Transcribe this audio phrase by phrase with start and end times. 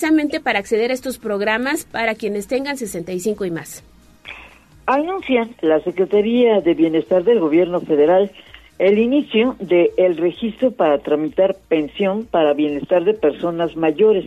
[0.00, 3.82] precisamente para acceder a estos programas para quienes tengan 65 y más?
[4.86, 8.30] Anuncia la Secretaría de Bienestar del Gobierno Federal
[8.78, 14.26] el inicio del el registro para tramitar pensión para bienestar de personas mayores,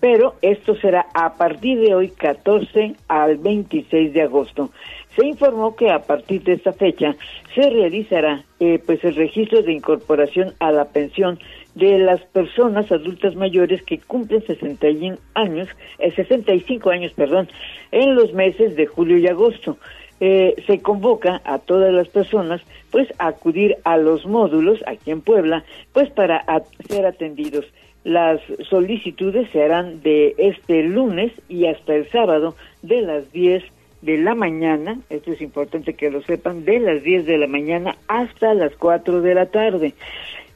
[0.00, 4.70] pero esto será a partir de hoy 14 al 26 de agosto.
[5.14, 7.16] Se informó que a partir de esta fecha
[7.54, 11.38] se realizará eh, pues el registro de incorporación a la pensión
[11.74, 15.68] de las personas adultas mayores que cumplen 61 años,
[15.98, 17.48] eh, 65 años, perdón,
[17.90, 19.78] en los meses de julio y agosto.
[20.20, 22.60] Eh, se convoca a todas las personas
[22.92, 26.44] pues a acudir a los módulos aquí en Puebla pues para
[26.88, 27.64] ser atendidos.
[28.04, 33.64] Las solicitudes se harán de este lunes y hasta el sábado de las 10
[34.02, 37.96] de la mañana, esto es importante que lo sepan, de las 10 de la mañana
[38.08, 39.94] hasta las 4 de la tarde.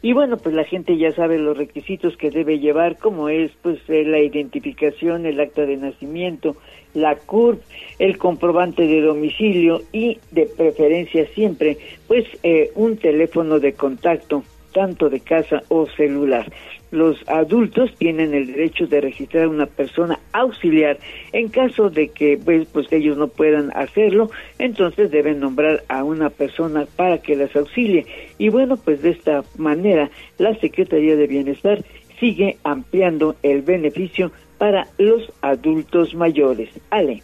[0.06, 3.80] Y bueno, pues la gente ya sabe los requisitos que debe llevar, como es pues
[3.88, 6.54] eh, la identificación, el acta de nacimiento,
[6.94, 7.60] la CURP,
[7.98, 15.10] el comprobante de domicilio y de preferencia siempre pues eh, un teléfono de contacto tanto
[15.10, 16.52] de casa o celular.
[16.96, 20.98] Los adultos tienen el derecho de registrar una persona auxiliar
[21.34, 26.30] en caso de que pues, pues ellos no puedan hacerlo, entonces deben nombrar a una
[26.30, 28.06] persona para que las auxilie.
[28.38, 31.84] Y bueno, pues de esta manera la Secretaría de Bienestar
[32.18, 36.70] sigue ampliando el beneficio para los adultos mayores.
[36.88, 37.22] Ale.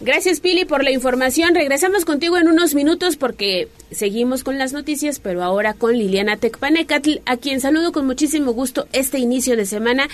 [0.00, 1.56] Gracias, Pili, por la información.
[1.56, 7.18] Regresamos contigo en unos minutos porque seguimos con las noticias, pero ahora con Liliana Tecpanecatl,
[7.26, 10.06] a quien saludo con muchísimo gusto este inicio de semana.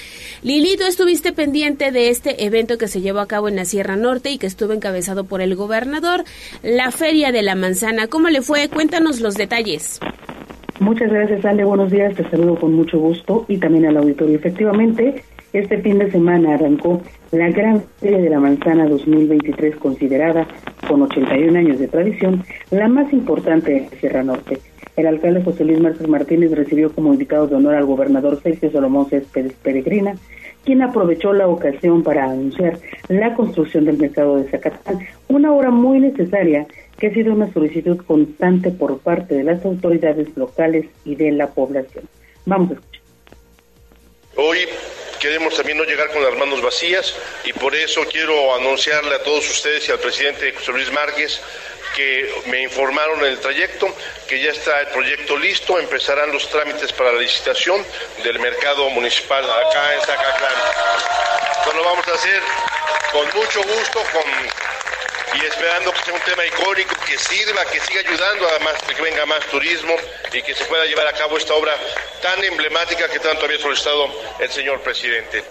[0.42, 3.96] Lili, tú estuviste pendiente de este evento que se llevó a cabo en la Sierra
[3.96, 6.24] Norte y que estuvo encabezado por el gobernador,
[6.62, 8.06] la Feria de la Manzana.
[8.06, 8.70] ¿Cómo le fue?
[8.70, 10.00] Cuéntanos los detalles.
[10.80, 11.64] Muchas gracias, Ale.
[11.64, 12.14] Buenos días.
[12.14, 14.36] Te saludo con mucho gusto y también al auditorio.
[14.36, 20.48] Efectivamente, este fin de semana arrancó la Gran Feria de la Manzana 2023, considerada,
[20.88, 24.58] con 81 años de tradición, la más importante de Sierra Norte.
[24.96, 29.08] El alcalde José Luis Márquez Martínez recibió como invitado de honor al gobernador Sergio Salomón
[29.08, 30.16] Céspedes Peregrina,
[30.64, 32.78] quien aprovechó la ocasión para anunciar
[33.08, 34.98] la construcción del mercado de Zacatán,
[35.28, 36.66] una obra muy necesaria
[36.98, 41.48] que ha sido una solicitud constante por parte de las autoridades locales y de la
[41.48, 42.04] población.
[42.44, 43.00] Vamos a escuchar.
[45.24, 47.14] Queremos también no llegar con las manos vacías
[47.44, 51.40] y por eso quiero anunciarle a todos ustedes y al presidente José Luis Márquez
[51.96, 53.88] que me informaron en el trayecto
[54.28, 57.82] que ya está el proyecto listo, empezarán los trámites para la licitación
[58.22, 60.52] del mercado municipal acá en Zacatlán.
[61.56, 62.42] Esto lo vamos a hacer
[63.10, 64.24] con mucho gusto, con
[65.34, 69.02] y esperando que sea un tema icónico, que sirva, que siga ayudando además de que
[69.02, 69.94] venga más turismo
[70.32, 71.72] y que se pueda llevar a cabo esta obra
[72.22, 74.06] tan emblemática que tanto había solicitado
[74.40, 75.42] el señor presidente.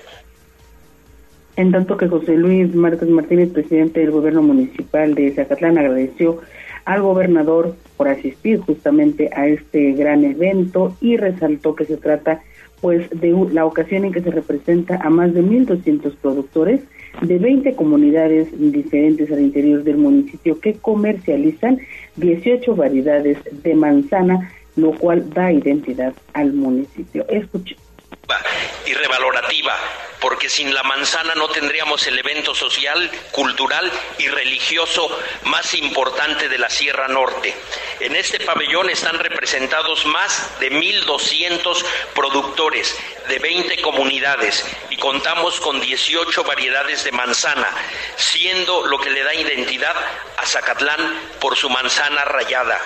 [1.55, 6.41] En tanto que José Luis Márquez Martínez, presidente del gobierno municipal de Zacatlán, agradeció
[6.85, 12.41] al gobernador por asistir justamente a este gran evento y resaltó que se trata
[12.81, 16.81] pues de la ocasión en que se representa a más de 1.200 productores
[17.21, 21.79] de 20 comunidades diferentes al interior del municipio que comercializan
[22.17, 27.25] 18 variedades de manzana, lo cual da identidad al municipio.
[27.29, 27.75] Escuche
[28.85, 29.77] y revalorativa,
[30.19, 35.09] porque sin la manzana no tendríamos el evento social, cultural y religioso
[35.43, 37.53] más importante de la Sierra Norte.
[37.99, 41.83] En este pabellón están representados más de 1.200
[42.15, 42.97] productores
[43.27, 47.69] de 20 comunidades y contamos con 18 variedades de manzana,
[48.15, 49.95] siendo lo que le da identidad
[50.37, 52.79] a Zacatlán por su manzana rayada.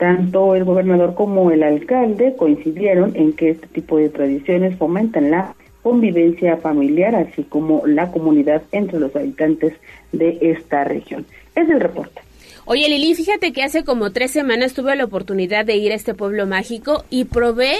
[0.00, 5.54] Tanto el gobernador como el alcalde coincidieron en que este tipo de tradiciones fomentan la
[5.82, 9.74] convivencia familiar, así como la comunidad entre los habitantes
[10.12, 11.26] de esta región.
[11.54, 12.22] Es el reporte.
[12.64, 16.14] Oye Lili, fíjate que hace como tres semanas tuve la oportunidad de ir a este
[16.14, 17.74] pueblo mágico y probé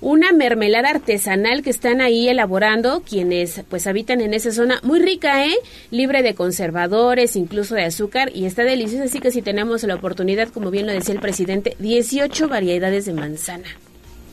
[0.00, 5.46] una mermelada artesanal que están ahí elaborando quienes pues habitan en esa zona, muy rica,
[5.46, 5.54] ¿eh?
[5.90, 10.48] Libre de conservadores, incluso de azúcar y está deliciosa, así que si tenemos la oportunidad,
[10.48, 13.68] como bien lo decía el presidente, 18 variedades de manzana.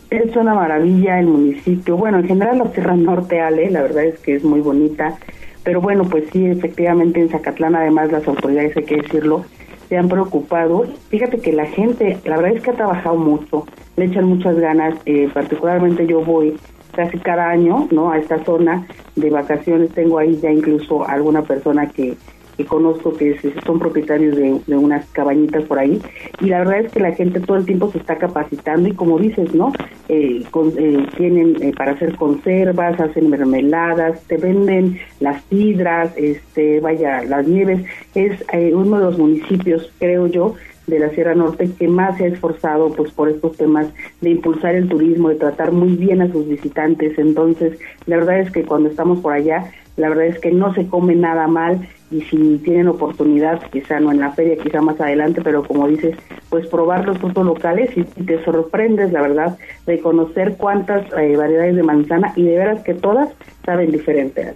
[0.10, 1.98] Es una maravilla el municipio.
[1.98, 5.18] Bueno, en general la Sierra Norte, Ale, la verdad es que es muy bonita.
[5.64, 9.46] Pero bueno, pues sí, efectivamente en Zacatlán, además las autoridades, hay que decirlo,
[9.94, 10.86] se han preocupado.
[11.10, 14.96] Fíjate que la gente, la verdad es que ha trabajado mucho, le echan muchas ganas,
[15.06, 16.58] eh, particularmente yo voy
[16.94, 18.10] casi cada año, ¿no?
[18.10, 22.18] A esta zona de vacaciones tengo ahí ya incluso alguna persona que
[22.58, 26.02] que conozco que son propietarios de, unas cabañitas por ahí
[26.42, 29.20] y la verdad es que la gente todo el tiempo se está capacitando y como
[29.20, 29.72] dices, ¿no?
[30.10, 30.44] Eh,
[30.78, 37.48] eh, tienen eh, para hacer conservas, hacen mermeladas, te venden las sidras, este, vaya, las
[37.48, 37.86] nieves.
[38.14, 40.56] Es uno de los municipios, creo yo,
[40.88, 43.88] de la Sierra Norte que más se ha esforzado pues por estos temas
[44.22, 47.18] de impulsar el turismo, de tratar muy bien a sus visitantes.
[47.18, 50.88] Entonces, la verdad es que cuando estamos por allá, la verdad es que no se
[50.88, 55.42] come nada mal y si tienen oportunidad, quizá no en la feria, quizá más adelante,
[55.44, 56.16] pero como dices,
[56.50, 59.58] pues probar los frutos locales y, te sorprendes, la verdad,
[59.88, 63.30] de conocer cuántas eh, variedades de manzana y de veras que todas
[63.66, 64.54] saben diferente.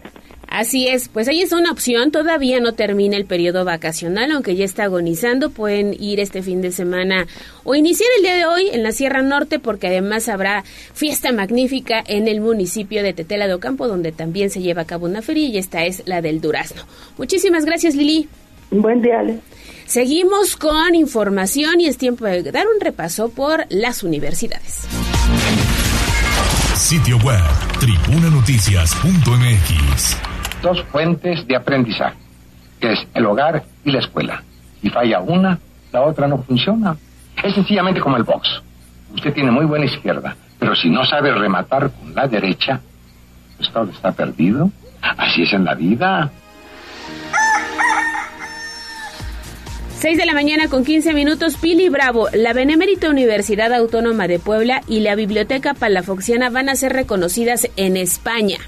[0.57, 4.65] Así es, pues ahí es una opción, todavía no termina el periodo vacacional, aunque ya
[4.65, 7.27] está agonizando, pueden ir este fin de semana
[7.63, 10.63] o iniciar el día de hoy en la Sierra Norte, porque además habrá
[10.95, 15.05] fiesta magnífica en el municipio de Tetela de Ocampo, donde también se lleva a cabo
[15.05, 16.81] una feria y esta es la del Durazno.
[17.19, 18.27] Muchísimas gracias, Lili.
[18.71, 19.37] Buen día, Ale.
[19.85, 24.87] Seguimos con información y es tiempo de dar un repaso por las universidades.
[26.75, 27.43] Sitio web,
[27.79, 30.26] tribunanoticias.mx
[30.61, 32.17] dos fuentes de aprendizaje,
[32.79, 34.43] que es el hogar y la escuela.
[34.81, 35.59] Si falla una,
[35.91, 36.95] la otra no funciona.
[37.43, 38.61] Es sencillamente como el box.
[39.13, 42.79] Usted tiene muy buena izquierda, pero si no sabe rematar con la derecha,
[43.57, 44.69] pues todo está perdido.
[45.01, 46.31] Así es en la vida.
[49.99, 54.81] 6 de la mañana con 15 minutos, Pili Bravo, la Benemérita Universidad Autónoma de Puebla
[54.87, 58.59] y la Biblioteca Palafoxiana van a ser reconocidas en España.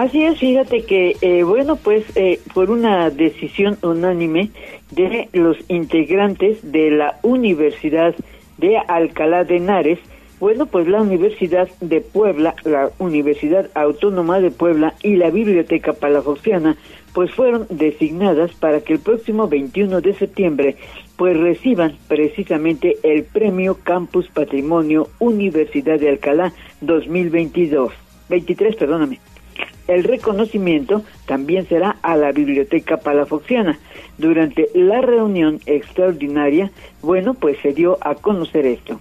[0.00, 4.48] Así es, fíjate que, eh, bueno, pues eh, por una decisión unánime
[4.92, 8.14] de los integrantes de la Universidad
[8.56, 9.98] de Alcalá de Henares,
[10.38, 16.78] bueno, pues la Universidad de Puebla, la Universidad Autónoma de Puebla y la Biblioteca Palafoxiana,
[17.12, 20.76] pues fueron designadas para que el próximo 21 de septiembre
[21.18, 27.92] pues reciban precisamente el Premio Campus Patrimonio Universidad de Alcalá 2022.
[28.30, 29.20] 23, perdóname.
[29.90, 33.80] El reconocimiento también será a la Biblioteca Palafoxiana.
[34.18, 36.70] Durante la reunión extraordinaria,
[37.02, 39.00] bueno, pues se dio a conocer esto.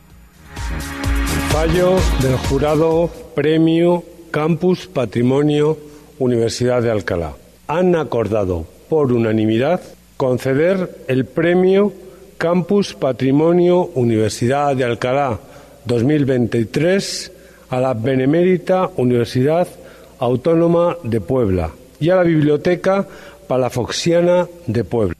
[1.49, 5.77] Fallo del jurado Premio Campus Patrimonio
[6.17, 7.33] Universidad de Alcalá.
[7.67, 9.81] Han acordado por unanimidad
[10.17, 11.93] conceder el Premio
[12.39, 15.39] Campus Patrimonio Universidad de Alcalá
[15.85, 17.31] 2023
[17.69, 19.67] a la Benemérita Universidad
[20.19, 23.07] Autónoma de Puebla y a la Biblioteca
[23.47, 25.15] Palafoxiana de Puebla.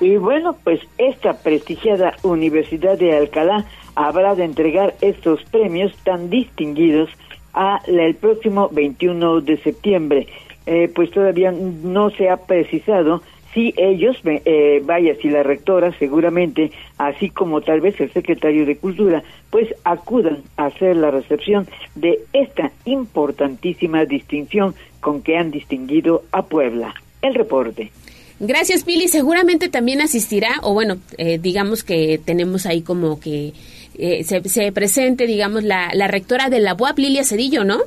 [0.00, 7.10] Y bueno, pues esta prestigiada Universidad de Alcalá habrá de entregar estos premios tan distinguidos
[7.54, 10.26] a el próximo 21 de septiembre.
[10.66, 13.22] Eh, pues todavía no se ha precisado
[13.54, 18.76] si ellos, eh, vaya, si la rectora seguramente, así como tal vez el secretario de
[18.76, 26.22] Cultura, pues acudan a hacer la recepción de esta importantísima distinción con que han distinguido
[26.32, 26.94] a Puebla.
[27.20, 27.90] El reporte.
[28.40, 29.06] Gracias, Pili.
[29.06, 33.52] Seguramente también asistirá, o bueno, eh, digamos que tenemos ahí como que
[33.98, 37.78] eh, se, se, presente, digamos, la, la rectora de la UAP, Lilia Cedillo, ¿no?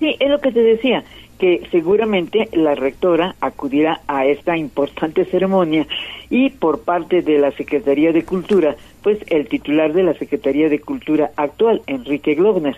[0.00, 1.04] Sí, es lo que te decía
[1.40, 5.86] que seguramente la rectora acudirá a esta importante ceremonia
[6.28, 10.80] y por parte de la Secretaría de Cultura, pues el titular de la Secretaría de
[10.80, 12.76] Cultura actual, Enrique Glogner,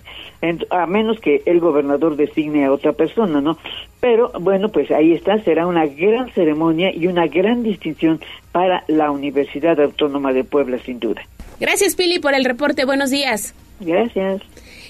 [0.70, 3.58] a menos que el gobernador designe a otra persona, ¿no?
[4.00, 8.20] Pero bueno, pues ahí está, será una gran ceremonia y una gran distinción
[8.52, 11.22] para la Universidad Autónoma de Puebla, sin duda.
[11.60, 12.84] Gracias, Pili, por el reporte.
[12.84, 13.54] Buenos días.
[13.80, 14.40] Gracias.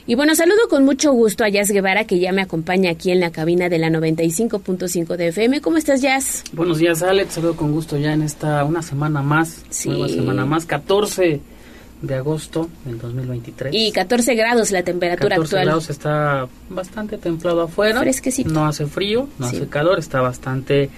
[0.04, 3.20] Y bueno, saludo con mucho gusto a Jazz Guevara, que ya me acompaña aquí en
[3.20, 5.60] la cabina de la 95.5 de FM.
[5.60, 6.42] ¿Cómo estás, Jazz?
[6.52, 7.34] Buenos días, Alex.
[7.34, 9.64] Saludo con gusto ya en esta, una semana más.
[9.70, 9.90] Sí.
[9.90, 11.40] Una semana más, 14
[12.02, 13.72] de agosto del 2023.
[13.72, 15.64] Y 14 grados la temperatura 14 actual.
[15.66, 18.00] grados está bastante templado afuera.
[18.00, 18.50] Fresquecito.
[18.50, 20.90] No hace frío, no hace calor, está bastante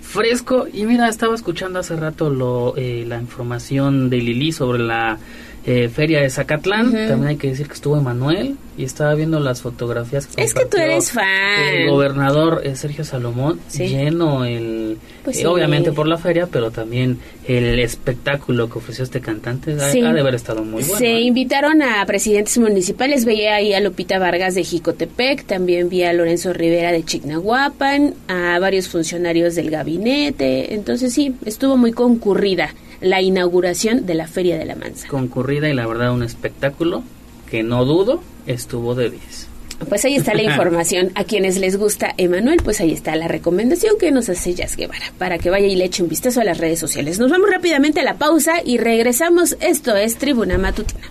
[0.00, 0.68] fresco.
[0.72, 5.18] Y mira, estaba escuchando hace rato lo, eh, la información de Lili sobre la
[5.64, 6.92] eh, Feria de Zacatlán.
[6.92, 10.28] También hay que decir que estuvo Emanuel y estaba viendo las fotografías.
[10.36, 11.24] es que tú eres fan.
[11.72, 14.98] El gobernador eh, Sergio Salomón, lleno el.
[15.22, 19.92] Pues eh, Obviamente por la feria, pero también el espectáculo que ofreció este cantante ha,
[19.92, 20.98] de haber estado muy bueno.
[20.98, 23.24] Se invitaron a presidentes municipales.
[23.24, 28.58] Veía ahí a Lupita Vargas de Jicotepec, también vi a Lorenzo Rivera de Chignahuapan, a
[28.58, 30.74] varios funcionarios del gabinete.
[30.74, 35.08] Entonces, sí, estuvo muy concurrida la inauguración de la Feria de la Manza.
[35.08, 37.02] Concurrida y la verdad un espectáculo
[37.50, 39.48] que no dudo estuvo de 10.
[39.88, 41.10] Pues ahí está la información.
[41.14, 45.12] A quienes les gusta Emanuel, pues ahí está la recomendación que nos hace Jazz Guevara
[45.18, 47.18] para que vaya y le eche un vistazo a las redes sociales.
[47.18, 49.56] Nos vamos rápidamente a la pausa y regresamos.
[49.60, 51.10] Esto es Tribuna Matutina.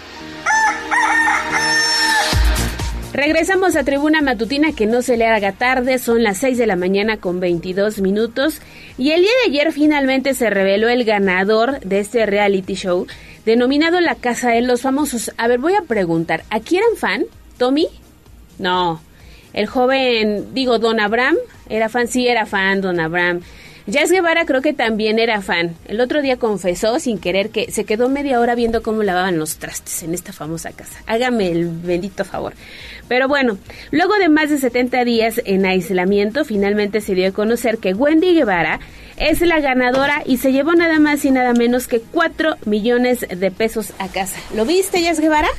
[3.13, 6.77] Regresamos a Tribuna Matutina, que no se le haga tarde, son las 6 de la
[6.77, 8.61] mañana con 22 minutos.
[8.97, 13.07] Y el día de ayer finalmente se reveló el ganador de este reality show,
[13.45, 15.33] denominado La Casa de los Famosos.
[15.35, 17.25] A ver, voy a preguntar, ¿aquí eran fan?
[17.57, 17.89] ¿Tommy?
[18.57, 19.01] No.
[19.51, 21.35] El joven, digo, Don Abraham,
[21.67, 22.07] ¿era fan?
[22.07, 23.41] Sí, era fan, Don Abraham.
[23.87, 25.75] Jazz Guevara creo que también era fan.
[25.85, 29.57] El otro día confesó sin querer que se quedó media hora viendo cómo lavaban los
[29.57, 30.99] trastes en esta famosa casa.
[31.07, 32.53] Hágame el bendito favor.
[33.11, 33.57] Pero bueno,
[33.91, 38.33] luego de más de 70 días en aislamiento, finalmente se dio a conocer que Wendy
[38.33, 38.79] Guevara
[39.17, 43.51] es la ganadora y se llevó nada más y nada menos que 4 millones de
[43.51, 44.37] pesos a casa.
[44.55, 45.49] ¿Lo viste, Jazz Guevara?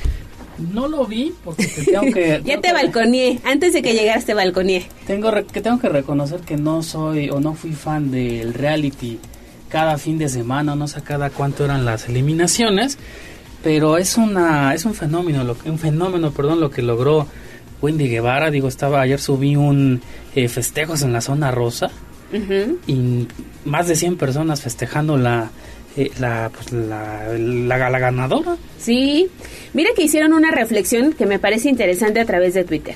[0.73, 2.41] No lo vi porque te tengo que...
[2.43, 4.87] ya te balconeé, antes de que llegaras te balconeé.
[5.05, 9.19] Tengo que tengo que reconocer que no soy o no fui fan del reality
[9.69, 12.97] cada fin de semana, no sé cada cuánto eran las eliminaciones,
[13.63, 17.27] pero es una es un fenómeno, lo, un fenómeno, perdón, lo que logró
[17.81, 20.01] Wendy Guevara, digo, estaba ayer subí un
[20.35, 21.89] eh, festejos en la zona rosa
[22.87, 23.27] y
[23.63, 25.51] más de 100 personas festejando la
[25.95, 28.57] eh, la, pues, la, la, la, ganadora.
[28.79, 29.29] Sí,
[29.73, 32.95] mira que hicieron una reflexión que me parece interesante a través de Twitter.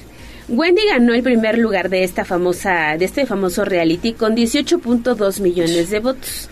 [0.49, 5.91] Wendy ganó el primer lugar de esta famosa, de este famoso reality con 18.2 millones
[5.91, 6.49] de votos.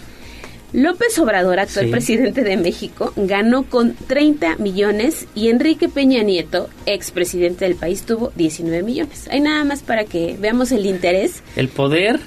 [0.75, 7.63] López Obrador, actual presidente de México, ganó con 30 millones y Enrique Peña Nieto, expresidente
[7.63, 9.29] del país, tuvo 19 millones.
[9.31, 11.41] Hay nada más para que veamos el interés.
[11.55, 12.19] El poder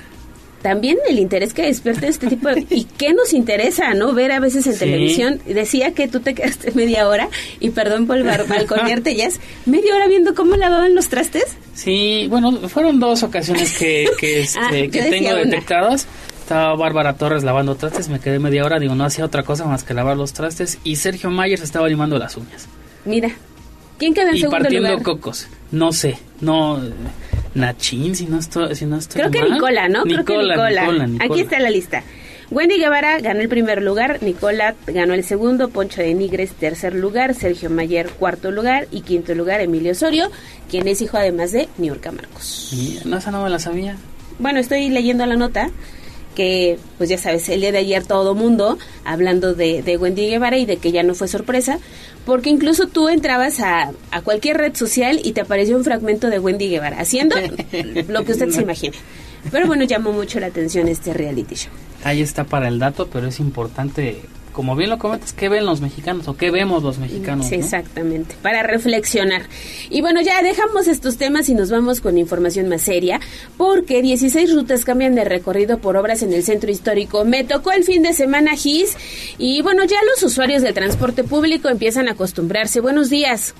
[0.63, 2.67] también el interés que despierta este tipo de...
[2.71, 4.13] ¿Y qué nos interesa, no?
[4.13, 5.41] Ver a veces en televisión.
[5.47, 7.29] Decía que tú te quedaste media hora,
[7.61, 11.57] y perdón por balconearte, ya es media hora viendo cómo lavaban los trastes.
[11.75, 16.09] Sí, bueno, fueron dos ocasiones que, que, este, ah, que tengo detectadas.
[16.49, 19.85] Estaba Bárbara Torres lavando trastes, me quedé media hora, digo, no hacía otra cosa más
[19.85, 20.79] que lavar los trastes.
[20.83, 22.69] Y Sergio Mayer se estaba limando las uñas.
[23.05, 23.33] Mira,
[23.99, 25.47] ¿quién quedó en y segundo partiendo cocos.
[25.73, 26.81] No sé, no...
[27.55, 30.05] Nachín, si no estoy, si no Creo que Nicola, ¿no?
[30.05, 31.07] Creo que Nicola.
[31.21, 32.03] Aquí está la lista.
[32.51, 37.35] Wendy Guevara ganó el primer lugar, Nicola ganó el segundo, Poncho de Nigres tercer lugar,
[37.35, 40.31] Sergio Mayer cuarto lugar y quinto lugar Emilio Osorio,
[40.71, 42.73] quien es hijo además de Niurka Marcos.
[43.05, 43.97] no, esa no me la sabía.
[44.39, 45.71] Bueno, estoy leyendo la nota
[46.39, 50.57] que, pues ya sabes, el día de ayer todo mundo hablando de, de Wendy Guevara
[50.57, 51.81] y de que ya no fue sorpresa,
[52.25, 56.39] porque incluso tú entrabas a, a, cualquier red social y te apareció un fragmento de
[56.39, 57.35] Wendy Guevara haciendo
[58.09, 58.97] lo que usted se imagine.
[59.51, 61.73] Pero bueno, llamó mucho la atención este reality show.
[62.05, 64.23] Ahí está para el dato, pero es importante
[64.59, 67.47] como bien lo comentas, ¿qué ven los mexicanos o qué vemos los mexicanos?
[67.47, 69.43] Sí, exactamente, para reflexionar.
[69.89, 73.21] Y bueno, ya dejamos estos temas y nos vamos con información más seria,
[73.57, 77.25] porque 16 rutas cambian de recorrido por obras en el centro histórico.
[77.25, 78.97] Me tocó el fin de semana GIS
[79.39, 82.81] y bueno, ya los usuarios del transporte público empiezan a acostumbrarse.
[82.81, 83.55] Buenos días.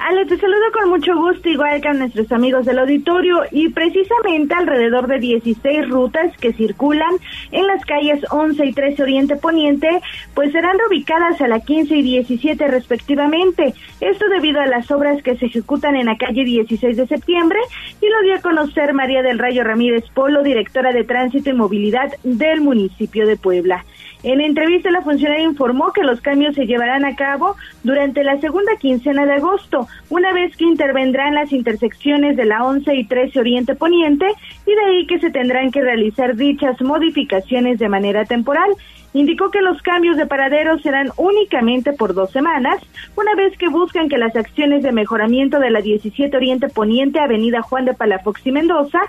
[0.00, 4.54] Ale, te saludo con mucho gusto, igual que a nuestros amigos del auditorio, y precisamente
[4.54, 7.16] alrededor de 16 rutas que circulan
[7.52, 9.88] en las calles 11 y 13 Oriente Poniente,
[10.34, 13.74] pues serán reubicadas a la 15 y 17 respectivamente.
[14.00, 17.58] Esto debido a las obras que se ejecutan en la calle 16 de septiembre,
[18.00, 22.10] y lo dio a conocer María del Rayo Ramírez Polo, directora de Tránsito y Movilidad
[22.22, 23.84] del municipio de Puebla.
[24.22, 28.76] En entrevista, la funcionaria informó que los cambios se llevarán a cabo durante la segunda
[28.76, 33.74] quincena de agosto, una vez que intervendrán las intersecciones de la 11 y 13 Oriente
[33.74, 34.26] Poniente,
[34.66, 38.70] y de ahí que se tendrán que realizar dichas modificaciones de manera temporal.
[39.14, 42.78] Indicó que los cambios de paraderos serán únicamente por dos semanas,
[43.16, 47.62] una vez que buscan que las acciones de mejoramiento de la 17 Oriente Poniente, Avenida
[47.62, 49.00] Juan de Palafox y Mendoza,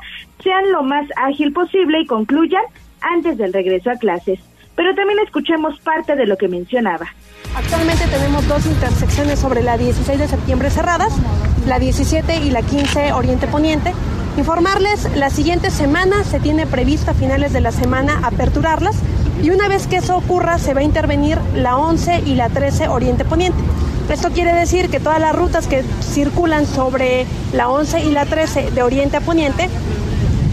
[0.42, 2.64] sean lo más ágil posible y concluyan
[3.02, 4.40] antes del regreso a clases.
[4.82, 7.06] Pero también escuchemos parte de lo que mencionaba.
[7.56, 11.14] Actualmente tenemos dos intersecciones sobre la 16 de septiembre cerradas,
[11.68, 13.94] la 17 y la 15 Oriente Poniente.
[14.40, 18.96] Informarles, la siguiente semana se tiene previsto a finales de la semana aperturarlas
[19.44, 22.88] y una vez que eso ocurra se va a intervenir la 11 y la 13
[22.88, 23.60] Oriente Poniente.
[24.10, 28.72] Esto quiere decir que todas las rutas que circulan sobre la 11 y la 13
[28.72, 29.70] de Oriente a Poniente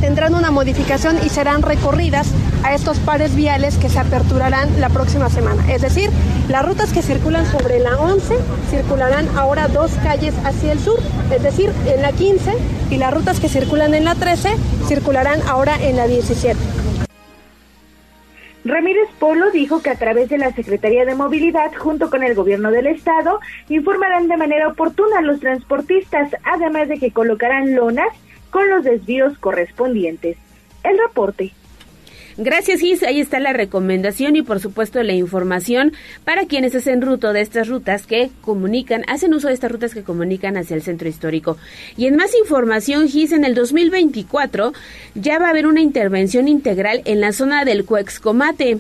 [0.01, 5.29] tendrán una modificación y serán recorridas a estos pares viales que se aperturarán la próxima
[5.29, 5.73] semana.
[5.73, 6.11] Es decir,
[6.49, 8.37] las rutas que circulan sobre la 11
[8.71, 10.99] circularán ahora dos calles hacia el sur,
[11.35, 12.53] es decir, en la 15,
[12.91, 14.51] y las rutas que circulan en la 13
[14.87, 16.59] circularán ahora en la 17.
[18.65, 22.71] Ramírez Polo dijo que a través de la Secretaría de Movilidad, junto con el Gobierno
[22.71, 28.09] del Estado, informarán de manera oportuna a los transportistas, además de que colocarán lonas
[28.51, 30.37] con los desvíos correspondientes.
[30.85, 31.53] El reporte.
[32.41, 33.03] Gracias, Gis.
[33.03, 35.93] Ahí está la recomendación y, por supuesto, la información
[36.25, 40.05] para quienes hacen ruto de estas rutas que comunican, hacen uso de estas rutas que
[40.05, 41.57] comunican hacia el centro histórico.
[41.97, 44.73] Y en más información, Gis, en el 2024
[45.17, 48.79] ya va a haber una intervención integral en la zona del Cuexcomate.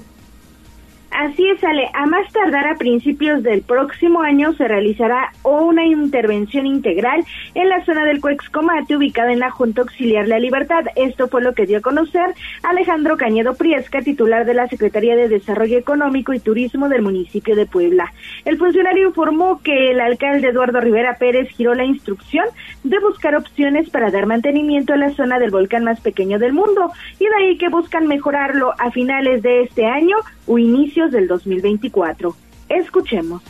[1.10, 1.88] Así es, Ale.
[1.94, 7.24] A más tardar a principios del próximo año se realizará una intervención integral
[7.54, 10.84] en la zona del Cuexcomate, ubicada en la Junta Auxiliar La Libertad.
[10.96, 15.28] Esto fue lo que dio a conocer Alejandro Cañedo Priesca, titular de la Secretaría de
[15.28, 18.12] Desarrollo Económico y Turismo del municipio de Puebla.
[18.44, 22.44] El funcionario informó que el alcalde Eduardo Rivera Pérez giró la instrucción
[22.84, 26.92] de buscar opciones para dar mantenimiento a la zona del volcán más pequeño del mundo
[27.18, 30.58] y de ahí que buscan mejorarlo a finales de este año o
[30.98, 32.34] inicios del 2024.
[32.68, 33.42] Escuchemos.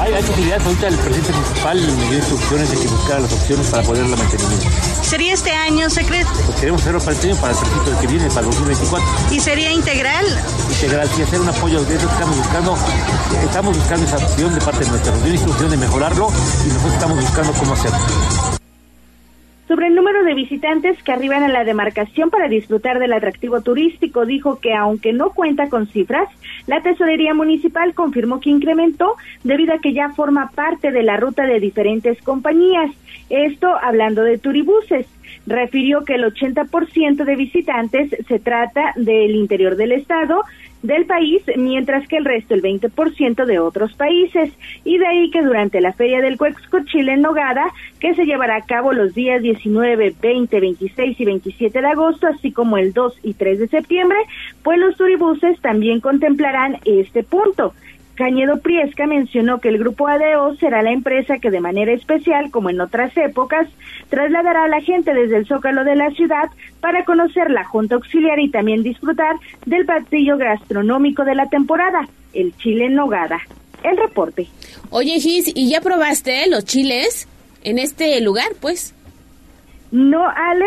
[0.00, 3.66] Hay, hay posibilidades, ahorita el presidente municipal me dio instrucciones de que buscara las opciones
[3.68, 4.68] para poderla mantenimiento.
[5.02, 6.30] ¿Sería este año, secreto?
[6.46, 9.08] Pues queremos hacerlo para este año, para el principio que viene, para el 2024.
[9.32, 10.26] ¿Y sería integral?
[10.70, 12.76] Integral, sí, hacer un apoyo de eso que estamos buscando.
[13.44, 15.12] Estamos buscando esa opción de parte de nuestra.
[15.12, 16.28] Nos dio instrucción de mejorarlo
[16.64, 18.59] y nosotros estamos buscando cómo hacerlo
[19.70, 24.26] sobre el número de visitantes que arriban a la demarcación para disfrutar del atractivo turístico,
[24.26, 26.28] dijo que aunque no cuenta con cifras,
[26.66, 31.46] la Tesorería Municipal confirmó que incrementó debido a que ya forma parte de la ruta
[31.46, 32.90] de diferentes compañías.
[33.28, 35.06] Esto hablando de turibuses.
[35.50, 40.44] Refirió que el 80% de visitantes se trata del interior del estado,
[40.84, 44.52] del país, mientras que el resto, el 20% de otros países.
[44.84, 47.66] Y de ahí que durante la Feria del Cuexco Chile en Nogada,
[47.98, 52.52] que se llevará a cabo los días 19, 20, 26 y 27 de agosto, así
[52.52, 54.18] como el 2 y 3 de septiembre,
[54.62, 57.74] pues los turibuses también contemplarán este punto.
[58.20, 62.68] Cañedo Priesca mencionó que el grupo ADO será la empresa que de manera especial, como
[62.68, 63.66] en otras épocas,
[64.10, 66.50] trasladará a la gente desde el zócalo de la ciudad
[66.82, 72.54] para conocer la Junta Auxiliar y también disfrutar del platillo gastronómico de la temporada, el
[72.58, 73.40] chile en nogada.
[73.82, 74.48] El reporte.
[74.90, 77.26] Oye, Gis, ¿y ya probaste los chiles
[77.64, 78.94] en este lugar, pues?
[79.92, 80.66] No, Ale,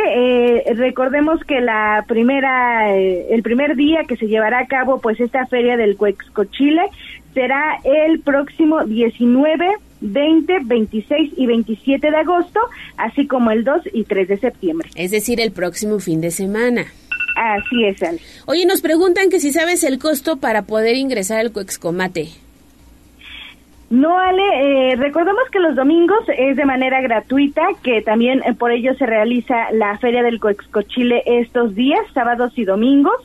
[0.58, 5.18] eh, recordemos que la primera, eh, el primer día que se llevará a cabo, pues
[5.22, 6.82] esta feria del Cuexco Chile
[7.34, 9.68] será el próximo 19,
[10.02, 12.60] 20, 26 y 27 de agosto,
[12.98, 14.90] así como el 2 y 3 de septiembre.
[14.96, 16.86] Es decir, el próximo fin de semana.
[17.36, 18.20] Así es, Ale.
[18.46, 22.30] Oye, nos preguntan que si sabes el costo para poder ingresar al Cuexcomate.
[23.90, 28.72] No, Ale, eh, recordemos que los domingos es de manera gratuita, que también eh, por
[28.72, 33.16] ello se realiza la Feria del Coexcochile estos días, sábados y domingos.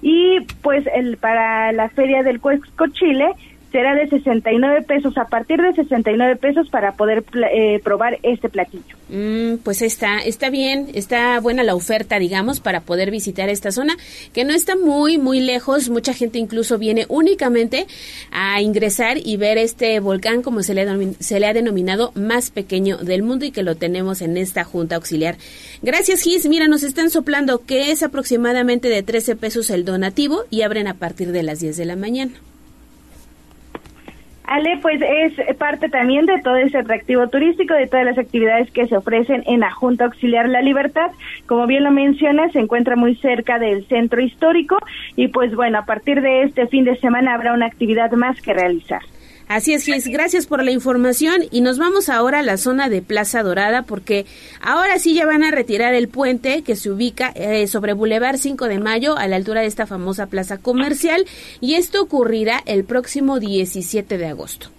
[0.00, 3.32] Y pues el, para la Feria del Coexcochile
[3.72, 8.96] será de 69 pesos, a partir de 69 pesos para poder eh, probar este platillo.
[9.08, 13.96] Mm, pues está, está bien, está buena la oferta, digamos, para poder visitar esta zona,
[14.32, 15.88] que no está muy, muy lejos.
[15.88, 17.86] Mucha gente incluso viene únicamente
[18.30, 22.98] a ingresar y ver este volcán, como se le, se le ha denominado, más pequeño
[22.98, 25.36] del mundo y que lo tenemos en esta Junta Auxiliar.
[25.80, 26.46] Gracias, Gis.
[26.46, 30.94] Mira, nos están soplando que es aproximadamente de 13 pesos el donativo y abren a
[30.94, 32.32] partir de las 10 de la mañana.
[34.52, 38.86] Ale, pues es parte también de todo ese atractivo turístico, de todas las actividades que
[38.86, 41.10] se ofrecen en la Junta Auxiliar La Libertad.
[41.46, 44.76] Como bien lo menciona, se encuentra muy cerca del centro histórico
[45.16, 48.52] y pues bueno, a partir de este fin de semana habrá una actividad más que
[48.52, 49.00] realizar.
[49.52, 53.42] Así es, gracias por la información y nos vamos ahora a la zona de Plaza
[53.42, 54.24] Dorada porque
[54.62, 58.66] ahora sí ya van a retirar el puente que se ubica eh, sobre Boulevard 5
[58.66, 61.26] de Mayo a la altura de esta famosa plaza comercial
[61.60, 64.70] y esto ocurrirá el próximo 17 de agosto.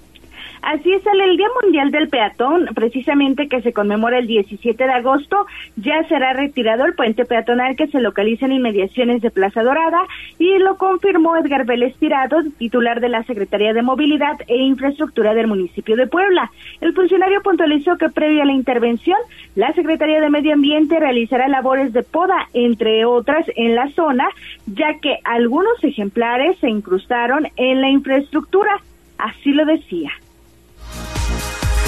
[0.64, 5.46] Así es, el Día Mundial del Peatón, precisamente que se conmemora el 17 de agosto,
[5.76, 10.06] ya será retirado el puente peatonal que se localiza en inmediaciones de Plaza Dorada
[10.40, 15.48] y lo confirmó Edgar Vélez Tirado, titular de la Secretaría de Movilidad e Infraestructura del
[15.48, 16.50] municipio de Puebla.
[16.80, 19.18] El funcionario puntualizó que previo a la intervención,
[19.56, 24.30] la Secretaría de Medio Ambiente realizará labores de poda, entre otras, en la zona,
[24.66, 28.72] ya que algunos ejemplares se incrustaron en la infraestructura.
[29.18, 30.12] Así lo decía.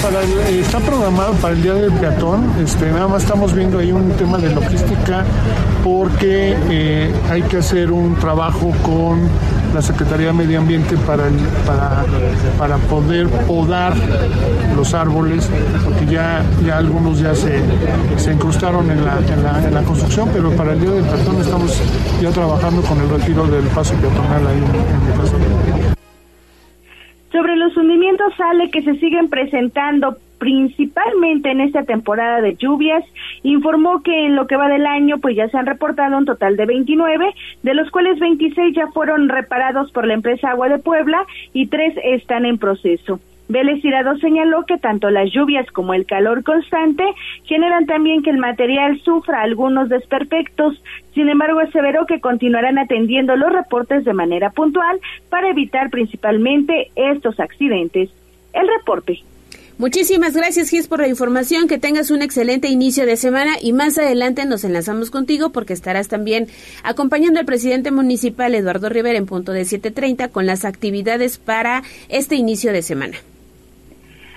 [0.04, 2.52] Eh, está programado para el día del peatón.
[2.62, 5.24] Este, nada más estamos viendo ahí un tema de logística
[5.82, 9.28] porque eh, hay que hacer un trabajo con
[9.74, 11.24] la Secretaría de Medio Ambiente para,
[12.56, 13.94] para, poder podar
[14.76, 15.48] los árboles,
[15.84, 17.60] porque ya, ya algunos ya se,
[18.16, 21.80] se incrustaron en la, en, la, construcción, pero para el día del peatón estamos
[22.22, 25.34] ya trabajando con el retiro del paso peatonal ahí en, en el paso.
[27.36, 33.04] Sobre los hundimientos sale que se siguen presentando principalmente en esta temporada de lluvias,
[33.42, 36.56] informó que en lo que va del año pues ya se han reportado un total
[36.56, 41.26] de 29, de los cuales 26 ya fueron reparados por la empresa Agua de Puebla
[41.52, 43.20] y tres están en proceso.
[43.48, 47.04] Vélez Tirado señaló que tanto las lluvias como el calor constante
[47.44, 50.82] generan también que el material sufra algunos desperfectos.
[51.14, 54.98] Sin embargo, aseveró que continuarán atendiendo los reportes de manera puntual
[55.30, 58.10] para evitar principalmente estos accidentes.
[58.52, 59.20] El reporte.
[59.78, 61.68] Muchísimas gracias, Gis, por la información.
[61.68, 66.08] Que tengas un excelente inicio de semana y más adelante nos enlazamos contigo porque estarás
[66.08, 66.48] también
[66.82, 72.36] acompañando al presidente municipal Eduardo Rivera en punto de 7:30 con las actividades para este
[72.36, 73.18] inicio de semana.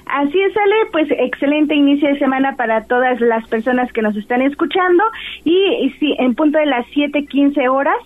[0.10, 4.42] Así es, Ale, pues excelente inicio de semana para todas las personas que nos están
[4.42, 5.04] escuchando
[5.46, 7.98] y, sí, en punto de las 7:15 horas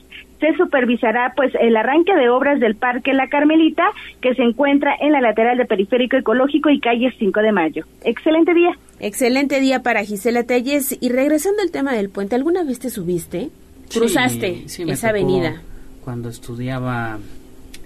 [0.42, 3.86] se supervisará pues el arranque de obras del Parque La Carmelita
[4.20, 7.86] que se encuentra en la lateral de Periférico Ecológico y calle 5 de Mayo.
[8.04, 8.72] Excelente día.
[9.00, 13.50] Excelente día para Gisela Telles y regresando al tema del puente, ¿alguna vez te subiste?
[13.94, 15.62] ¿Cruzaste esa avenida?
[16.04, 17.18] Cuando estudiaba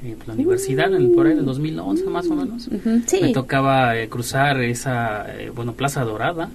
[0.03, 2.69] en la universidad, en, por ahí del 2011 más o menos.
[2.69, 6.49] Me tocaba eh, cruzar esa, eh, bueno, Plaza Dorada.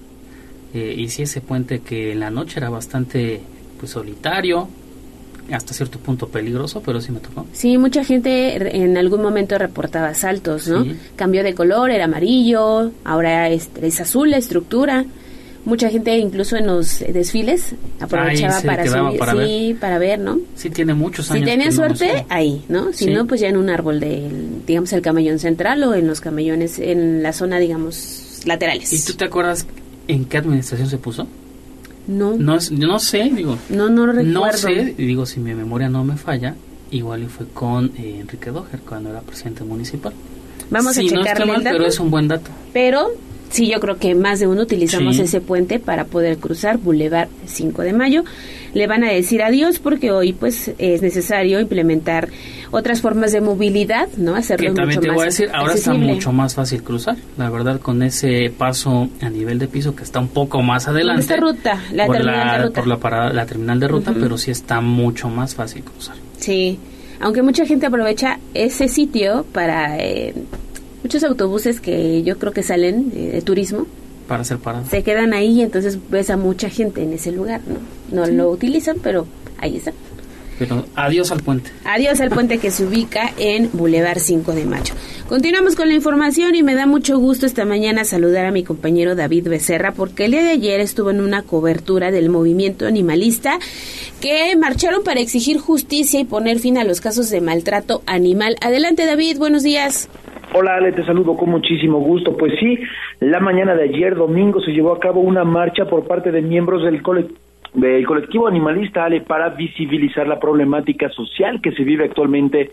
[0.73, 3.41] Eh, y sí, ese puente que en la noche era bastante
[3.79, 4.67] pues solitario,
[5.51, 7.45] hasta cierto punto peligroso, pero sí me tocó.
[7.51, 10.85] Sí, mucha gente en algún momento reportaba saltos, ¿no?
[11.15, 15.05] Cambió de color, era amarillo, ahora es, es azul la estructura
[15.65, 19.79] mucha gente incluso en los desfiles aprovechaba para subir, para sí, ver.
[19.79, 20.39] para ver, ¿no?
[20.55, 21.45] Sí, tiene muchos años.
[21.45, 22.93] Si tenía suerte, ahí, ¿no?
[22.93, 26.21] Si no, pues ya en un árbol del, digamos, el camellón central o en los
[26.21, 28.91] camellones, en la zona, digamos, laterales.
[28.93, 29.65] ¿Y tú te acuerdas
[30.07, 31.27] en qué administración se puso?
[32.07, 32.35] No.
[32.37, 33.57] No, no sé, digo.
[33.69, 34.31] No, no recuerdo.
[34.31, 36.55] No sé, digo, si mi memoria no me falla,
[36.91, 40.13] igual y fue con eh, Enrique Doher cuando era presidente municipal.
[40.69, 42.49] Vamos a checarle no pero es un buen dato.
[42.73, 43.11] Pero
[43.53, 47.83] sí, yo creo que más de uno utilizamos ese puente para poder cruzar Boulevard 5
[47.83, 48.23] de Mayo.
[48.73, 52.29] Le van a decir adiós porque hoy pues es necesario implementar
[52.71, 54.35] otras formas de movilidad, ¿no?
[54.35, 57.79] Hacerlo que también te voy a decir, ahora está mucho más fácil cruzar, la verdad,
[57.79, 61.21] con ese paso a nivel de piso que está un poco más adelante.
[61.21, 62.81] Esta ruta, la terminal de ruta.
[62.81, 66.15] Por la, parada, la terminal de ruta, pero sí está mucho más fácil cruzar.
[66.37, 66.79] Sí,
[67.19, 70.33] aunque mucha gente aprovecha ese sitio para eh,
[71.03, 73.85] muchos autobuses que yo creo que salen de, turismo.
[74.27, 74.89] Para hacer paradas.
[74.89, 78.25] Se quedan ahí y entonces ves a mucha gente en ese lugar, ¿no?
[78.25, 79.91] No lo utilizan, pero ahí está.
[80.59, 81.71] Pero adiós al puente.
[81.83, 84.93] Adiós al puente que se ubica en Boulevard 5 de Mayo.
[85.27, 89.15] Continuamos con la información y me da mucho gusto esta mañana saludar a mi compañero
[89.15, 93.57] David Becerra porque el día de ayer estuvo en una cobertura del movimiento animalista
[94.21, 98.55] que marcharon para exigir justicia y poner fin a los casos de maltrato animal.
[98.61, 100.07] Adelante David, buenos días.
[100.55, 102.37] Hola Ale, te saludo con muchísimo gusto.
[102.37, 102.77] Pues sí,
[103.19, 106.83] la mañana de ayer, domingo, se llevó a cabo una marcha por parte de miembros
[106.83, 107.39] del colectivo
[107.73, 112.71] del colectivo animalista Ale para visibilizar la problemática social que se vive actualmente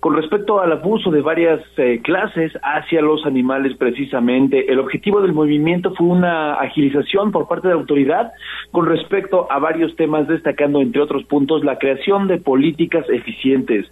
[0.00, 4.70] con respecto al abuso de varias eh, clases hacia los animales precisamente.
[4.70, 8.32] El objetivo del movimiento fue una agilización por parte de la autoridad
[8.72, 13.86] con respecto a varios temas destacando entre otros puntos la creación de políticas eficientes,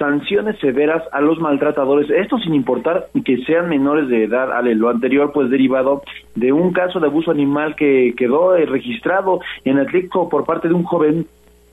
[0.00, 4.88] sanciones severas a los maltratadores, esto sin importar que sean menores de edad, Ale, lo
[4.88, 6.02] anterior pues derivado
[6.34, 10.74] de un caso de abuso animal que quedó eh, registrado en Atlético por parte de
[10.74, 11.26] un joven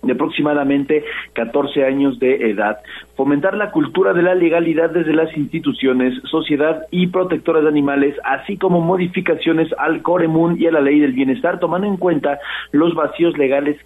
[0.04, 2.80] de aproximadamente 14 años de edad.
[3.16, 8.58] Fomentar la cultura de la legalidad desde las instituciones, sociedad y protectoras de animales, así
[8.58, 12.40] como modificaciones al Coremun y a la ley del bienestar, tomando en cuenta
[12.74, 13.78] los vacíos legales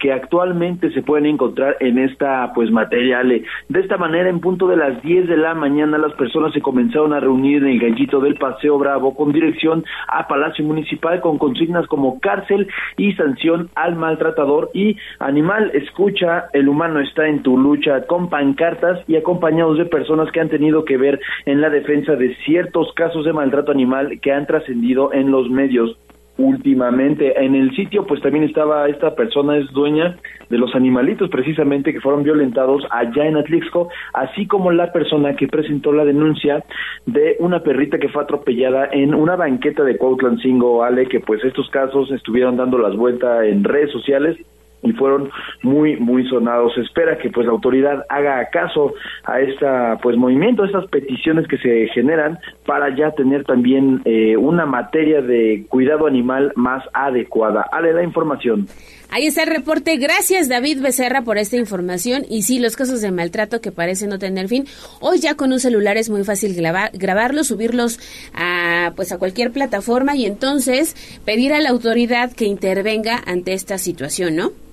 [0.00, 3.42] que actualmente se pueden encontrar en esta pues material.
[3.68, 7.12] De esta manera, en punto de las 10 de la mañana, las personas se comenzaron
[7.12, 11.86] a reunir en el gallito del Paseo Bravo con dirección a Palacio Municipal con consignas
[11.86, 18.06] como cárcel y sanción al maltratador y animal, escucha, el humano está en tu lucha
[18.06, 22.34] con pancartas y acompañados de personas que han tenido que ver en la defensa de
[22.44, 25.96] ciertos casos de maltrato animal que han trascendido en los medios
[26.38, 27.44] últimamente.
[27.44, 30.16] En el sitio, pues también estaba esta persona, es dueña
[30.48, 35.48] de los animalitos precisamente que fueron violentados allá en Atlixco, así como la persona que
[35.48, 36.64] presentó la denuncia
[37.06, 41.68] de una perrita que fue atropellada en una banqueta de Cuautlancingo, Ale, que pues estos
[41.70, 44.38] casos estuvieron dando las vueltas en redes sociales
[44.82, 45.30] y fueron
[45.62, 46.74] muy muy sonados.
[46.74, 51.46] Se espera que pues la autoridad haga caso a esta pues movimiento, a estas peticiones
[51.48, 57.66] que se generan para ya tener también eh, una materia de cuidado animal más adecuada.
[57.72, 58.66] Ale la información.
[59.10, 59.96] Ahí está el reporte.
[59.96, 62.24] Gracias David Becerra por esta información.
[62.28, 64.66] Y sí, los casos de maltrato que parecen no tener fin.
[65.00, 67.98] Hoy ya con un celular es muy fácil grabar, grabarlos, subirlos
[68.34, 73.78] a pues a cualquier plataforma y entonces pedir a la autoridad que intervenga ante esta
[73.78, 74.67] situación, ¿no?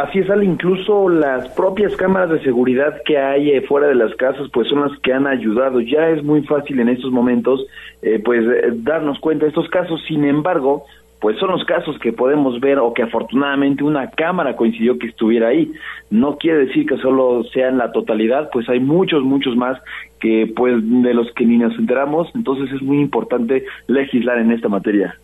[0.00, 4.14] Así es, Ale, incluso las propias cámaras de seguridad que hay eh, fuera de las
[4.14, 5.82] casas, pues son las que han ayudado.
[5.82, 7.66] Ya es muy fácil en estos momentos,
[8.00, 10.02] eh, pues, eh, darnos cuenta de estos casos.
[10.08, 10.86] Sin embargo,
[11.20, 15.48] pues son los casos que podemos ver o que afortunadamente una cámara coincidió que estuviera
[15.48, 15.70] ahí.
[16.08, 19.78] No quiere decir que solo sea en la totalidad, pues hay muchos, muchos más
[20.18, 22.26] que, pues, de los que ni nos enteramos.
[22.34, 25.18] Entonces es muy importante legislar en esta materia.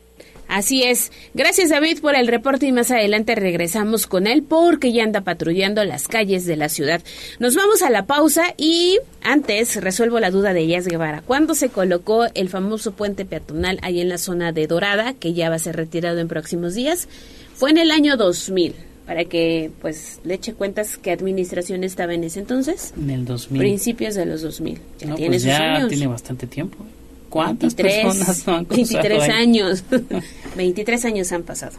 [0.48, 1.10] Así es.
[1.34, 5.84] Gracias David por el reporte y más adelante regresamos con él porque ya anda patrullando
[5.84, 7.02] las calles de la ciudad.
[7.38, 11.22] Nos vamos a la pausa y antes resuelvo la duda de Yas Guevara.
[11.22, 15.50] ¿Cuándo se colocó el famoso puente peatonal ahí en la zona de Dorada, que ya
[15.50, 17.08] va a ser retirado en próximos días?
[17.54, 18.74] Fue en el año 2000
[19.06, 22.92] para que pues le eche cuentas qué administración estaba en ese entonces.
[22.96, 23.58] En el 2000.
[23.58, 24.78] Principios de los 2000.
[24.98, 26.84] Ya tiene pues ya tiene bastante tiempo.
[27.28, 29.84] ¿Cuántas 23, personas no han 23 años.
[30.56, 31.76] 23 años han pasado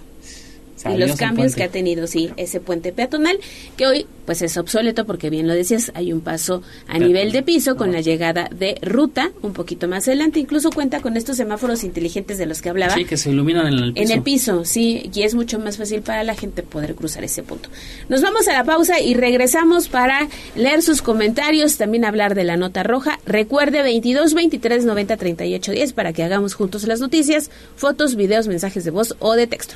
[0.86, 3.40] y los cambios que ha tenido, sí, ese puente peatonal,
[3.76, 7.44] que hoy pues es obsoleto porque bien lo decías, hay un paso a nivel de
[7.44, 11.86] piso con la llegada de ruta un poquito más adelante, incluso cuenta con estos semáforos
[11.86, 12.94] inteligentes de los que hablaba.
[12.94, 14.04] Sí, que se iluminan en el piso.
[14.04, 17.42] En el piso, sí, y es mucho más fácil para la gente poder cruzar ese
[17.42, 17.70] punto.
[18.10, 22.58] Nos vamos a la pausa y regresamos para leer sus comentarios, también hablar de la
[22.58, 23.20] nota roja.
[23.26, 28.84] Recuerde 22 23 90 38 10 para que hagamos juntos las noticias, fotos, videos, mensajes
[28.84, 29.76] de voz o de texto.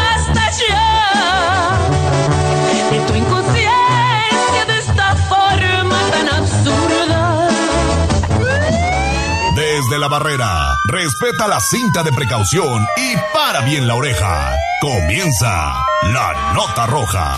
[10.01, 14.55] la barrera, respeta la cinta de precaución y para bien la oreja.
[14.81, 17.37] Comienza la nota roja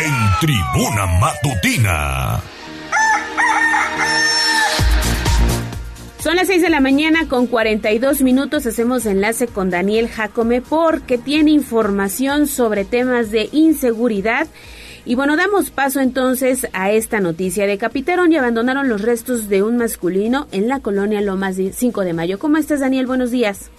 [0.00, 2.40] en tribuna matutina.
[6.20, 8.64] Son las 6 de la mañana con 42 minutos.
[8.64, 14.46] Hacemos enlace con Daniel Jacome porque tiene información sobre temas de inseguridad
[15.06, 17.66] y bueno, damos paso entonces a esta noticia.
[17.66, 22.38] Decapitaron y abandonaron los restos de un masculino en la colonia Lomas 5 de Mayo.
[22.38, 23.06] ¿Cómo estás, Daniel?
[23.06, 23.70] Buenos días.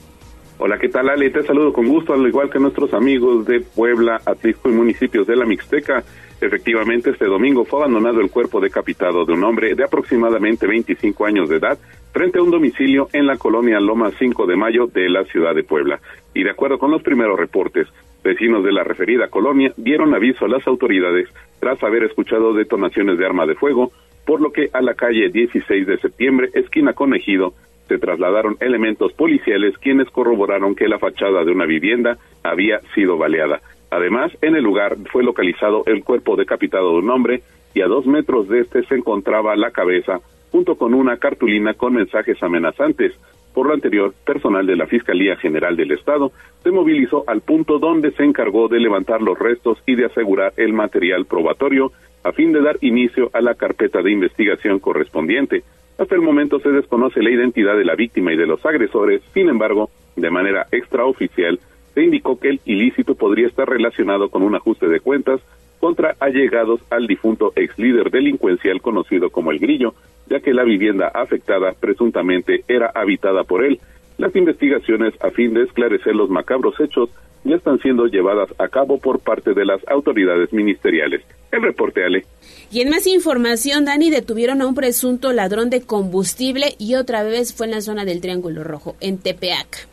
[0.58, 1.32] Hola, ¿qué tal, Ale?
[1.32, 5.36] Te saludo con gusto, al igual que nuestros amigos de Puebla, Atlisco y municipios de
[5.36, 6.04] la Mixteca.
[6.40, 11.50] Efectivamente, este domingo fue abandonado el cuerpo decapitado de un hombre de aproximadamente 25 años
[11.50, 11.78] de edad
[12.14, 15.64] frente a un domicilio en la colonia Loma 5 de Mayo de la ciudad de
[15.64, 16.00] Puebla.
[16.34, 17.88] Y de acuerdo con los primeros reportes,
[18.26, 23.26] vecinos de la referida colonia dieron aviso a las autoridades tras haber escuchado detonaciones de
[23.26, 23.92] arma de fuego,
[24.26, 27.54] por lo que a la calle 16 de septiembre, esquina con Ejido,
[27.88, 33.62] se trasladaron elementos policiales quienes corroboraron que la fachada de una vivienda había sido baleada.
[33.92, 37.44] Además, en el lugar fue localizado el cuerpo decapitado de un hombre
[37.76, 40.20] y a dos metros de este se encontraba la cabeza
[40.52, 43.14] junto con una cartulina con mensajes amenazantes.
[43.56, 48.12] Por lo anterior, personal de la Fiscalía General del Estado se movilizó al punto donde
[48.12, 51.94] se encargó de levantar los restos y de asegurar el material probatorio
[52.26, 55.64] a fin de dar inicio a la carpeta de investigación correspondiente.
[55.98, 59.48] Hasta el momento se desconoce la identidad de la víctima y de los agresores, sin
[59.48, 61.58] embargo, de manera extraoficial,
[61.94, 65.40] se indicó que el ilícito podría estar relacionado con un ajuste de cuentas
[65.86, 69.94] contra allegados al difunto ex líder delincuencial conocido como El Grillo,
[70.28, 73.80] ya que la vivienda afectada presuntamente era habitada por él.
[74.18, 77.12] Las investigaciones a fin de esclarecer los macabros hechos
[77.44, 81.22] ya están siendo llevadas a cabo por parte de las autoridades ministeriales.
[81.52, 82.26] El reporte, Ale.
[82.72, 87.54] Y en más información, Dani, detuvieron a un presunto ladrón de combustible y otra vez
[87.54, 89.88] fue en la zona del Triángulo Rojo, en Tepeac.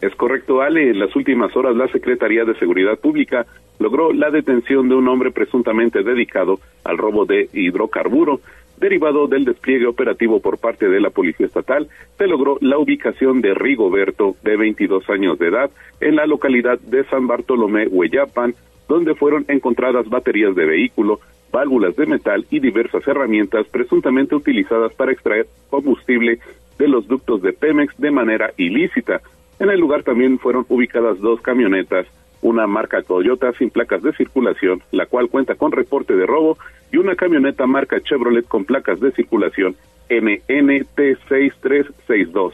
[0.00, 0.90] Es correcto, Ale.
[0.90, 3.46] En las últimas horas, la Secretaría de Seguridad Pública
[3.78, 8.40] logró la detención de un hombre presuntamente dedicado al robo de hidrocarburo.
[8.78, 13.52] Derivado del despliegue operativo por parte de la Policía Estatal, se logró la ubicación de
[13.54, 18.54] Rigoberto, de 22 años de edad, en la localidad de San Bartolomé, Hueyapan,
[18.88, 21.18] donde fueron encontradas baterías de vehículo,
[21.50, 26.38] válvulas de metal y diversas herramientas presuntamente utilizadas para extraer combustible
[26.78, 29.20] de los ductos de Pemex de manera ilícita.
[29.58, 32.06] En el lugar también fueron ubicadas dos camionetas,
[32.42, 36.58] una marca Toyota sin placas de circulación, la cual cuenta con reporte de robo,
[36.90, 39.76] y una camioneta marca Chevrolet con placas de circulación
[40.08, 42.52] MNT6362.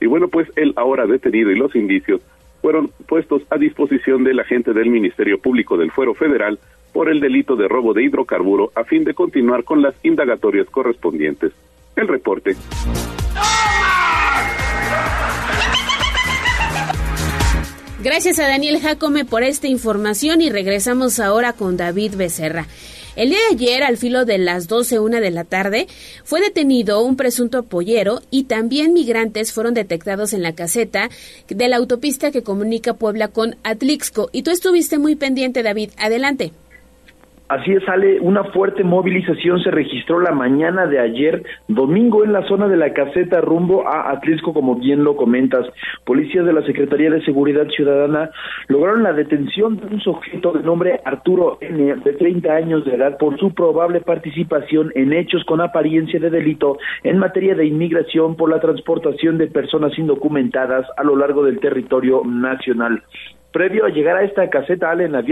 [0.00, 2.20] Y bueno, pues el ahora detenido y los indicios
[2.60, 6.58] fueron puestos a disposición del agente del Ministerio Público del Fuero Federal
[6.92, 11.52] por el delito de robo de hidrocarburo a fin de continuar con las indagatorias correspondientes.
[11.96, 12.54] El reporte.
[18.02, 22.66] Gracias a Daniel Jacome por esta información y regresamos ahora con David Becerra.
[23.14, 25.86] El día de ayer, al filo de las 12, una de la tarde,
[26.24, 31.10] fue detenido un presunto pollero y también migrantes fueron detectados en la caseta
[31.46, 34.30] de la autopista que comunica Puebla con Atlixco.
[34.32, 35.90] Y tú estuviste muy pendiente, David.
[35.96, 36.50] Adelante.
[37.52, 42.48] Así es, sale una fuerte movilización se registró la mañana de ayer, domingo, en la
[42.48, 45.66] zona de la caseta rumbo a Atlisco, como bien lo comentas.
[46.06, 48.30] Policías de la Secretaría de Seguridad Ciudadana
[48.68, 53.18] lograron la detención de un sujeto de nombre Arturo N., de 30 años de edad,
[53.18, 58.48] por su probable participación en hechos con apariencia de delito en materia de inmigración por
[58.48, 63.02] la transportación de personas indocumentadas a lo largo del territorio nacional.
[63.52, 65.22] Previo a llegar a esta caseta Ale en la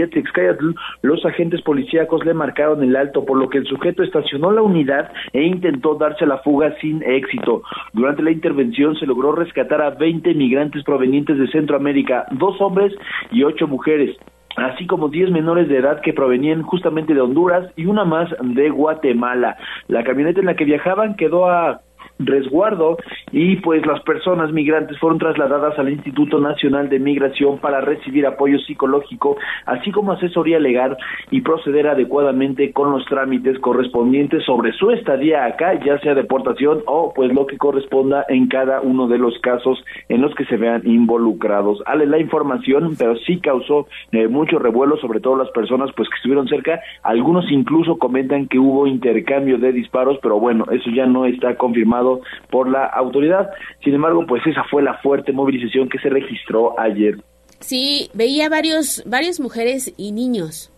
[1.01, 5.11] los agentes policíacos le marcaron el alto, por lo que el sujeto estacionó la unidad
[5.33, 7.63] e intentó darse la fuga sin éxito.
[7.93, 12.93] Durante la intervención se logró rescatar a 20 migrantes provenientes de Centroamérica, dos hombres
[13.31, 14.17] y ocho mujeres
[14.57, 18.69] así como 10 menores de edad que provenían justamente de Honduras y una más de
[18.69, 19.57] Guatemala.
[19.87, 21.81] La camioneta en la que viajaban quedó a
[22.25, 22.97] resguardo
[23.31, 28.59] y pues las personas migrantes fueron trasladadas al Instituto Nacional de Migración para recibir apoyo
[28.59, 30.97] psicológico, así como asesoría legal
[31.29, 37.13] y proceder adecuadamente con los trámites correspondientes sobre su estadía acá, ya sea deportación o
[37.13, 40.81] pues lo que corresponda en cada uno de los casos en los que se vean
[40.85, 41.81] involucrados.
[41.85, 46.15] Ale la información, pero sí causó eh, mucho revuelo, sobre todo las personas pues que
[46.15, 51.25] estuvieron cerca, algunos incluso comentan que hubo intercambio de disparos, pero bueno, eso ya no
[51.25, 52.10] está confirmado
[52.49, 53.49] por la autoridad.
[53.83, 57.17] Sin embargo, pues esa fue la fuerte movilización que se registró ayer.
[57.59, 60.71] Sí, veía varios, varias mujeres y niños.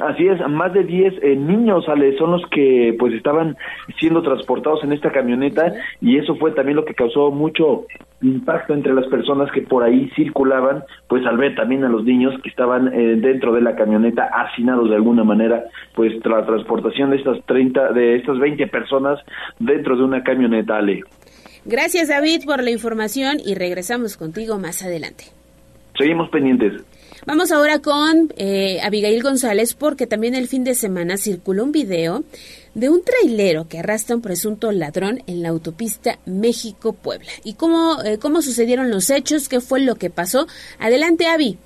[0.00, 3.56] Así es, más de 10 eh, niños Ale, son los que pues estaban
[4.00, 7.86] siendo transportados en esta camioneta y eso fue también lo que causó mucho
[8.24, 12.34] impacto entre las personas que por ahí circulaban, pues al ver también a los niños
[12.42, 17.16] que estaban eh, dentro de la camioneta hacinados de alguna manera, pues la transportación de
[17.16, 19.20] estas 30 de estas 20 personas
[19.58, 21.02] dentro de una camioneta Ale.
[21.64, 25.24] Gracias David por la información y regresamos contigo más adelante.
[25.96, 26.82] Seguimos pendientes.
[27.26, 32.22] Vamos ahora con eh, Abigail González porque también el fin de semana circuló un video
[32.74, 37.30] de un trailero que arrastra un presunto ladrón en la autopista México-Puebla.
[37.42, 39.48] ¿Y cómo, eh, cómo sucedieron los hechos?
[39.48, 40.46] ¿Qué fue lo que pasó?
[40.78, 41.58] Adelante, Avi.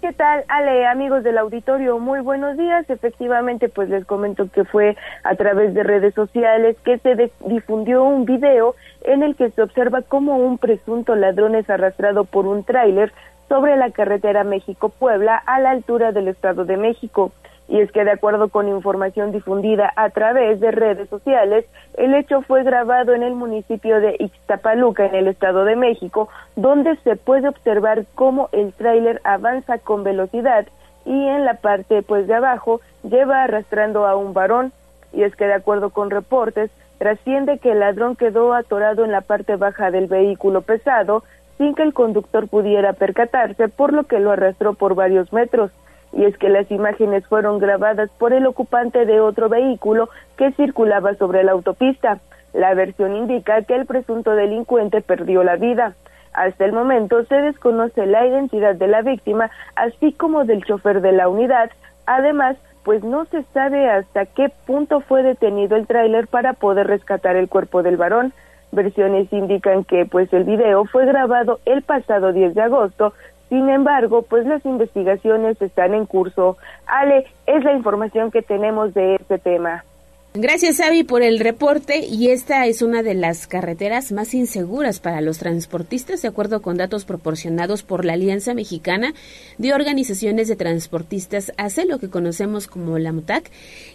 [0.00, 1.98] ¿Qué tal, Ale, amigos del auditorio?
[1.98, 2.88] Muy buenos días.
[2.88, 8.24] Efectivamente, pues les comento que fue a través de redes sociales que se difundió un
[8.24, 13.12] video en el que se observa cómo un presunto ladrón es arrastrado por un tráiler
[13.50, 17.32] sobre la carretera México-Puebla a la altura del Estado de México.
[17.66, 22.42] Y es que de acuerdo con información difundida a través de redes sociales, el hecho
[22.42, 27.48] fue grabado en el municipio de Ixtapaluca, en el Estado de México, donde se puede
[27.48, 30.66] observar cómo el tráiler avanza con velocidad
[31.04, 34.72] y en la parte pues de abajo lleva arrastrando a un varón.
[35.12, 39.22] Y es que de acuerdo con reportes, trasciende que el ladrón quedó atorado en la
[39.22, 41.24] parte baja del vehículo pesado,
[41.60, 45.70] sin que el conductor pudiera percatarse, por lo que lo arrastró por varios metros.
[46.10, 51.14] Y es que las imágenes fueron grabadas por el ocupante de otro vehículo que circulaba
[51.16, 52.18] sobre la autopista.
[52.54, 55.92] La versión indica que el presunto delincuente perdió la vida.
[56.32, 61.12] Hasta el momento se desconoce la identidad de la víctima, así como del chofer de
[61.12, 61.70] la unidad,
[62.06, 67.36] Además, pues no se sabe hasta qué punto fue detenido el tráiler para poder rescatar
[67.36, 68.32] el cuerpo del varón.
[68.72, 73.12] Versiones indican que pues el video fue grabado el pasado 10 de agosto,
[73.48, 76.56] sin embargo, pues las investigaciones están en curso.
[76.86, 79.84] Ale, es la información que tenemos de este tema.
[80.32, 82.06] Gracias, Avi, por el reporte.
[82.06, 86.76] Y esta es una de las carreteras más inseguras para los transportistas, de acuerdo con
[86.76, 89.12] datos proporcionados por la Alianza Mexicana
[89.58, 93.50] de Organizaciones de Transportistas, hace lo que conocemos como la MUTAC,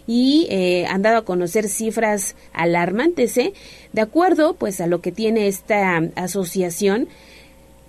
[0.07, 3.37] y eh, han dado a conocer cifras alarmantes.
[3.37, 3.53] ¿eh?
[3.93, 7.07] De acuerdo, pues, a lo que tiene esta asociación,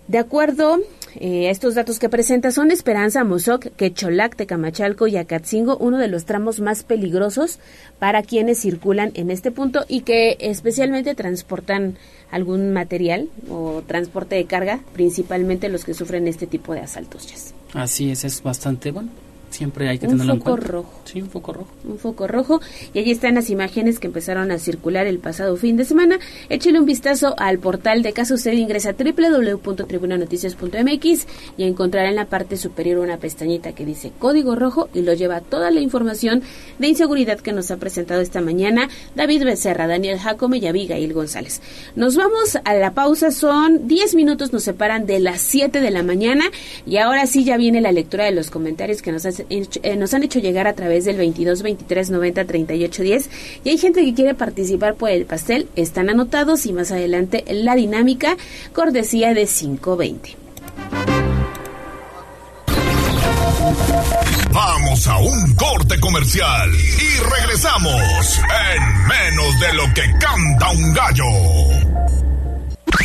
[0.07, 0.78] de acuerdo
[1.14, 6.24] eh, estos datos que presenta son Esperanza, Mozoc, Quecholac, Tecamachalco y Acatzingo, uno de los
[6.24, 7.59] tramos más peligrosos
[7.98, 11.96] para quienes circulan en este punto y que especialmente transportan
[12.30, 17.54] algún material o transporte de carga, principalmente los que sufren este tipo de asaltos.
[17.72, 19.26] Así es, es bastante bueno
[19.57, 20.66] siempre hay que tenerlo en cuenta.
[20.66, 20.92] rojo.
[21.04, 21.68] Sí, un foco rojo.
[21.84, 22.61] Un foco rojo.
[22.92, 26.18] Y allí están las imágenes que empezaron a circular el pasado fin de semana.
[26.50, 28.40] Échele un vistazo al portal de casos.
[28.40, 31.26] Usted ingresa a www.tribunanoticias.mx
[31.57, 35.40] y encontrará en la parte superior una pestañita que dice código rojo y lo lleva
[35.40, 36.42] toda la información
[36.78, 41.62] de inseguridad que nos ha presentado esta mañana David Becerra, Daniel Jacome y Abigail González.
[41.94, 43.30] Nos vamos a la pausa.
[43.30, 46.44] Son 10 minutos, nos separan de las 7 de la mañana.
[46.84, 50.14] Y ahora sí ya viene la lectura de los comentarios que nos hace eh, nos
[50.14, 53.30] han hecho llegar a través del 22 23 90 38 10
[53.64, 57.74] y hay gente que quiere participar por el pastel, están anotados y más adelante la
[57.74, 58.36] dinámica
[58.72, 60.36] cortesía de 520.
[64.53, 68.40] Vamos a un corte comercial y regresamos
[68.74, 72.16] en menos de lo que canta un gallo.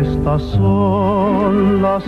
[0.00, 2.04] Estas son las.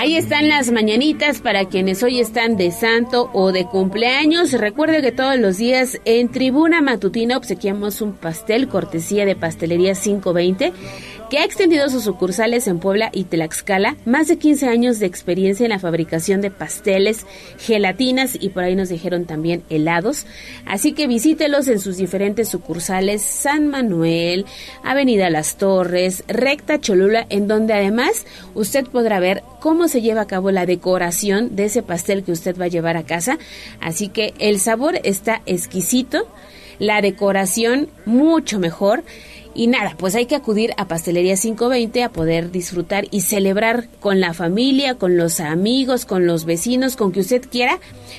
[0.00, 4.52] Ahí están las mañanitas para quienes hoy están de santo o de cumpleaños.
[4.52, 10.72] Recuerde que todos los días en Tribuna Matutina obsequiamos un pastel cortesía de Pastelería 520
[11.30, 15.64] que ha extendido sus sucursales en Puebla y Tlaxcala, más de 15 años de experiencia
[15.64, 17.24] en la fabricación de pasteles,
[17.56, 20.26] gelatinas y por ahí nos dijeron también helados.
[20.66, 24.44] Así que visítelos en sus diferentes sucursales San Manuel,
[24.82, 30.26] Avenida Las Torres, Recta Cholula, en donde además usted podrá ver cómo se lleva a
[30.26, 33.38] cabo la decoración de ese pastel que usted va a llevar a casa.
[33.80, 36.26] Así que el sabor está exquisito,
[36.80, 39.04] la decoración mucho mejor.
[39.54, 44.20] Y nada, pues hay que acudir a Pastelería 520 a poder disfrutar y celebrar con
[44.20, 47.78] la familia, con los amigos, con los vecinos, con que usted quiera,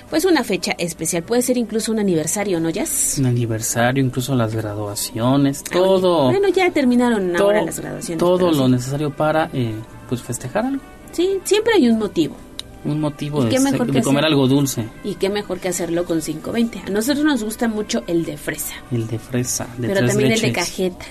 [0.09, 1.23] pues una fecha especial.
[1.23, 3.15] Puede ser incluso un aniversario, ¿no, Jazz?
[3.19, 6.31] Un aniversario, incluso las graduaciones, todo.
[6.31, 8.19] Bueno, ya terminaron ahora las graduaciones.
[8.19, 9.73] Todo lo necesario para, eh,
[10.09, 10.83] pues, festejar algo.
[11.13, 12.35] Sí, siempre hay un motivo.
[12.83, 14.85] Un motivo de, de comer algo dulce.
[15.03, 16.79] Y qué mejor que hacerlo con 520.
[16.87, 18.73] A nosotros nos gusta mucho el de fresa.
[18.91, 20.43] El de fresa, de Pero también leches.
[20.43, 21.05] el de cajeta.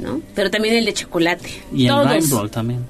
[0.00, 0.20] ¿No?
[0.34, 1.48] Pero también el de chocolate.
[1.72, 2.32] Y Todos.
[2.44, 2.80] el también.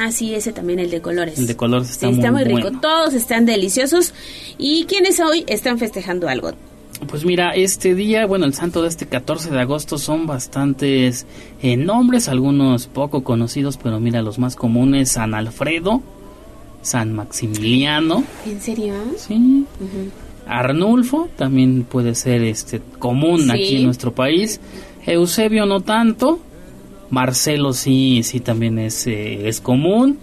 [0.00, 1.38] Ah, sí, ese también, el de colores.
[1.38, 2.60] El de colores está, sí, está muy, rico.
[2.62, 2.80] bueno.
[2.80, 4.14] Todos están deliciosos.
[4.58, 6.52] ¿Y quienes hoy están festejando algo?
[7.08, 11.26] Pues mira, este día, bueno, el santo de este 14 de agosto son bastantes
[11.62, 16.00] eh, nombres, algunos poco conocidos, pero mira, los más comunes, San Alfredo,
[16.80, 18.94] San Maximiliano, ¿En serio?
[19.18, 19.66] Sí.
[20.46, 23.50] Arnulfo, también puede ser este común Sí.
[23.50, 24.60] aquí en nuestro país,
[25.06, 26.40] Eusebio no tanto,
[27.10, 30.18] Marcelo sí, sí también es, eh, es común,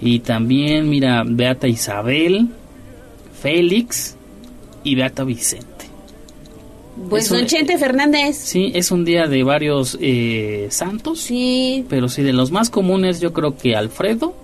[0.00, 2.48] y también, mira, Beata Isabel,
[3.42, 4.16] Félix
[4.84, 5.66] y Beata Vicente.
[7.08, 8.36] Pues Eso- don Chente Fernández.
[8.36, 11.20] Sí, es un día de varios eh, santos.
[11.20, 11.84] Sí.
[11.88, 14.34] Pero sí, de los más comunes yo creo que Alfredo,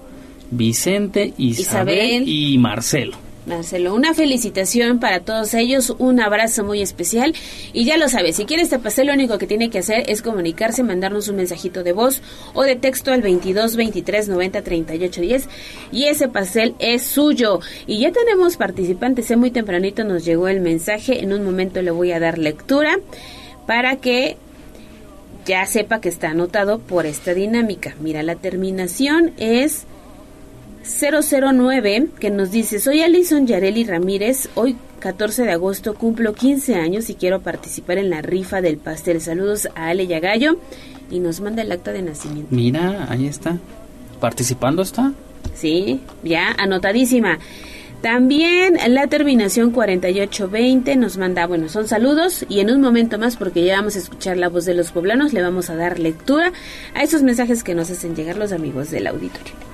[0.52, 2.28] Vicente, Isabel, Isabel.
[2.28, 3.16] y Marcelo.
[3.46, 7.34] Marcelo, una felicitación para todos ellos, un abrazo muy especial
[7.72, 10.22] y ya lo sabes, si quieres este pastel lo único que tiene que hacer es
[10.22, 12.22] comunicarse, mandarnos un mensajito de voz
[12.54, 15.48] o de texto al 22 23 90 38 10
[15.92, 17.60] y ese pastel es suyo.
[17.86, 19.36] Y ya tenemos participantes, ¿eh?
[19.36, 22.98] muy tempranito nos llegó el mensaje, en un momento le voy a dar lectura
[23.66, 24.36] para que
[25.44, 27.94] ya sepa que está anotado por esta dinámica.
[28.00, 29.86] Mira, la terminación es
[30.84, 37.10] 009 que nos dice, soy Alison Yareli Ramírez, hoy 14 de agosto cumplo 15 años
[37.10, 39.20] y quiero participar en la rifa del pastel.
[39.20, 40.58] Saludos a Ale Yagallo
[41.10, 42.54] y nos manda el acta de nacimiento.
[42.54, 43.58] Mira, ahí está.
[44.20, 45.12] ¿Participando está?
[45.54, 47.38] Sí, ya, anotadísima.
[48.02, 53.64] También la terminación 4820 nos manda, bueno, son saludos y en un momento más, porque
[53.64, 56.52] ya vamos a escuchar la voz de los poblanos, le vamos a dar lectura
[56.94, 59.73] a esos mensajes que nos hacen llegar los amigos del auditorio.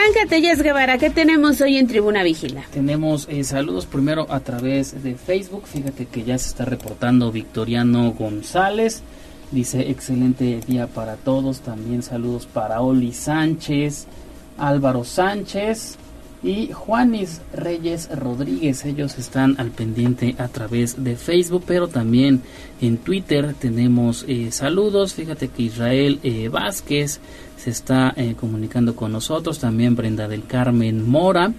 [0.00, 2.64] Arráncate, Jess Guevara, ¿qué tenemos hoy en Tribuna Vigila?
[2.72, 5.64] Tenemos eh, saludos primero a través de Facebook.
[5.66, 9.02] Fíjate que ya se está reportando Victoriano González.
[9.50, 11.60] Dice, excelente día para todos.
[11.60, 14.06] También saludos para Oli Sánchez,
[14.56, 15.98] Álvaro Sánchez
[16.42, 18.86] y Juanis Reyes Rodríguez.
[18.86, 22.40] Ellos están al pendiente a través de Facebook, pero también
[22.80, 25.12] en Twitter tenemos eh, saludos.
[25.12, 27.20] Fíjate que Israel eh, Vázquez
[27.62, 29.58] se está eh, comunicando con nosotros.
[29.58, 31.52] También Brenda del Carmen Mora.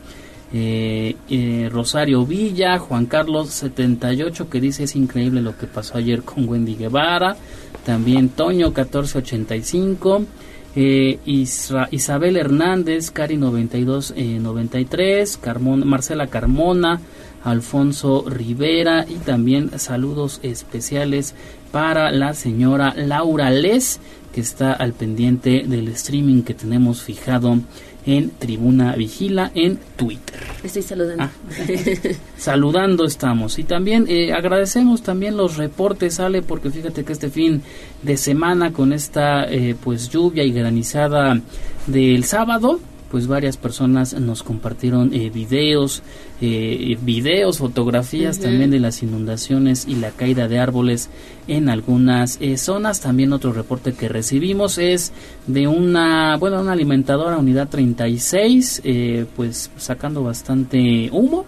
[1.71, 6.75] Rosario Villa, Juan Carlos 78 que dice es increíble lo que pasó ayer con Wendy
[6.75, 7.37] Guevara,
[7.85, 10.25] también Toño 1485,
[10.75, 16.99] eh, Isabel Hernández, Cari 92 93, Carmona, Marcela Carmona,
[17.43, 21.35] Alfonso Rivera y también saludos especiales
[21.71, 23.99] para la señora Laura Les
[24.33, 27.57] que está al pendiente del streaming que tenemos fijado
[28.05, 30.39] en Tribuna Vigila en Twitter.
[30.63, 31.23] Estoy saludando.
[31.23, 31.29] Ah,
[32.37, 33.59] saludando estamos.
[33.59, 37.61] Y también eh, agradecemos también los reportes, Ale, porque fíjate que este fin
[38.01, 41.39] de semana con esta eh, pues lluvia y granizada
[41.87, 42.79] del sábado,
[43.11, 46.01] pues varias personas nos compartieron eh, videos,
[46.39, 51.09] eh, videos, fotografías también de las inundaciones y la caída de árboles
[51.49, 53.01] en algunas eh, zonas.
[53.01, 55.11] También otro reporte que recibimos es
[55.45, 58.81] de una, bueno, una alimentadora unidad 36,
[59.35, 61.45] pues sacando bastante humo.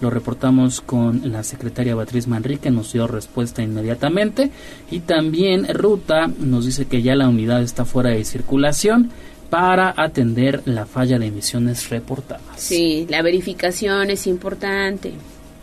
[0.00, 4.50] Lo reportamos con la secretaria Beatriz Manrique, nos dio respuesta inmediatamente.
[4.90, 9.10] Y también Ruta nos dice que ya la unidad está fuera de circulación
[9.50, 12.44] para atender la falla de emisiones reportadas.
[12.56, 15.12] Sí, la verificación es importante.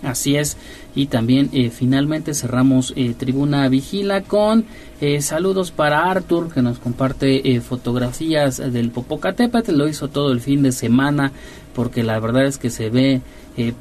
[0.03, 0.57] Así es.
[0.95, 4.65] Y también eh, finalmente cerramos eh, Tribuna Vigila con
[4.99, 9.75] eh, saludos para Arthur que nos comparte fotografías del Popocatépetl.
[9.75, 11.31] Lo hizo todo el fin de semana
[11.73, 13.21] porque la verdad es que se ve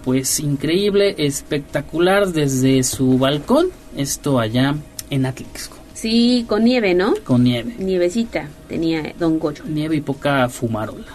[0.05, 3.69] pues increíble, espectacular desde su balcón.
[3.97, 4.75] Esto allá
[5.11, 5.76] en Atlixco.
[5.97, 7.15] Sí, con nieve, ¿no?
[7.25, 7.75] Con nieve.
[7.79, 9.65] Nievecita tenía Don Goyo.
[9.65, 11.07] Nieve y poca fumarola.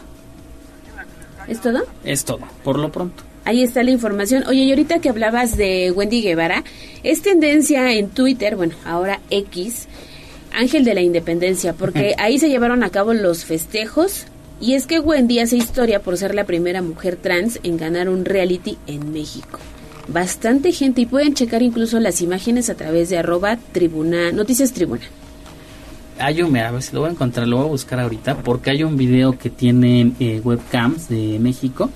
[1.47, 1.84] ¿Es todo?
[2.03, 3.21] Es todo, por lo pronto.
[3.45, 4.43] Ahí está la información.
[4.47, 6.63] Oye, y ahorita que hablabas de Wendy Guevara,
[7.03, 9.88] es tendencia en Twitter, bueno, ahora X,
[10.51, 14.25] Ángel de la Independencia, porque ahí se llevaron a cabo los festejos.
[14.59, 18.25] Y es que Wendy hace historia por ser la primera mujer trans en ganar un
[18.25, 19.59] reality en México
[20.07, 25.01] bastante gente y pueden checar incluso las imágenes a través de arroba tribuna, noticias tribuna.
[26.19, 28.69] Hay un, a ver si lo voy a encontrar, lo voy a buscar ahorita, porque
[28.69, 31.89] hay un video que tiene eh, webcams de México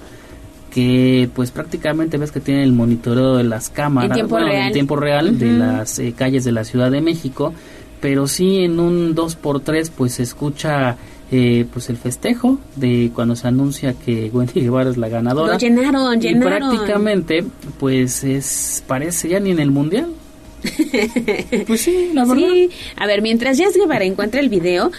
[0.75, 4.73] que pues prácticamente ves que tiene el monitoreo de las cámaras en tiempo real, en
[4.73, 7.53] tiempo real de las eh, calles de la Ciudad de México,
[8.01, 10.97] pero sí en un 2x3 pues se escucha
[11.32, 15.53] eh, pues el festejo de cuando se anuncia que Wendy Guevara es la ganadora.
[15.53, 17.43] Lo llenaron, y prácticamente,
[17.80, 20.07] pues es parece ya ni en el mundial.
[21.67, 22.47] pues sí, la verdad.
[22.51, 24.91] Sí, a ver, mientras Jess Guevara encuentra el video,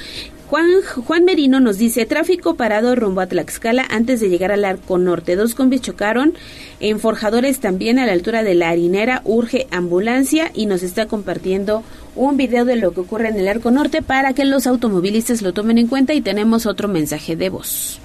[0.49, 0.69] Juan,
[1.07, 5.35] Juan Merino nos dice, tráfico parado rumbo a Tlaxcala antes de llegar al Arco Norte.
[5.35, 6.35] Dos combis chocaron
[6.79, 11.83] en Forjadores también a la altura de la harinera, urge ambulancia y nos está compartiendo
[12.15, 15.53] un video de lo que ocurre en el Arco Norte para que los automovilistas lo
[15.53, 18.01] tomen en cuenta y tenemos otro mensaje de voz.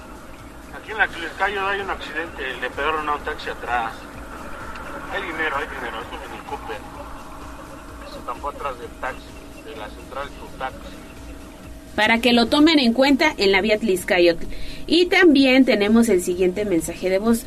[0.76, 3.92] Aquí en la Cliscayo hay un accidente, le pegaron a un taxi atrás.
[5.12, 6.78] Hay dinero, hay dinero, es un Cooper.
[8.12, 8.74] Se estampó atrás
[9.78, 11.02] la central su taxi.
[11.94, 14.46] Para que lo tomen en cuenta en la vía Tliscayotl.
[14.86, 17.40] Y también tenemos el siguiente mensaje de voz.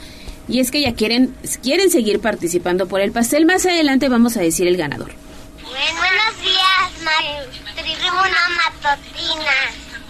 [0.47, 3.45] Y es que ya quieren, quieren seguir participando por el pastel.
[3.45, 5.11] Más adelante vamos a decir el ganador.
[5.63, 9.51] Buenos días, ma- tribuna matutina.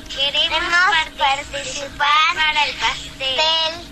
[0.10, 3.86] Queremos participar para el pastel.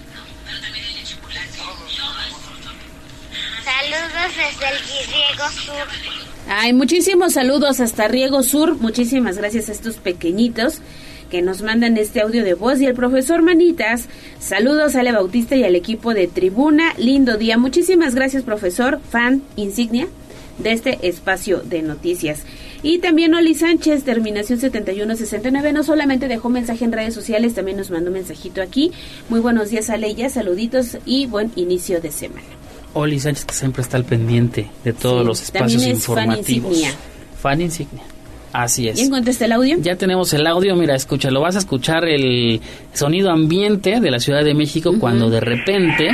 [3.63, 6.32] Saludos desde el Riego Sur.
[6.47, 8.75] Ay, muchísimos saludos hasta Riego Sur.
[8.75, 10.79] Muchísimas gracias a estos pequeñitos
[11.31, 12.79] que nos mandan este audio de voz.
[12.81, 14.07] Y el profesor Manitas,
[14.39, 16.93] saludos a Ale Bautista y al equipo de Tribuna.
[16.97, 17.57] Lindo día.
[17.57, 20.07] Muchísimas gracias, profesor, fan insignia
[20.59, 22.43] de este espacio de noticias.
[22.83, 27.89] Y también Oli Sánchez, terminación 7169, no solamente dejó mensaje en redes sociales, también nos
[27.89, 28.91] mandó un mensajito aquí.
[29.29, 32.62] Muy buenos días, Aleya, saluditos y buen inicio de semana.
[32.93, 36.17] Oli Sánchez que siempre está al pendiente de todos Sí, los espacios también es fan
[36.17, 36.71] informativos.
[36.71, 36.95] insignia.
[37.41, 38.03] Fan insignia.
[38.53, 38.97] Así es.
[38.97, 39.77] ¿Ya encontraste el audio?
[39.81, 41.41] Ya tenemos el audio, mira, escúchalo.
[41.41, 42.61] Vas a escuchar el
[42.93, 46.09] sonido ambiente de la Ciudad de México cuando de repente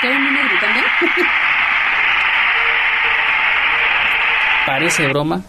[0.00, 0.80] ¿Qué era un niño gritando?
[4.66, 5.42] parece broma,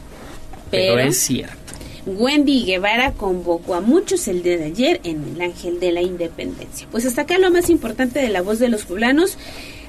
[0.72, 1.61] pero, Pero- es cierto.
[2.06, 6.88] Wendy Guevara convocó a muchos el día de ayer en el Ángel de la Independencia.
[6.90, 9.38] Pues hasta acá lo más importante de la voz de los poblanos.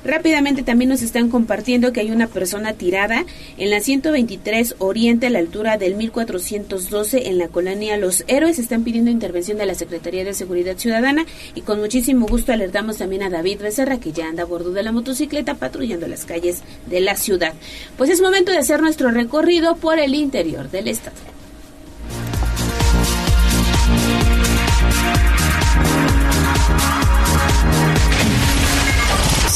[0.05, 3.25] Rápidamente también nos están compartiendo que hay una persona tirada
[3.57, 8.59] en la 123 Oriente a la altura del 1412 en la colonia Los Héroes.
[8.59, 13.23] Están pidiendo intervención de la Secretaría de Seguridad Ciudadana y con muchísimo gusto alertamos también
[13.23, 17.01] a David Becerra que ya anda a bordo de la motocicleta patrullando las calles de
[17.01, 17.55] la ciudad.
[17.97, 21.17] Pues es momento de hacer nuestro recorrido por el interior del estado.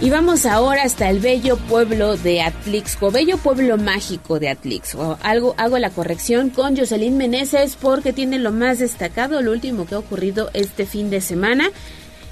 [0.00, 5.18] Y vamos ahora hasta el bello pueblo de Atlixco, bello pueblo mágico de Atlixco.
[5.22, 9.94] Algo, hago la corrección con Jocelyn Meneses porque tiene lo más destacado, lo último que
[9.94, 11.70] ha ocurrido este fin de semana.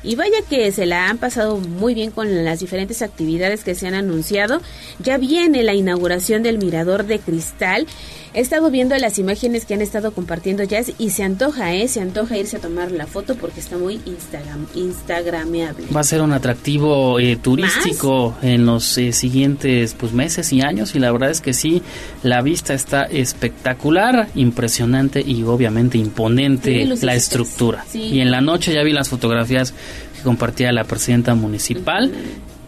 [0.02, 3.86] Y vaya que se la han pasado muy bien con las diferentes actividades que se
[3.86, 4.60] han anunciado.
[4.98, 7.86] Ya viene la inauguración del Mirador de Cristal.
[8.34, 11.86] He estado viendo las imágenes que han estado compartiendo ya y se antoja, ¿eh?
[11.86, 15.86] Se antoja irse a tomar la foto porque está muy Instagram, instagrameable.
[15.94, 20.94] Va a ser un atractivo eh, turístico en los eh, siguientes pues meses y años
[20.94, 21.82] y la verdad es que sí,
[22.22, 27.84] la vista está espectacular, impresionante y obviamente imponente la estructura.
[27.86, 28.00] Sí.
[28.00, 29.74] Y en la noche ya vi las fotografías
[30.16, 32.10] que compartía la presidenta municipal,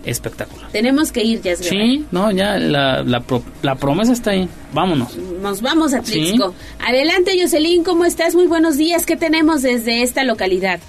[0.05, 0.71] espectacular.
[0.73, 5.17] Tenemos que ir, ya Sí, no, ya la, la, pro- la promesa está ahí, vámonos.
[5.17, 6.55] Nos vamos a Atlixco.
[6.87, 8.35] Adelante, Jocelyn, ¿cómo estás?
[8.35, 9.07] Muy buenos días.
[9.07, 10.81] ¿Qué tenemos desde esta localidad?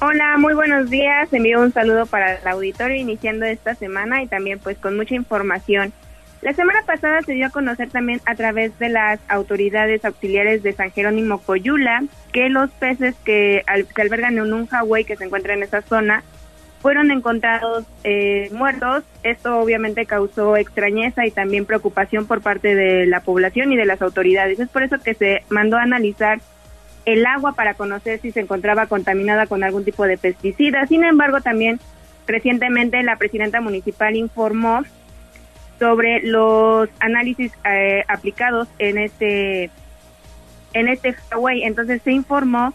[0.00, 1.32] Hola, muy buenos días.
[1.32, 5.92] Envío un saludo para el auditorio iniciando esta semana y también pues con mucha información.
[6.40, 10.72] La semana pasada se dio a conocer también a través de las autoridades auxiliares de
[10.72, 12.02] San Jerónimo Coyula
[12.32, 15.82] que los peces que, al- que albergan en un Hawái que se encuentra en esa
[15.82, 16.24] zona
[16.82, 19.04] fueron encontrados eh, muertos.
[19.22, 24.02] Esto obviamente causó extrañeza y también preocupación por parte de la población y de las
[24.02, 24.58] autoridades.
[24.58, 26.40] Es por eso que se mandó a analizar
[27.04, 30.86] el agua para conocer si se encontraba contaminada con algún tipo de pesticida.
[30.88, 31.80] Sin embargo, también
[32.26, 34.82] recientemente la presidenta municipal informó
[35.78, 39.70] sobre los análisis eh, aplicados en este
[40.74, 41.62] en este Hawái.
[41.62, 42.74] Entonces se informó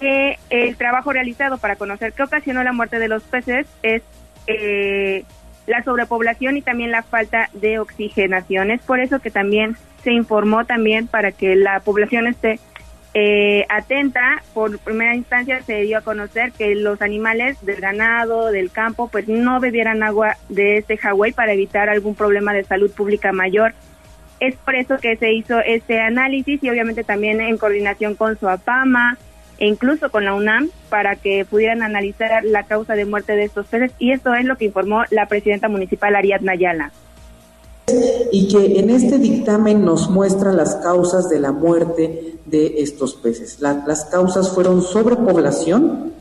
[0.00, 4.02] que el trabajo realizado para conocer qué ocasionó la muerte de los peces es
[4.46, 5.24] eh,
[5.66, 8.70] la sobrepoblación y también la falta de oxigenación.
[8.70, 12.60] Es por eso que también se informó también para que la población esté
[13.14, 14.42] eh, atenta.
[14.52, 19.28] Por primera instancia se dio a conocer que los animales del ganado, del campo, pues
[19.28, 23.72] no bebieran agua de este Hawái para evitar algún problema de salud pública mayor.
[24.40, 29.16] Es por eso que se hizo este análisis y obviamente también en coordinación con Suapama
[29.58, 33.66] e incluso con la UNAM para que pudieran analizar la causa de muerte de estos
[33.66, 36.92] peces y esto es lo que informó la presidenta municipal Ariadna Ayala.
[38.32, 43.60] y que en este dictamen nos muestra las causas de la muerte de estos peces.
[43.60, 46.12] La- las causas fueron sobrepoblación,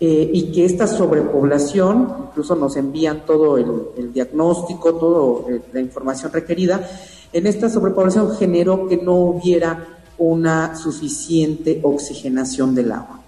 [0.00, 6.32] eh, y que esta sobrepoblación, incluso nos envían todo el, diagnóstico, toda eh, la información
[6.32, 6.88] requerida,
[7.32, 9.86] en esta sobrepoblación generó que no hubiera
[10.18, 13.20] una suficiente oxigenación del agua.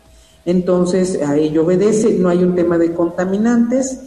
[0.45, 4.01] Entonces, a ello obedece, no hay un tema de contaminantes,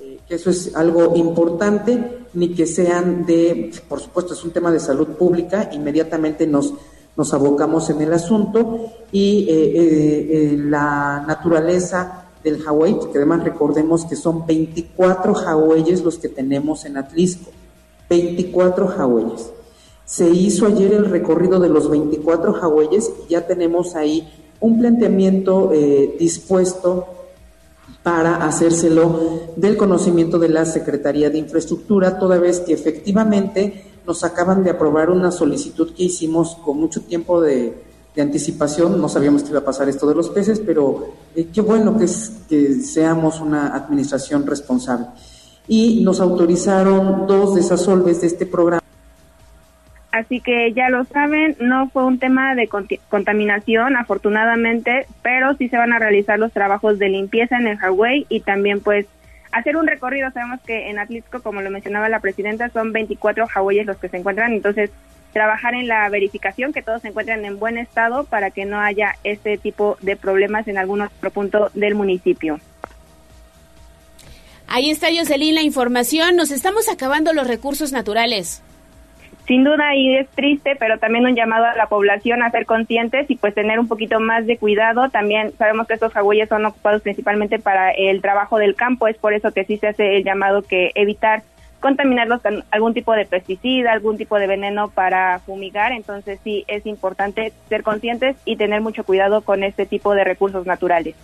[0.00, 4.70] eh, que eso es algo importante, ni que sean de, por supuesto, es un tema
[4.70, 6.74] de salud pública, inmediatamente nos,
[7.16, 14.04] nos abocamos en el asunto y eh, eh, la naturaleza del Hawái, porque además recordemos
[14.04, 17.50] que son 24 Hawaiis los que tenemos en Atlisco,
[18.08, 19.50] 24 Hawaiis.
[20.10, 25.70] Se hizo ayer el recorrido de los 24 Hawaiis y ya tenemos ahí un planteamiento
[25.72, 27.06] eh, dispuesto
[28.02, 29.20] para hacérselo
[29.54, 35.10] del conocimiento de la Secretaría de Infraestructura, toda vez que efectivamente nos acaban de aprobar
[35.10, 37.88] una solicitud que hicimos con mucho tiempo de,
[38.20, 41.06] anticipación, no sabíamos que iba a pasar esto de los peces, pero
[41.36, 42.06] eh, qué bueno que,
[42.48, 45.06] que seamos una administración responsable.
[45.68, 48.79] Y nos autorizaron dos desasolves de este programa
[50.12, 52.68] Así que ya lo saben, no fue un tema de
[53.08, 58.26] contaminación, afortunadamente, pero sí se van a realizar los trabajos de limpieza en el Hawái
[58.28, 59.06] y también pues
[59.52, 60.30] hacer un recorrido.
[60.32, 64.16] Sabemos que en Atlisco, como lo mencionaba la presidenta, son 24 Hawaiis los que se
[64.16, 64.90] encuentran, entonces
[65.32, 69.14] trabajar en la verificación que todos se encuentren en buen estado para que no haya
[69.22, 72.58] este tipo de problemas en algún otro punto del municipio.
[74.66, 76.36] Ahí está Jocelyn la información.
[76.36, 78.62] Nos estamos acabando los recursos naturales.
[79.50, 83.28] Sin duda y es triste, pero también un llamado a la población a ser conscientes
[83.28, 85.08] y pues tener un poquito más de cuidado.
[85.10, 89.34] También sabemos que estos jagüeyes son ocupados principalmente para el trabajo del campo, es por
[89.34, 91.42] eso que sí se hace el llamado que evitar
[91.80, 95.90] contaminarlos con algún tipo de pesticida, algún tipo de veneno para fumigar.
[95.90, 100.64] Entonces sí es importante ser conscientes y tener mucho cuidado con este tipo de recursos
[100.64, 101.16] naturales.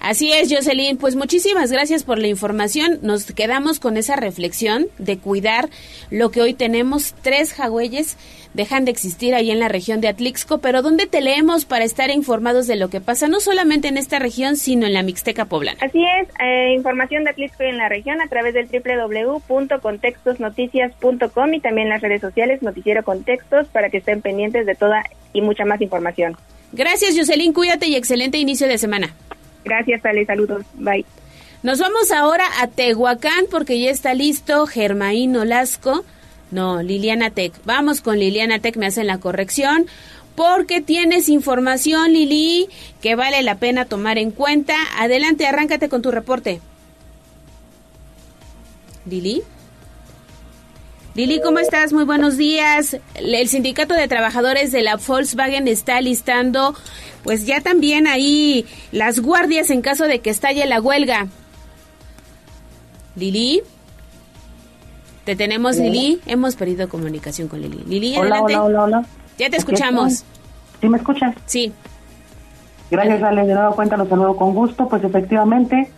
[0.00, 0.96] Así es, Jocelyn.
[0.96, 2.98] Pues muchísimas gracias por la información.
[3.02, 5.68] Nos quedamos con esa reflexión de cuidar
[6.10, 7.14] lo que hoy tenemos.
[7.22, 8.16] Tres jagüeyes
[8.54, 12.10] dejan de existir ahí en la región de Atlixco, pero ¿dónde te leemos para estar
[12.10, 15.78] informados de lo que pasa, no solamente en esta región, sino en la Mixteca Poblana?
[15.80, 21.60] Así es, eh, información de Atlixco y en la región a través del www.contextosnoticias.com y
[21.60, 25.80] también las redes sociales Noticiero Contextos para que estén pendientes de toda y mucha más
[25.80, 26.36] información.
[26.72, 27.52] Gracias, Jocelyn.
[27.52, 29.14] Cuídate y excelente inicio de semana.
[29.64, 30.24] Gracias, Ale.
[30.24, 30.64] Saludos.
[30.74, 31.04] Bye.
[31.62, 36.04] Nos vamos ahora a Tehuacán porque ya está listo Germaín Olasco.
[36.50, 37.52] No, Liliana Tech.
[37.64, 39.86] Vamos con Liliana Tech, me hacen la corrección.
[40.36, 42.68] Porque tienes información, Lili,
[43.02, 44.76] que vale la pena tomar en cuenta.
[44.96, 46.60] Adelante, arráncate con tu reporte.
[49.04, 49.42] Lili.
[51.18, 51.92] Lili, ¿cómo estás?
[51.92, 52.96] Muy buenos días.
[53.16, 56.76] El Sindicato de Trabajadores de la Volkswagen está listando,
[57.24, 61.26] pues ya también ahí las guardias en caso de que estalle la huelga.
[63.16, 63.62] Lili.
[65.24, 66.20] ¿Te tenemos, Lili?
[66.24, 67.82] Hemos perdido comunicación con Lili.
[67.88, 69.06] Lili, hola, Hola, hola, hola.
[69.38, 70.22] Ya te escuchamos.
[70.80, 71.34] ¿Sí me escuchas?
[71.46, 71.72] Sí.
[72.92, 73.44] Gracias, Ale.
[73.44, 74.88] De nuevo cuenta, los saludo con gusto.
[74.88, 75.90] Pues efectivamente,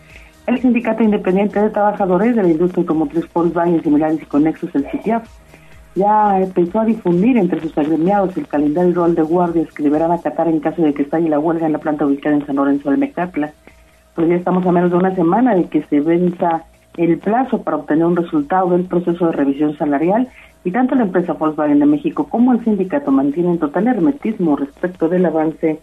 [0.47, 5.27] el Sindicato Independiente de Trabajadores de la Industria Automotriz Volkswagen Similares y Conexos, el CITIAF,
[5.95, 10.47] ya empezó a difundir entre sus agremiados el calendario rol de guardias que deberán acatar
[10.47, 12.99] en caso de que estalle la huelga en la planta ubicada en San Lorenzo del
[12.99, 13.51] Mecatla.
[14.15, 16.63] Pues ya estamos a menos de una semana de que se venza
[16.97, 20.27] el plazo para obtener un resultado del proceso de revisión salarial
[20.63, 25.25] y tanto la empresa Volkswagen de México como el sindicato mantienen total hermetismo respecto del
[25.25, 25.79] avance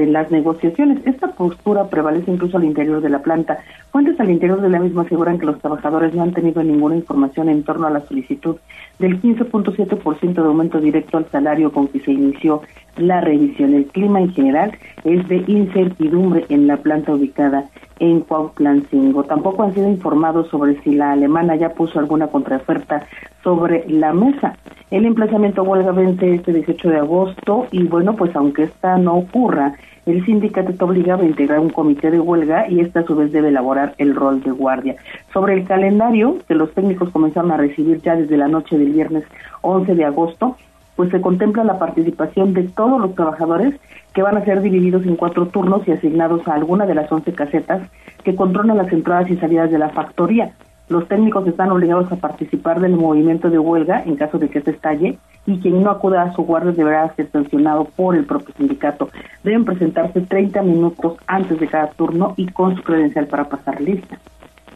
[0.00, 0.98] de las negociaciones.
[1.04, 3.58] Esta postura prevalece incluso al interior de la planta.
[3.92, 7.50] Fuentes al interior de la misma aseguran que los trabajadores no han tenido ninguna información
[7.50, 8.56] en torno a la solicitud
[8.98, 12.62] del 15.7% de aumento directo al salario con que se inició
[12.96, 13.74] la revisión.
[13.74, 14.72] El clima en general
[15.04, 19.24] es de incertidumbre en la planta ubicada en Cuautlancingo.
[19.24, 23.06] Tampoco han sido informados sobre si la alemana ya puso alguna contraoferta
[23.44, 24.56] sobre la mesa.
[24.90, 29.74] El emplazamiento huelga vence este 18 de agosto y bueno, pues aunque esta no ocurra,
[30.06, 33.32] el sindicato está obligado a integrar un comité de huelga y esta a su vez
[33.32, 34.96] debe elaborar el rol de guardia.
[35.32, 39.24] Sobre el calendario que los técnicos comenzaron a recibir ya desde la noche del viernes
[39.62, 40.56] 11 de agosto,
[40.96, 43.74] pues se contempla la participación de todos los trabajadores
[44.12, 47.32] que van a ser divididos en cuatro turnos y asignados a alguna de las once
[47.32, 47.82] casetas
[48.24, 50.52] que controlan las entradas y salidas de la factoría.
[50.90, 54.72] Los técnicos están obligados a participar del movimiento de huelga en caso de que se
[54.72, 59.08] estalle y quien no acuda a su guardia deberá ser sancionado por el propio sindicato.
[59.44, 64.18] Deben presentarse 30 minutos antes de cada turno y con su credencial para pasar lista.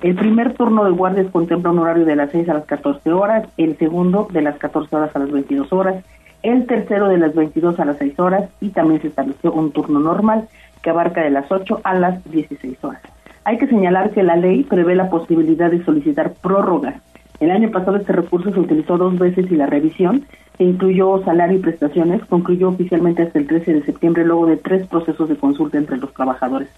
[0.03, 3.49] El primer turno de guardias contempla un horario de las 6 a las 14 horas,
[3.57, 6.05] el segundo de las 14 horas a las 22 horas,
[6.45, 9.99] el tercero de las 22 a las 6 horas y también se estableció un turno
[9.99, 10.47] normal
[10.81, 13.03] que abarca de las 8 a las 16 horas.
[13.45, 16.97] Hay que señalar que la ley prevé la posibilidad de solicitar prórrogas.
[17.41, 20.25] El año pasado este recurso se utilizó dos veces y la revisión,
[20.57, 24.87] que incluyó salario y prestaciones, concluyó oficialmente hasta el 13 de septiembre luego de tres
[24.87, 26.69] procesos de consulta entre los trabajadores.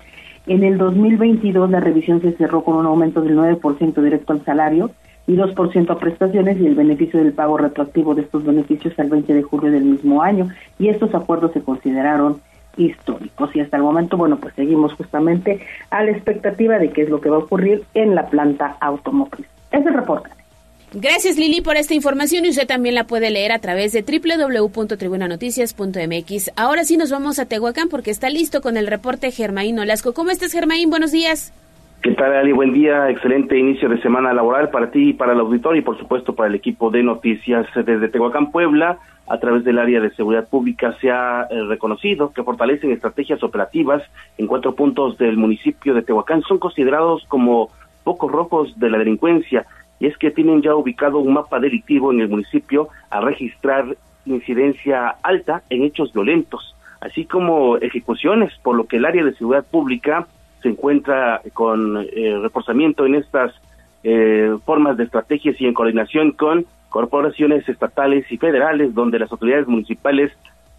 [0.48, 4.90] En el 2022 la revisión se cerró con un aumento del 9% directo al salario
[5.28, 9.34] y 2% a prestaciones y el beneficio del pago retroactivo de estos beneficios al 20
[9.34, 10.48] de julio del mismo año.
[10.80, 12.40] Y estos acuerdos se consideraron
[12.76, 13.54] históricos.
[13.54, 15.60] Y hasta el momento, bueno, pues seguimos justamente
[15.90, 19.46] a la expectativa de qué es lo que va a ocurrir en la planta automotriz.
[19.70, 20.30] Es el reporte.
[20.94, 26.52] Gracias Lili por esta información y usted también la puede leer a través de www.tribunanoticias.mx.
[26.56, 30.14] Ahora sí nos vamos a Tehuacán porque está listo con el reporte Germaín Olasco.
[30.14, 30.88] ¿Cómo estás Germaín?
[30.88, 31.52] Buenos días.
[32.02, 32.52] ¿Qué tal, Ali?
[32.52, 35.98] Buen día, excelente inicio de semana laboral para ti y para el auditorio y por
[35.98, 39.00] supuesto para el equipo de noticias desde Tehuacán, Puebla.
[39.28, 44.02] A través del área de seguridad pública se ha eh, reconocido que fortalecen estrategias operativas
[44.38, 46.42] en cuatro puntos del municipio de Tehuacán.
[46.42, 47.70] Son considerados como
[48.04, 49.66] pocos rojos de la delincuencia
[49.98, 53.96] y es que tienen ya ubicado un mapa delictivo en el municipio a registrar
[54.26, 59.66] incidencia alta en hechos violentos, así como ejecuciones, por lo que el área de seguridad
[59.68, 60.26] pública
[60.62, 63.52] se encuentra con eh, reforzamiento en estas
[64.04, 66.66] eh, formas de estrategias y en coordinación con
[66.96, 70.32] corporaciones estatales y federales, donde las autoridades municipales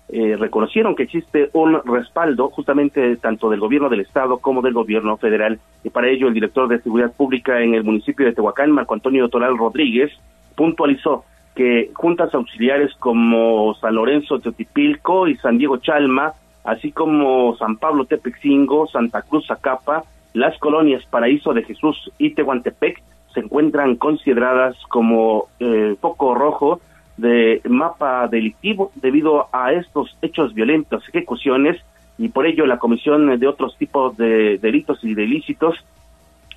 [0.09, 5.18] eh, reconocieron que existe un respaldo justamente tanto del gobierno del estado como del gobierno
[5.18, 5.59] federal.
[5.84, 9.30] Y para ello el director de Seguridad Pública en el municipio de Tehuacán, Marco Antonio
[9.30, 10.11] Toral Rodríguez,
[10.55, 17.78] puntualizó que juntas auxiliares como San Lorenzo Teotipilco y San Diego Chalma así como San
[17.78, 20.03] Pablo Tepexingo, Santa Cruz Zacapa,
[20.34, 23.03] las colonias Paraíso de Jesús y Tehuantepec
[23.38, 26.81] se encuentran consideradas como eh, foco rojo
[27.17, 31.79] de mapa delictivo debido a estos hechos violentos, ejecuciones,
[32.17, 35.75] y por ello la Comisión de otros tipos de delitos y de ilícitos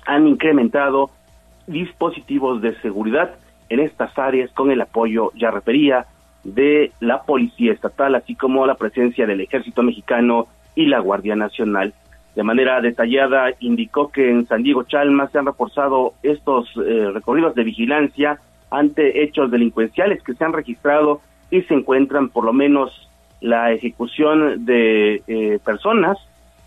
[0.07, 1.11] han incrementado
[1.67, 3.35] dispositivos de seguridad
[3.69, 6.07] en estas áreas con el apoyo, ya refería,
[6.43, 11.93] de la Policía Estatal, así como la presencia del Ejército Mexicano y la Guardia Nacional.
[12.35, 17.55] De manera detallada indicó que en San Diego Chalma se han reforzado estos eh, recorridos
[17.55, 23.09] de vigilancia ante hechos delincuenciales que se han registrado y se encuentran por lo menos
[23.41, 26.17] la ejecución de eh, personas,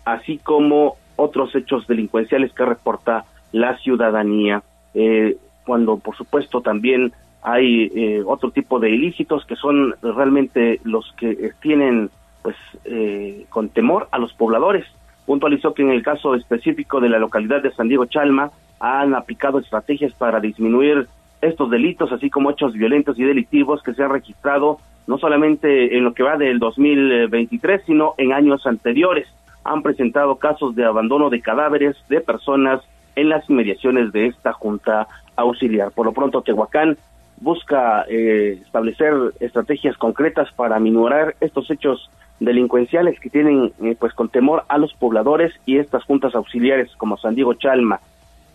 [0.03, 4.61] así como otros hechos delincuenciales que reporta la ciudadanía.
[4.93, 7.11] Eh, cuando, por supuesto, también
[7.41, 12.09] hay eh, otro tipo de ilícitos que son realmente los que tienen
[12.41, 12.55] pues
[12.85, 14.85] eh, con temor a los pobladores.
[15.25, 19.59] Puntualizó que en el caso específico de la localidad de San Diego Chalma han aplicado
[19.59, 21.07] estrategias para disminuir
[21.41, 26.03] estos delitos, así como hechos violentos y delictivos que se han registrado no solamente en
[26.03, 29.27] lo que va del 2023, sino en años anteriores.
[29.63, 32.81] Han presentado casos de abandono de cadáveres de personas
[33.15, 35.91] en las inmediaciones de esta junta auxiliar.
[35.91, 36.97] Por lo pronto, Tehuacán
[37.37, 42.09] busca eh, establecer estrategias concretas para minorar estos hechos
[42.39, 47.17] delincuenciales que tienen eh, pues con temor a los pobladores y estas juntas auxiliares como
[47.17, 47.99] San Diego Chalma,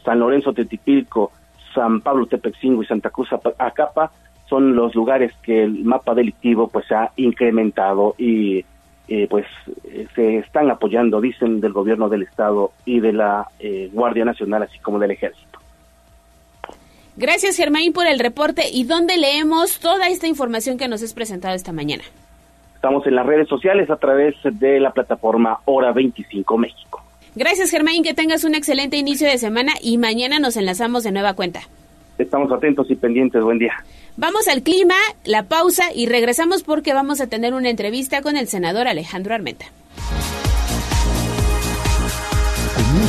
[0.04, 1.32] San Lorenzo Tetipilco,
[1.74, 3.28] San Pablo Tepexingo y Santa Cruz
[3.58, 4.10] Acapa
[4.48, 8.64] son los lugares que el mapa delictivo pues ha incrementado y
[9.08, 9.46] eh, pues
[10.14, 13.48] se están apoyando dicen del gobierno del estado y de la
[13.92, 15.50] Guardia Nacional así como del ejército.
[17.16, 18.70] Gracias, Germain, por el reporte.
[18.72, 22.02] ¿Y dónde leemos toda esta información que nos has presentado esta mañana?
[22.80, 27.02] Estamos en las redes sociales a través de la plataforma Hora 25 México.
[27.34, 28.02] Gracias, Germain.
[28.02, 31.60] Que tengas un excelente inicio de semana y mañana nos enlazamos de nueva cuenta.
[32.16, 33.44] Estamos atentos y pendientes.
[33.44, 33.74] Buen día.
[34.16, 34.94] Vamos al clima,
[35.26, 39.66] la pausa y regresamos porque vamos a tener una entrevista con el senador Alejandro Armenta.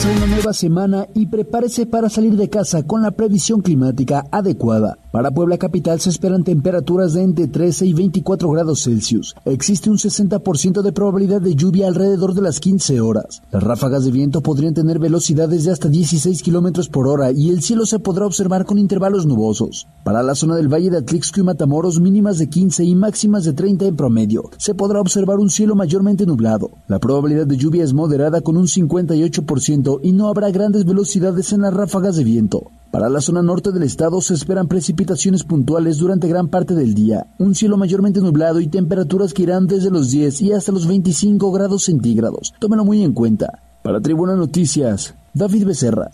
[0.04, 4.98] Una nueva semana y prepárese para salir de casa con la previsión climática adecuada.
[5.12, 9.36] Para Puebla Capital se esperan temperaturas de entre 13 y 24 grados Celsius.
[9.46, 13.44] Existe un 60% de probabilidad de lluvia alrededor de las 15 horas.
[13.52, 17.62] Las ráfagas de viento podrían tener velocidades de hasta 16 kilómetros por hora y el
[17.62, 19.86] cielo se podrá observar con intervalos nubosos.
[20.04, 23.54] Para la zona del Valle de Atlixco y Matamoros, mínimas de 15 y máximas de
[23.54, 24.50] 30 en promedio.
[24.58, 26.72] Se podrá observar un cielo mayormente nublado.
[26.88, 31.62] La probabilidad de lluvia es moderada con un 58% y no habrá grandes velocidades en
[31.62, 32.72] las ráfagas de viento.
[32.92, 37.26] Para la zona norte del estado se esperan precipitaciones puntuales durante gran parte del día,
[37.38, 41.52] un cielo mayormente nublado y temperaturas que irán desde los 10 y hasta los 25
[41.52, 42.54] grados centígrados.
[42.60, 43.60] Tómelo muy en cuenta.
[43.82, 46.12] Para Tribuna Noticias, David Becerra.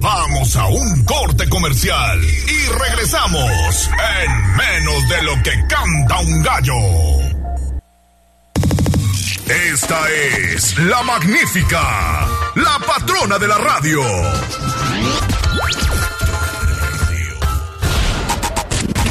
[0.00, 3.90] Vamos a un corte comercial y regresamos
[4.24, 7.27] en menos de lo que canta un gallo.
[9.48, 14.02] Esta es la magnífica, la patrona de la radio.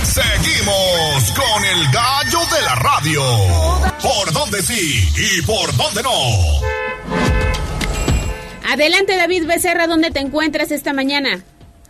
[0.04, 3.24] Seguimos con el gallo de la radio.
[4.00, 6.12] ¿Por dónde sí y por dónde no?
[8.72, 11.44] Adelante David Becerra, ¿dónde te encuentras esta mañana?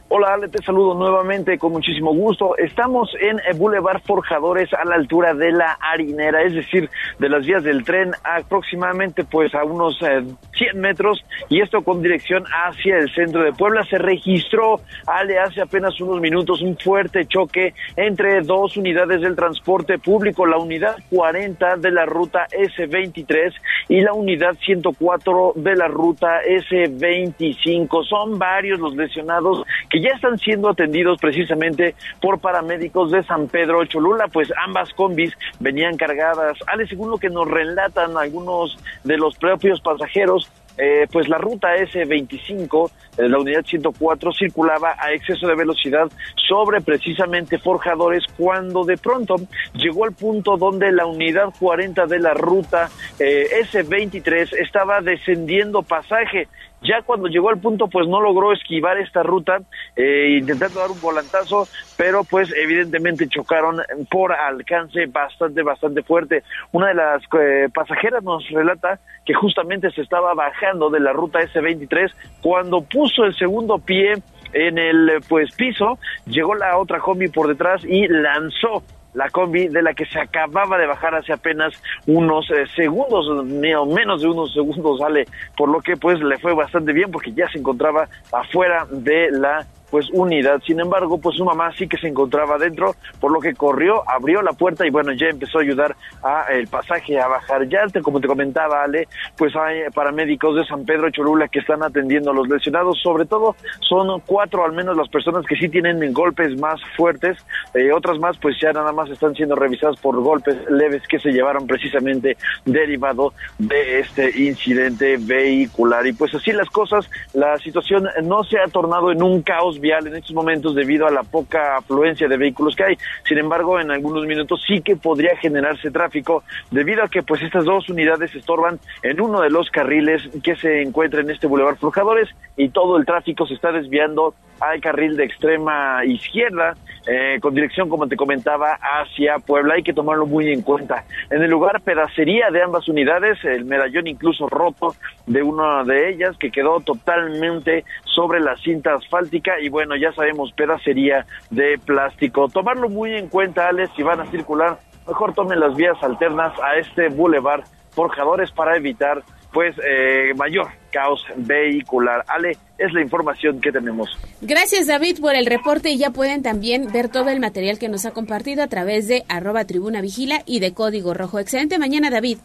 [0.10, 2.56] Hola Ale, te saludo nuevamente con muchísimo gusto.
[2.56, 6.90] Estamos en Boulevard Forjadores a la altura de la Harinera, es decir,
[7.20, 12.02] de las vías del tren aproximadamente pues a unos 100 eh, metros y esto con
[12.02, 13.84] dirección hacia el centro de Puebla.
[13.84, 20.00] Se registró, Ale, hace apenas unos minutos un fuerte choque entre dos unidades del transporte
[20.00, 23.54] público, la unidad 40 de la ruta S23
[23.90, 28.06] y la unidad 104 de la ruta S25.
[28.06, 33.86] Son varios los lesionados que ya están siendo atendidos precisamente por paramédicos de San Pedro
[33.86, 36.58] Cholula, pues ambas combis venían cargadas.
[36.68, 41.76] Ale, según lo que nos relatan algunos de los propios pasajeros, eh, pues la ruta
[41.76, 46.08] S25, eh, la unidad 104, circulaba a exceso de velocidad
[46.48, 49.38] sobre precisamente forjadores cuando de pronto
[49.74, 52.90] llegó al punto donde la unidad 40 de la ruta
[53.20, 56.48] eh, S23 estaba descendiendo pasaje.
[56.82, 59.60] Ya cuando llegó al punto, pues no logró esquivar esta ruta,
[59.96, 61.68] eh, intentando dar un volantazo,
[61.98, 66.44] pero pues evidentemente chocaron por alcance bastante, bastante fuerte.
[66.72, 71.40] Una de las eh, pasajeras nos relata que justamente se estaba bajando de la ruta
[71.40, 72.12] S23
[72.42, 74.14] cuando puso el segundo pie
[74.54, 78.84] en el pues piso, llegó la otra combi por detrás y lanzó
[79.18, 81.74] la combi de la que se acababa de bajar hace apenas
[82.06, 85.26] unos eh, segundos, menos de unos segundos sale,
[85.58, 89.66] por lo que pues le fue bastante bien porque ya se encontraba afuera de la
[89.98, 90.62] pues unidad.
[90.64, 94.44] Sin embargo, pues su mamá sí que se encontraba dentro, por lo que corrió, abrió
[94.44, 97.68] la puerta y bueno, ya empezó a ayudar a el pasaje a bajar.
[97.68, 101.82] Ya te, como te comentaba Ale, pues hay paramédicos de San Pedro Cholula que están
[101.82, 103.56] atendiendo a los lesionados, sobre todo
[103.90, 107.36] son cuatro al menos las personas que sí tienen golpes más fuertes,
[107.74, 111.32] eh, otras más pues ya nada más están siendo revisadas por golpes leves que se
[111.32, 116.06] llevaron precisamente derivado de este incidente vehicular.
[116.06, 120.16] Y pues así las cosas, la situación no se ha tornado en un caos en
[120.16, 122.98] estos momentos debido a la poca afluencia de vehículos que hay.
[123.28, 127.66] Sin embargo, en algunos minutos sí que podría generarse tráfico debido a que pues estas
[127.66, 132.30] dos unidades estorban en uno de los carriles que se encuentra en este Boulevard Flujadores
[132.58, 136.76] y todo el tráfico se está desviando al carril de extrema izquierda
[137.08, 139.76] eh, con dirección, como te comentaba, hacia Puebla.
[139.76, 141.06] Hay que tomarlo muy en cuenta.
[141.30, 144.94] En el lugar pedacería de ambas unidades, el medallón incluso roto
[145.26, 150.52] de una de ellas que quedó totalmente sobre la cinta asfáltica y bueno, ya sabemos,
[150.52, 152.50] pedacería de plástico.
[152.50, 154.78] Tomarlo muy en cuenta, Alex, si van a circular,
[155.08, 160.68] mejor tomen las vías alternas a este bulevar Forjadores para evitar pues eh, mayor
[160.98, 162.26] caos vehicular.
[162.28, 164.10] Ale, es la información que tenemos.
[164.42, 168.08] Gracias David por el reporte y ya pueden también ver todo el material que nos
[168.08, 171.38] ha compartido a través de arroba tribuna vigila y de código rojo.
[171.38, 172.40] Excelente mañana David.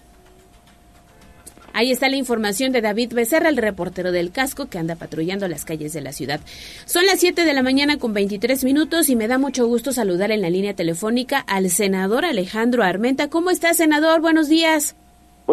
[1.73, 5.65] Ahí está la información de David Becerra, el reportero del casco que anda patrullando las
[5.65, 6.41] calles de la ciudad.
[6.85, 10.31] Son las 7 de la mañana con 23 minutos y me da mucho gusto saludar
[10.31, 13.31] en la línea telefónica al senador Alejandro Armenta.
[13.31, 14.21] ¿Cómo está, senador?
[14.21, 14.95] Buenos días.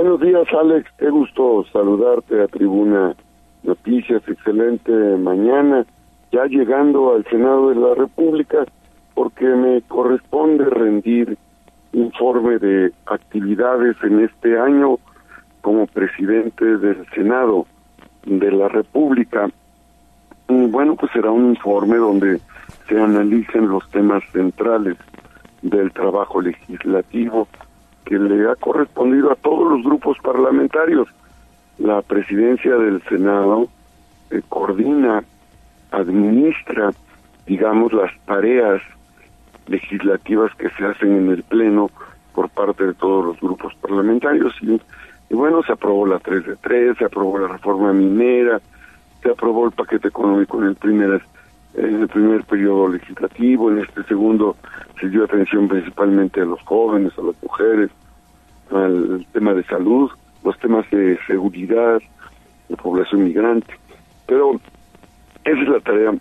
[0.02, 0.90] Buenos días, Alex.
[0.98, 3.18] Qué gusto saludarte a Tribuna
[3.64, 4.24] Noticias.
[4.30, 5.86] Excelente mañana.
[6.32, 8.60] Ya llegando al Senado de la República,
[9.14, 11.38] porque me corresponde rendir
[11.92, 15.00] informe de actividades en este año
[15.60, 17.66] como presidente del Senado
[18.26, 19.50] de la República.
[20.48, 22.40] Y bueno, pues será un informe donde
[22.88, 24.96] se analicen los temas centrales
[25.62, 27.50] del trabajo legislativo
[28.10, 31.08] que le ha correspondido a todos los grupos parlamentarios.
[31.78, 33.68] La presidencia del Senado
[34.32, 35.24] eh, coordina,
[35.92, 36.90] administra,
[37.46, 38.82] digamos, las tareas
[39.68, 41.92] legislativas que se hacen en el Pleno
[42.34, 44.82] por parte de todos los grupos parlamentarios y,
[45.36, 48.60] bueno, se aprobó la 3 de 3, se aprobó la reforma minera,
[49.22, 51.22] se aprobó el paquete económico en el primer
[51.76, 54.56] en el primer periodo legislativo, en este segundo
[55.00, 57.90] se dio atención principalmente a los jóvenes, a las mujeres,
[58.72, 60.10] al tema de salud,
[60.44, 62.02] los temas de seguridad,
[62.68, 63.74] de población migrante.
[64.26, 64.60] Pero
[65.44, 66.14] esa es la tarea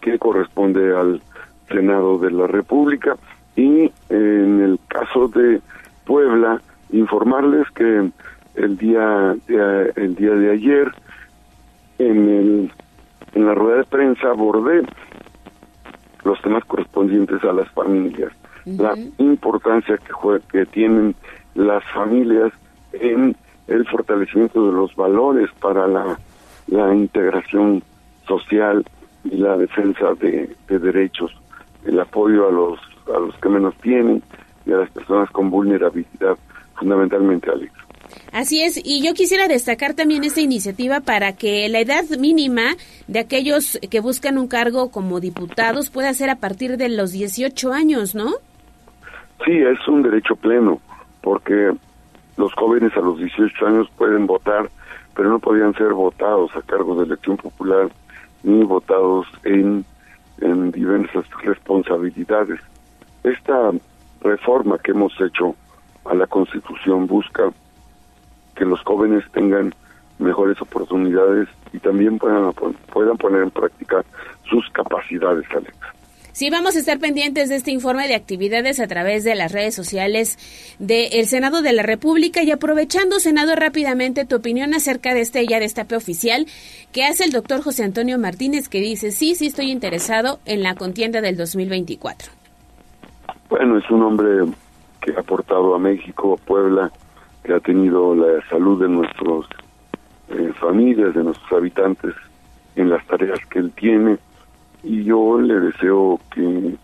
[0.00, 1.22] que corresponde al
[1.68, 3.16] Senado de la República
[3.56, 5.60] y en el caso de
[6.04, 8.10] Puebla informarles que
[8.56, 10.92] el día de, el día de ayer
[11.98, 12.72] en el
[13.34, 14.82] en la rueda de prensa abordé
[16.24, 18.32] los temas correspondientes a las familias,
[18.64, 21.14] la importancia que, que tienen
[21.54, 22.52] las familias
[22.92, 26.18] en el fortalecimiento de los valores para la,
[26.68, 27.82] la integración
[28.26, 28.84] social
[29.24, 31.32] y la defensa de, de derechos,
[31.84, 32.80] el apoyo a los,
[33.14, 34.22] a los que menos tienen
[34.64, 36.38] y a las personas con vulnerabilidad,
[36.74, 37.83] fundamentalmente, Alex.
[38.34, 42.74] Así es, y yo quisiera destacar también esta iniciativa para que la edad mínima
[43.06, 47.72] de aquellos que buscan un cargo como diputados pueda ser a partir de los 18
[47.72, 48.32] años, ¿no?
[49.44, 50.80] Sí, es un derecho pleno,
[51.22, 51.74] porque
[52.36, 54.68] los jóvenes a los 18 años pueden votar,
[55.14, 57.88] pero no podían ser votados a cargo de elección popular
[58.42, 59.84] ni votados en,
[60.40, 62.58] en diversas responsabilidades.
[63.22, 63.70] Esta
[64.22, 65.54] reforma que hemos hecho
[66.04, 67.52] a la Constitución busca
[68.54, 69.74] que los jóvenes tengan
[70.18, 72.52] mejores oportunidades y también puedan,
[72.92, 74.04] puedan poner en práctica
[74.48, 75.76] sus capacidades, Alex.
[76.34, 79.72] Sí, vamos a estar pendientes de este informe de actividades a través de las redes
[79.72, 80.36] sociales
[80.80, 85.60] del Senado de la República y aprovechando, Senado, rápidamente tu opinión acerca de este ya
[85.60, 86.46] destape oficial
[86.90, 90.74] que hace el doctor José Antonio Martínez que dice, sí, sí estoy interesado en la
[90.74, 92.32] contienda del 2024.
[93.48, 94.52] Bueno, es un hombre
[95.02, 96.90] que ha aportado a México, a Puebla,
[97.44, 99.46] que ha tenido la salud de nuestras
[100.30, 102.14] eh, familias, de nuestros habitantes
[102.74, 104.18] en las tareas que él tiene
[104.82, 106.76] y yo le deseo que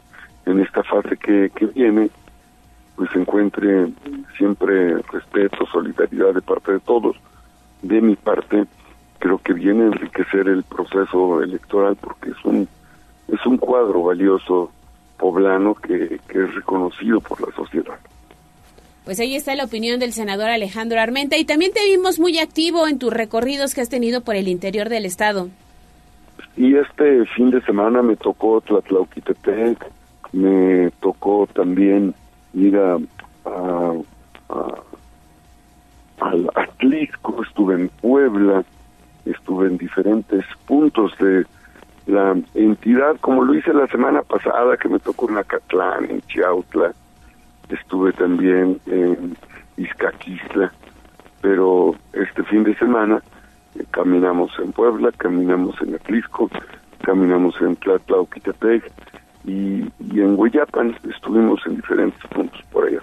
[0.47, 2.11] en esta fase que, que viene
[2.97, 3.91] pues encuentre
[4.37, 7.17] siempre respeto, solidaridad de parte de todos.
[7.81, 8.67] De mi parte,
[9.19, 12.69] creo que viene a enriquecer el proceso electoral porque es un
[13.29, 14.71] es un cuadro valioso
[15.19, 17.99] poblano que, que es reconocido por la sociedad.
[19.05, 22.87] Pues ahí está la opinión del senador Alejandro Armenta y también te vimos muy activo
[22.87, 25.49] en tus recorridos que has tenido por el interior del estado.
[26.57, 29.87] Y este fin de semana me tocó Tlatlauquitepec,
[30.33, 32.15] me tocó también
[32.55, 32.99] ir a,
[33.47, 33.95] a,
[36.21, 38.65] al Atlisco, estuve en Puebla,
[39.25, 41.47] estuve en diferentes puntos de
[42.07, 46.93] la entidad, como lo hice la semana pasada, que me tocó en Acatlán, en Chiautla,
[47.71, 49.37] estuve también en
[49.77, 50.73] Izcaquistla,
[51.41, 53.23] pero este fin de semana
[53.75, 56.51] eh, caminamos en Puebla, caminamos en Atlisco,
[57.03, 58.91] caminamos en Tlatlauquitepec
[59.45, 63.01] y, y en Hueyapan, estuvimos en diferentes puntos por allá.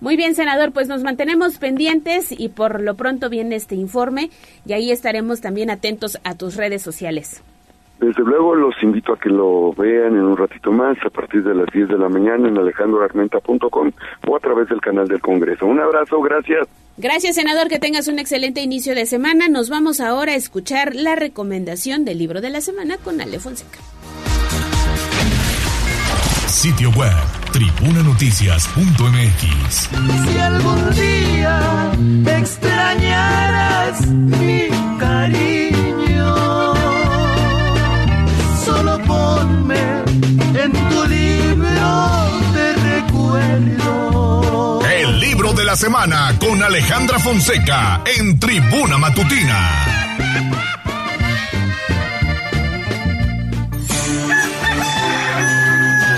[0.00, 4.30] Muy bien, senador, pues nos mantenemos pendientes y por lo pronto viene este informe
[4.66, 7.42] y ahí estaremos también atentos a tus redes sociales.
[7.98, 11.54] Desde luego los invito a que lo vean en un ratito más a partir de
[11.54, 13.92] las 10 de la mañana en alejandroarmenta.com
[14.26, 15.66] o a través del canal del Congreso.
[15.66, 16.66] Un abrazo, gracias.
[16.96, 19.48] Gracias, senador, que tengas un excelente inicio de semana.
[19.48, 23.78] Nos vamos ahora a escuchar la recomendación del libro de la semana con Ale Fonseca.
[26.46, 27.12] Sitio web
[27.52, 29.90] tribunanoticias.mx.
[30.30, 31.92] Si algún día
[32.38, 34.68] extrañaras mi
[34.98, 35.71] cariño,
[45.72, 49.58] la semana con Alejandra Fonseca en Tribuna Matutina.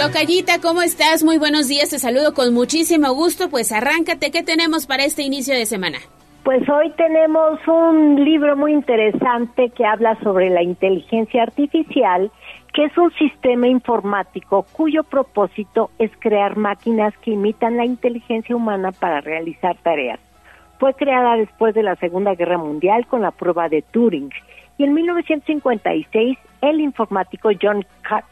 [0.01, 1.23] Tocayita, ¿cómo estás?
[1.23, 3.49] Muy buenos días, te saludo con muchísimo gusto.
[3.49, 5.99] Pues arráncate, ¿qué tenemos para este inicio de semana?
[6.43, 12.33] Pues hoy tenemos un libro muy interesante que habla sobre la inteligencia artificial,
[12.75, 18.91] que es un sistema informático cuyo propósito es crear máquinas que imitan la inteligencia humana
[18.91, 20.19] para realizar tareas.
[20.81, 24.31] Fue creada después de la Segunda Guerra Mundial con la prueba de Turing
[24.77, 27.87] y en 1956 el informático John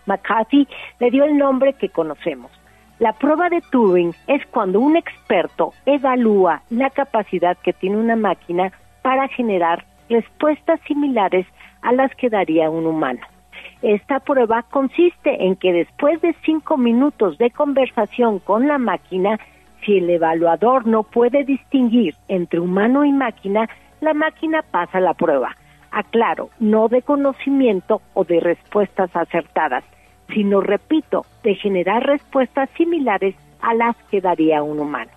[0.07, 0.66] McCarthy
[0.99, 2.51] le dio el nombre que conocemos.
[2.99, 8.72] La prueba de Turing es cuando un experto evalúa la capacidad que tiene una máquina
[9.03, 11.47] para generar respuestas similares
[11.82, 13.20] a las que daría un humano.
[13.83, 19.40] Esta prueba consiste en que después de cinco minutos de conversación con la máquina,
[19.85, 23.69] si el evaluador no puede distinguir entre humano y máquina,
[24.01, 25.57] la máquina pasa la prueba.
[25.90, 29.82] Aclaro, no de conocimiento o de respuestas acertadas,
[30.32, 35.11] sino, repito, de generar respuestas similares a las que daría un humano.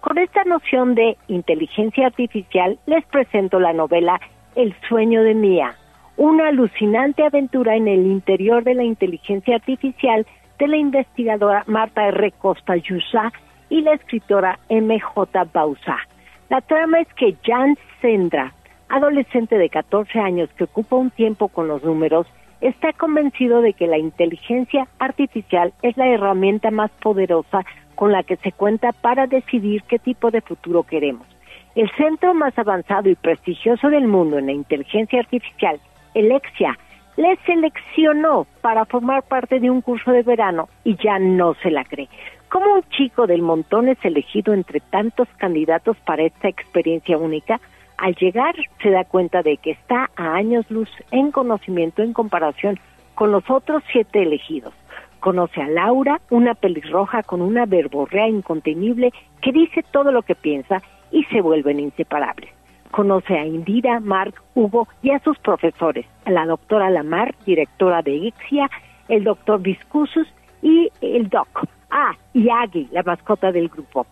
[0.00, 4.20] Con esta noción de inteligencia artificial les presento la novela
[4.54, 5.76] El sueño de Mía,
[6.16, 10.26] una alucinante aventura en el interior de la inteligencia artificial
[10.58, 12.32] de la investigadora Marta R.
[12.32, 13.32] Costa Yusa
[13.68, 15.44] y la escritora M.J.
[15.52, 15.96] Bausa.
[16.50, 18.52] La trama es que Jan Sendra,
[18.88, 22.26] adolescente de 14 años que ocupa un tiempo con los números,
[22.60, 27.64] está convencido de que la inteligencia artificial es la herramienta más poderosa
[27.94, 31.26] con la que se cuenta para decidir qué tipo de futuro queremos.
[31.74, 35.80] El centro más avanzado y prestigioso del mundo en la inteligencia artificial,
[36.14, 36.78] Elexia,
[37.16, 41.84] le seleccionó para formar parte de un curso de verano y ya no se la
[41.84, 42.08] cree.
[42.48, 47.60] ¿Cómo un chico del montón es elegido entre tantos candidatos para esta experiencia única?
[47.96, 52.78] Al llegar se da cuenta de que está a años luz en conocimiento en comparación
[53.14, 54.74] con los otros siete elegidos.
[55.20, 60.82] Conoce a Laura, una pelirroja con una verborrea incontenible que dice todo lo que piensa
[61.10, 62.50] y se vuelven inseparables.
[62.92, 68.12] Conoce a Indira, Mark, Hugo y a sus profesores, a la doctora Lamar, directora de
[68.12, 68.70] Ixia,
[69.08, 70.28] el doctor Viscusus
[70.60, 71.48] y el doc.
[71.90, 74.06] Ah, y Agui, la mascota del grupo.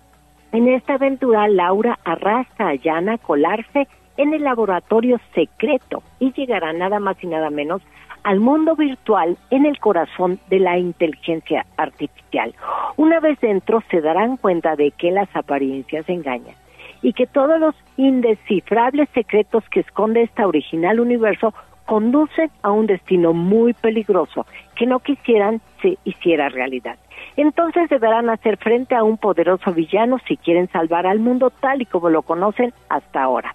[0.53, 3.87] En esta aventura, Laura arrastra a Yana a colarse
[4.17, 7.83] en el laboratorio secreto y llegará nada más y nada menos
[8.23, 12.55] al mundo virtual en el corazón de la inteligencia artificial.
[12.97, 16.55] Una vez dentro se darán cuenta de que las apariencias engañan
[17.03, 21.55] y que todos los indescifrables secretos que esconde este original universo
[21.87, 24.47] conducen a un destino muy peligroso
[24.77, 26.97] que no quisieran se hiciera realidad.
[27.37, 31.87] Entonces deberán hacer frente a un poderoso villano si quieren salvar al mundo tal y
[31.87, 33.55] como lo conocen hasta ahora.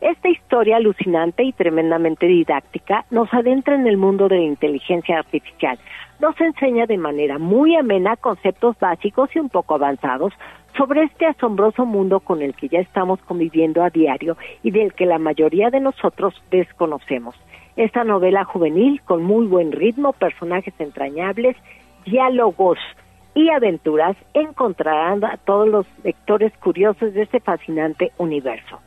[0.00, 5.78] Esta historia alucinante y tremendamente didáctica nos adentra en el mundo de la inteligencia artificial.
[6.20, 10.32] Nos enseña de manera muy amena conceptos básicos y un poco avanzados
[10.76, 15.06] sobre este asombroso mundo con el que ya estamos conviviendo a diario y del que
[15.06, 17.34] la mayoría de nosotros desconocemos.
[17.76, 21.56] Esta novela juvenil con muy buen ritmo, personajes entrañables,
[22.04, 22.78] diálogos
[23.34, 28.80] y aventuras encontrarán a todos los lectores curiosos de este fascinante universo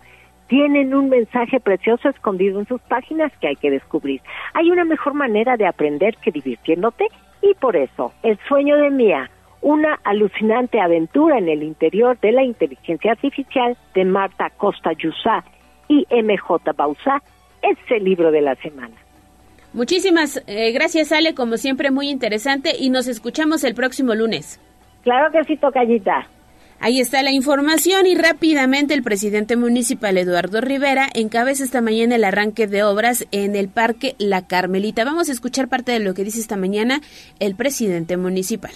[0.51, 4.19] tienen un mensaje precioso escondido en sus páginas que hay que descubrir.
[4.53, 7.07] Hay una mejor manera de aprender que divirtiéndote
[7.41, 9.31] y por eso El sueño de Mía,
[9.61, 15.43] una alucinante aventura en el interior de la inteligencia artificial de Marta Costa Yusá
[15.87, 17.21] y MJ Bausá
[17.61, 18.95] es el libro de la semana.
[19.73, 24.59] Muchísimas eh, gracias Ale, como siempre muy interesante y nos escuchamos el próximo lunes.
[25.03, 26.27] Claro que sí, Tocallita.
[26.83, 32.23] Ahí está la información y rápidamente el presidente municipal Eduardo Rivera encabeza esta mañana el
[32.23, 35.05] arranque de obras en el Parque La Carmelita.
[35.05, 36.99] Vamos a escuchar parte de lo que dice esta mañana
[37.39, 38.71] el presidente municipal.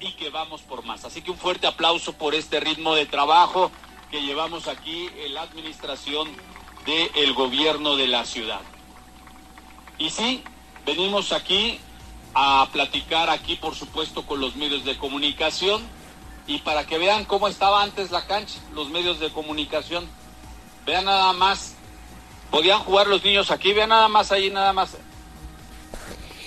[0.00, 1.04] Y que vamos por más.
[1.04, 3.70] Así que un fuerte aplauso por este ritmo de trabajo
[4.10, 6.28] que llevamos aquí en la administración
[6.84, 8.60] del gobierno de la ciudad.
[9.98, 10.44] Y sí,
[10.84, 11.80] venimos aquí
[12.34, 15.82] a platicar aquí, por supuesto, con los medios de comunicación
[16.46, 20.06] y para que vean cómo estaba antes la cancha, los medios de comunicación.
[20.84, 21.74] Vean nada más,
[22.50, 24.96] podían jugar los niños aquí, vean nada más ahí, nada más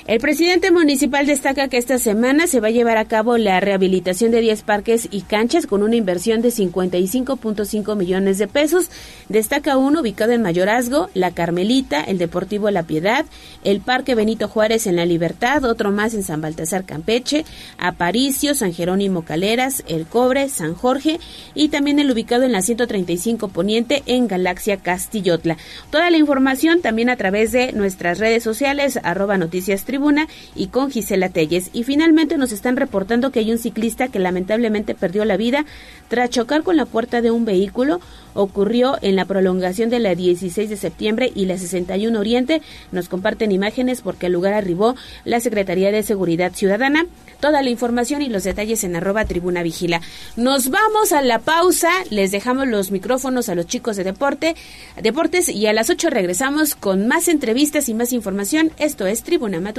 [0.10, 4.32] el presidente municipal destaca que esta semana se va a llevar a cabo la rehabilitación
[4.32, 8.90] de 10 parques y canchas con una inversión de 55.5 millones de pesos.
[9.28, 13.24] Destaca uno ubicado en Mayorazgo, La Carmelita, el Deportivo La Piedad,
[13.64, 17.46] el Parque Benito Juárez en La Libertad, otro más en San Baltasar Campeche,
[17.78, 21.20] Aparicio, San Jerónimo Caleras, El Cobre, San Jorge
[21.54, 25.58] y también el ubicado en la 135 Poniente en Galaxia Castillotla.
[25.92, 29.86] Toda la información también a través de nuestras redes sociales, arroba noticias
[30.56, 31.70] y con Gisela Telles.
[31.74, 35.66] Y finalmente nos están reportando que hay un ciclista que lamentablemente perdió la vida
[36.08, 38.00] tras chocar con la puerta de un vehículo.
[38.34, 42.62] Ocurrió en la prolongación de la 16 de septiembre y la 61 Oriente.
[42.92, 44.96] Nos comparten imágenes porque al lugar arribó
[45.26, 47.06] la Secretaría de Seguridad Ciudadana.
[47.40, 50.02] Toda la información y los detalles en arroba tribuna vigila.
[50.36, 51.90] Nos vamos a la pausa.
[52.10, 54.56] Les dejamos los micrófonos a los chicos de deporte,
[55.02, 58.72] deportes y a las 8 regresamos con más entrevistas y más información.
[58.78, 59.79] Esto es Tribuna Matutina.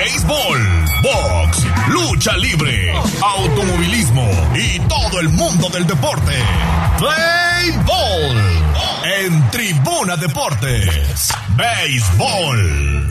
[0.00, 0.58] béisbol,
[1.02, 2.90] box, lucha libre,
[3.22, 6.32] automovilismo y todo el mundo del deporte.
[6.98, 8.36] Béisbol
[9.18, 11.28] en Tribuna Deportes.
[11.54, 13.06] Béisbol.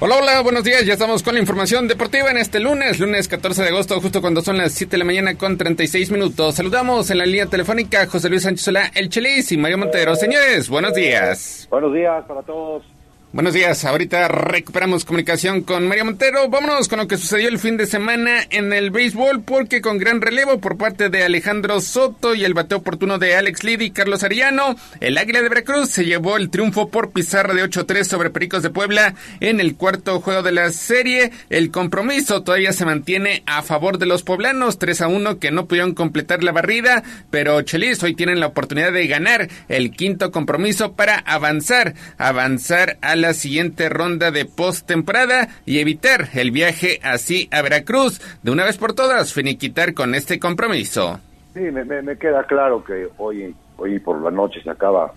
[0.00, 0.86] Hola, hola, buenos días.
[0.86, 4.40] Ya estamos con la información deportiva en este lunes, lunes 14 de agosto, justo cuando
[4.40, 6.54] son las 7 de la mañana con 36 minutos.
[6.54, 10.16] Saludamos en la línea telefónica José Luis Sánchez Solá, El Chelis y Mario Montero.
[10.16, 11.68] Señores, buenos días.
[11.70, 12.91] Buenos días para todos.
[13.34, 16.50] Buenos días, ahorita recuperamos comunicación con María Montero.
[16.50, 20.20] Vámonos con lo que sucedió el fin de semana en el béisbol, porque con gran
[20.20, 24.22] relevo por parte de Alejandro Soto y el bateo oportuno de Alex Lidy y Carlos
[24.22, 28.62] Arellano, el Águila de Veracruz se llevó el triunfo por pizarra de 8-3 sobre Pericos
[28.62, 31.32] de Puebla en el cuarto juego de la serie.
[31.48, 36.44] El compromiso todavía se mantiene a favor de los poblanos, 3-1 que no pudieron completar
[36.44, 41.94] la barrida, pero Chelis hoy tienen la oportunidad de ganar el quinto compromiso para avanzar,
[42.18, 48.50] avanzar al la siguiente ronda de postemporada y evitar el viaje así a Veracruz de
[48.50, 51.20] una vez por todas, finiquitar con este compromiso.
[51.54, 55.12] Sí, me, queda claro que hoy, hoy por la noche se acaba,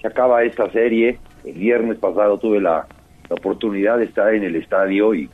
[0.00, 1.18] se acaba esta serie.
[1.44, 2.86] El viernes pasado tuve la,
[3.28, 5.30] oportunidad de estar en el estadio y,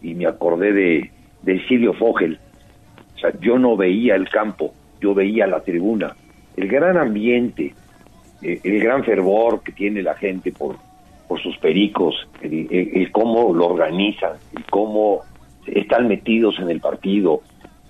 [0.00, 1.10] y me acordé de,
[1.42, 2.38] de Silvio Fogel.
[3.14, 6.14] O sea, yo no veía el campo, yo veía la tribuna.
[6.56, 7.74] El gran ambiente,
[8.42, 10.76] eh, el gran fervor que tiene la gente por,
[11.28, 15.22] por sus pericos, el, cómo lo organizan, el cómo
[15.66, 17.40] están metidos en el partido,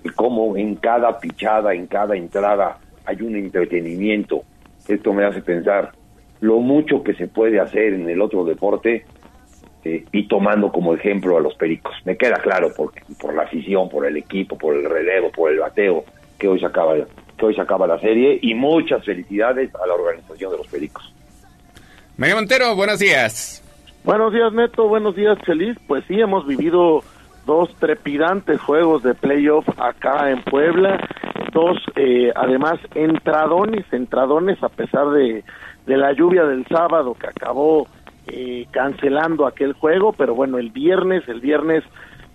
[0.03, 4.43] el cómo en cada pichada, en cada entrada hay un entretenimiento.
[4.87, 5.91] Esto me hace pensar
[6.39, 9.05] lo mucho que se puede hacer en el otro deporte
[9.83, 11.95] eh, y tomando como ejemplo a los pericos.
[12.05, 15.59] Me queda claro por, por la afición, por el equipo, por el relevo, por el
[15.59, 16.03] bateo
[16.37, 19.93] que hoy se acaba, que hoy se acaba la serie y muchas felicidades a la
[19.93, 21.13] organización de los pericos.
[22.17, 23.63] María Montero, buenos días.
[24.03, 24.87] Buenos días, Neto.
[24.87, 25.77] Buenos días, Feliz.
[25.87, 27.03] Pues sí, hemos vivido
[27.45, 30.99] dos trepidantes juegos de playoff acá en Puebla.
[31.53, 35.43] Dos, eh, además, entradones, entradones a pesar de,
[35.85, 37.87] de la lluvia del sábado que acabó
[38.25, 40.11] eh, cancelando aquel juego.
[40.11, 41.83] Pero bueno, el viernes, el viernes,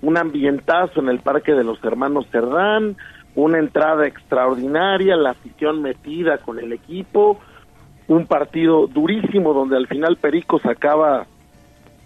[0.00, 2.96] un ambientazo en el Parque de los Hermanos Cerdán,
[3.34, 7.40] una entrada extraordinaria, la afición metida con el equipo
[8.08, 11.26] un partido durísimo donde al final Pericos acaba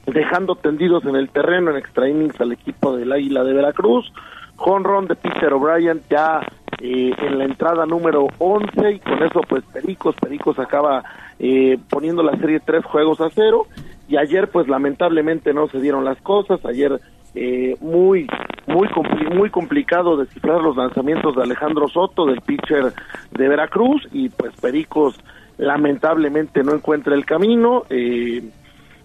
[0.06, 4.12] dejando tendidos en el terreno en extra innings al equipo del Águila de Veracruz.
[4.59, 6.40] Honron de Peter O'Brien ya
[6.81, 11.02] eh, en la entrada número 11 y con eso pues Pericos, Pericos acaba
[11.39, 13.66] eh, poniendo la serie tres juegos a cero.
[14.09, 17.01] Y ayer pues lamentablemente no se dieron las cosas, ayer
[17.35, 18.27] eh, muy
[18.66, 18.89] muy
[19.35, 22.93] muy complicado descifrar los lanzamientos de Alejandro Soto del pitcher
[23.32, 24.09] de Veracruz.
[24.12, 25.18] Y pues Pericos
[25.59, 27.85] lamentablemente no encuentra el camino.
[27.91, 28.43] Eh,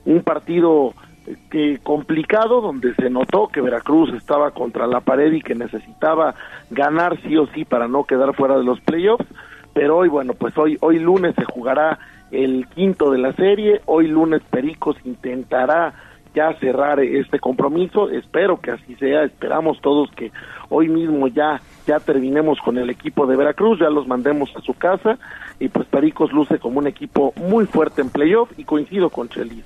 [0.06, 0.94] un partido
[1.49, 6.34] que complicado donde se notó que Veracruz estaba contra la pared y que necesitaba
[6.72, 9.26] ganar sí o sí para no quedar fuera de los playoffs
[9.73, 11.99] pero hoy bueno pues hoy hoy lunes se jugará
[12.32, 15.94] el quinto de la serie hoy lunes Pericos intentará
[16.34, 20.32] ya cerrar este compromiso espero que así sea esperamos todos que
[20.69, 21.61] hoy mismo ya
[21.91, 25.18] ya terminemos con el equipo de Veracruz ya los mandemos a su casa
[25.59, 29.65] y pues Pericos luce como un equipo muy fuerte en playoff y coincido con Chelis.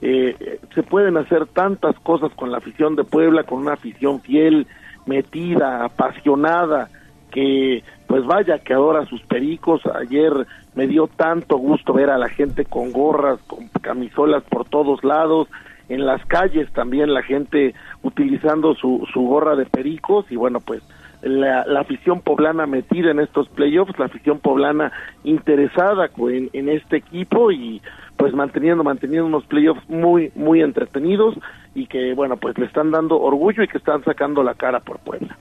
[0.00, 4.66] Eh, se pueden hacer tantas cosas con la afición de Puebla, con una afición fiel,
[5.04, 6.88] metida, apasionada,
[7.30, 9.82] que pues vaya que adora sus pericos.
[9.86, 10.32] Ayer
[10.74, 15.48] me dio tanto gusto ver a la gente con gorras, con camisolas por todos lados,
[15.90, 20.82] en las calles también la gente utilizando su, su gorra de pericos y bueno pues
[21.28, 24.92] la, afición poblana metida en estos playoffs, la afición poblana
[25.24, 27.82] interesada en, en, este equipo y
[28.16, 31.34] pues manteniendo, manteniendo unos playoffs muy, muy entretenidos
[31.74, 34.98] y que bueno, pues le están dando orgullo y que están sacando la cara por
[34.98, 35.36] Puebla.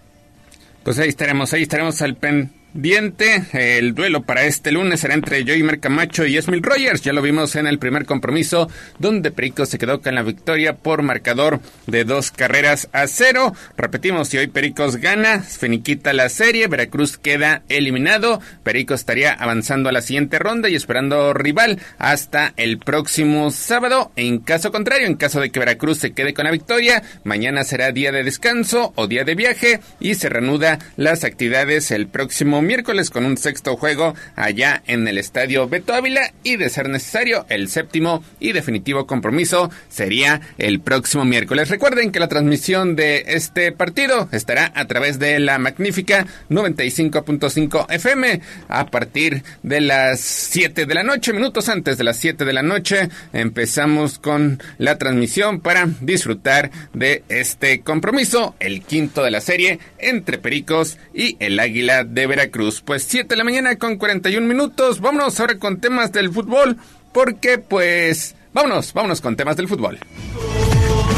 [0.83, 5.45] Pues ahí estaremos, ahí estaremos al pen Diente, el duelo para este lunes será entre
[5.45, 7.01] Joymer Camacho y Esmil Rogers.
[7.03, 8.69] Ya lo vimos en el primer compromiso,
[8.99, 13.53] donde Perico se quedó con la victoria por marcador de dos carreras a cero.
[13.77, 18.41] Repetimos, si hoy Pericos gana, finiquita la serie, Veracruz queda eliminado.
[18.63, 24.11] Perico estaría avanzando a la siguiente ronda y esperando rival hasta el próximo sábado.
[24.17, 27.93] En caso contrario, en caso de que Veracruz se quede con la victoria, mañana será
[27.93, 33.09] día de descanso o día de viaje y se reanuda las actividades el próximo miércoles
[33.09, 37.69] con un sexto juego allá en el estadio Beto Ávila y de ser necesario el
[37.69, 41.69] séptimo y definitivo compromiso sería el próximo miércoles.
[41.69, 48.41] Recuerden que la transmisión de este partido estará a través de la magnífica 95.5 FM
[48.67, 52.63] a partir de las 7 de la noche, minutos antes de las 7 de la
[52.63, 59.79] noche empezamos con la transmisión para disfrutar de este compromiso, el quinto de la serie
[59.99, 62.54] entre Pericos y el Águila de Veracruz.
[62.55, 62.81] Cruz.
[62.81, 65.01] Pues 7 de la mañana con 41 minutos.
[65.01, 66.77] Vámonos ahora con temas del fútbol.
[67.11, 68.33] Porque pues...
[68.53, 69.99] Vámonos, vámonos con temas del fútbol.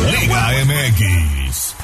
[0.10, 1.76] Liga MX.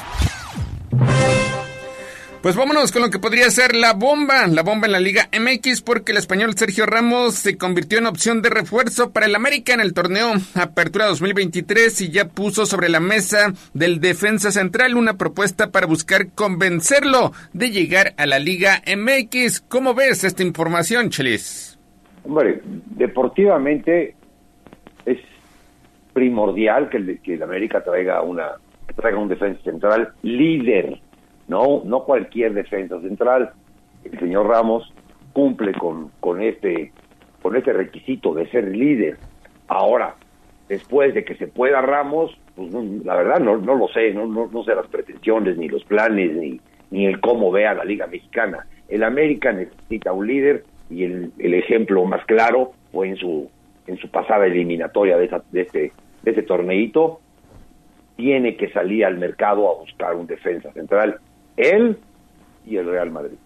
[2.44, 5.80] Pues vámonos con lo que podría ser la bomba, la bomba en la Liga MX,
[5.80, 9.80] porque el español Sergio Ramos se convirtió en opción de refuerzo para el América en
[9.80, 15.70] el torneo Apertura 2023 y ya puso sobre la mesa del defensa central una propuesta
[15.70, 19.62] para buscar convencerlo de llegar a la Liga MX.
[19.62, 21.78] ¿Cómo ves esta información, Chelis?
[22.24, 24.16] Hombre, deportivamente
[25.06, 25.18] es
[26.12, 28.48] primordial que el, que el América traiga una
[28.94, 31.00] traiga un defensa central líder
[31.48, 33.52] no, no cualquier defensa central.
[34.04, 34.92] El señor Ramos
[35.32, 36.92] cumple con, con este
[37.42, 39.18] con este requisito de ser líder.
[39.68, 40.14] Ahora,
[40.68, 42.72] después de que se pueda Ramos, pues
[43.04, 46.34] la verdad no, no lo sé, no, no, no sé las pretensiones, ni los planes,
[46.34, 46.58] ni,
[46.90, 48.66] ni el cómo vea la Liga Mexicana.
[48.88, 53.50] El América necesita un líder y el, el ejemplo más claro fue en su
[53.86, 55.92] en su pasada eliminatoria de, esa, de este
[56.22, 57.20] de este torneito
[58.16, 61.18] tiene que salir al mercado a buscar un defensa central
[61.56, 61.98] él
[62.66, 63.36] y el Real Madrid.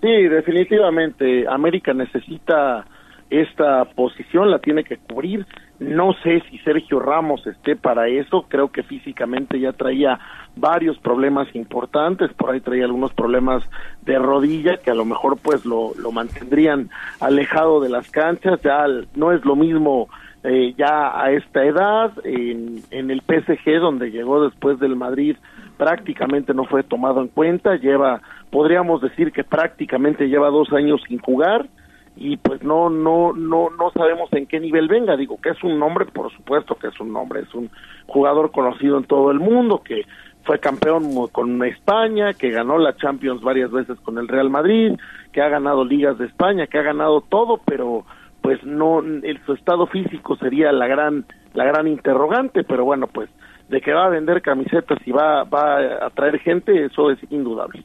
[0.00, 2.84] Sí, definitivamente América necesita
[3.30, 5.46] esta posición, la tiene que cubrir.
[5.78, 10.18] No sé si Sergio Ramos esté para eso, creo que físicamente ya traía
[10.54, 13.64] varios problemas importantes, por ahí traía algunos problemas
[14.02, 16.90] de rodilla que a lo mejor pues lo, lo mantendrían
[17.20, 18.84] alejado de las canchas, ya
[19.14, 20.08] no es lo mismo
[20.44, 25.36] eh, ya a esta edad, en, en el PSG donde llegó después del Madrid
[25.76, 28.20] prácticamente no fue tomado en cuenta, lleva,
[28.50, 31.68] podríamos decir que prácticamente lleva dos años sin jugar
[32.16, 35.78] y pues no, no, no, no sabemos en qué nivel venga, digo que es un
[35.78, 37.70] nombre, por supuesto que es un nombre, es un
[38.06, 40.04] jugador conocido en todo el mundo, que
[40.44, 44.92] fue campeón con España, que ganó la Champions varias veces con el Real Madrid,
[45.32, 48.04] que ha ganado ligas de España, que ha ganado todo, pero
[48.42, 51.24] pues no el, su estado físico sería la gran
[51.54, 53.30] la gran interrogante pero bueno pues
[53.68, 57.84] de que va a vender camisetas y va va a atraer gente eso es indudable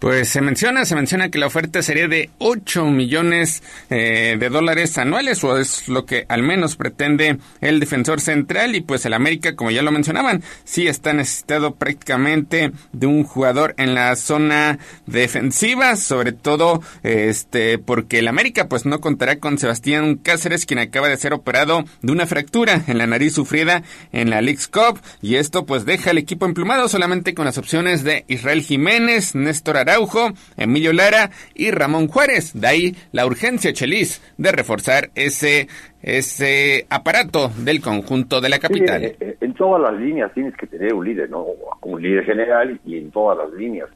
[0.00, 4.96] pues se menciona, se menciona que la oferta sería de 8 millones eh, de dólares
[4.96, 9.54] anuales, o es lo que al menos pretende el defensor central, y pues el América,
[9.54, 15.96] como ya lo mencionaban, sí está necesitado prácticamente de un jugador en la zona defensiva,
[15.96, 21.16] sobre todo este porque el América pues no contará con Sebastián Cáceres, quien acaba de
[21.18, 23.82] ser operado de una fractura en la nariz sufrida
[24.12, 28.02] en la League's Cup, y esto pues deja al equipo emplumado solamente con las opciones
[28.02, 32.52] de Israel Jiménez, Néstor Araujo, Araujo, Emilio Lara y Ramón Juárez.
[32.58, 35.68] De ahí la urgencia, Chelis, de reforzar ese,
[36.02, 39.04] ese aparato del conjunto de la capital.
[39.04, 41.46] Eh, eh, en todas las líneas tienes que tener un líder, ¿no?
[41.82, 43.88] Un líder general y en todas las líneas.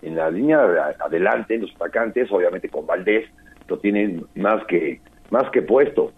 [0.00, 0.58] En la línea
[1.04, 3.28] adelante, los atacantes, obviamente con Valdés,
[3.68, 5.00] lo tienen más que,
[5.30, 6.12] más que puesto.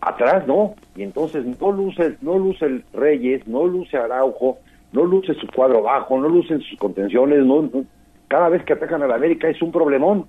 [0.00, 4.58] Atrás no, y entonces no luce, no luce el Reyes, no luce Araujo,
[4.92, 7.68] no luce su cuadro bajo, no lucen sus contenciones, no
[8.30, 10.26] cada vez que atacan a la América es un problemón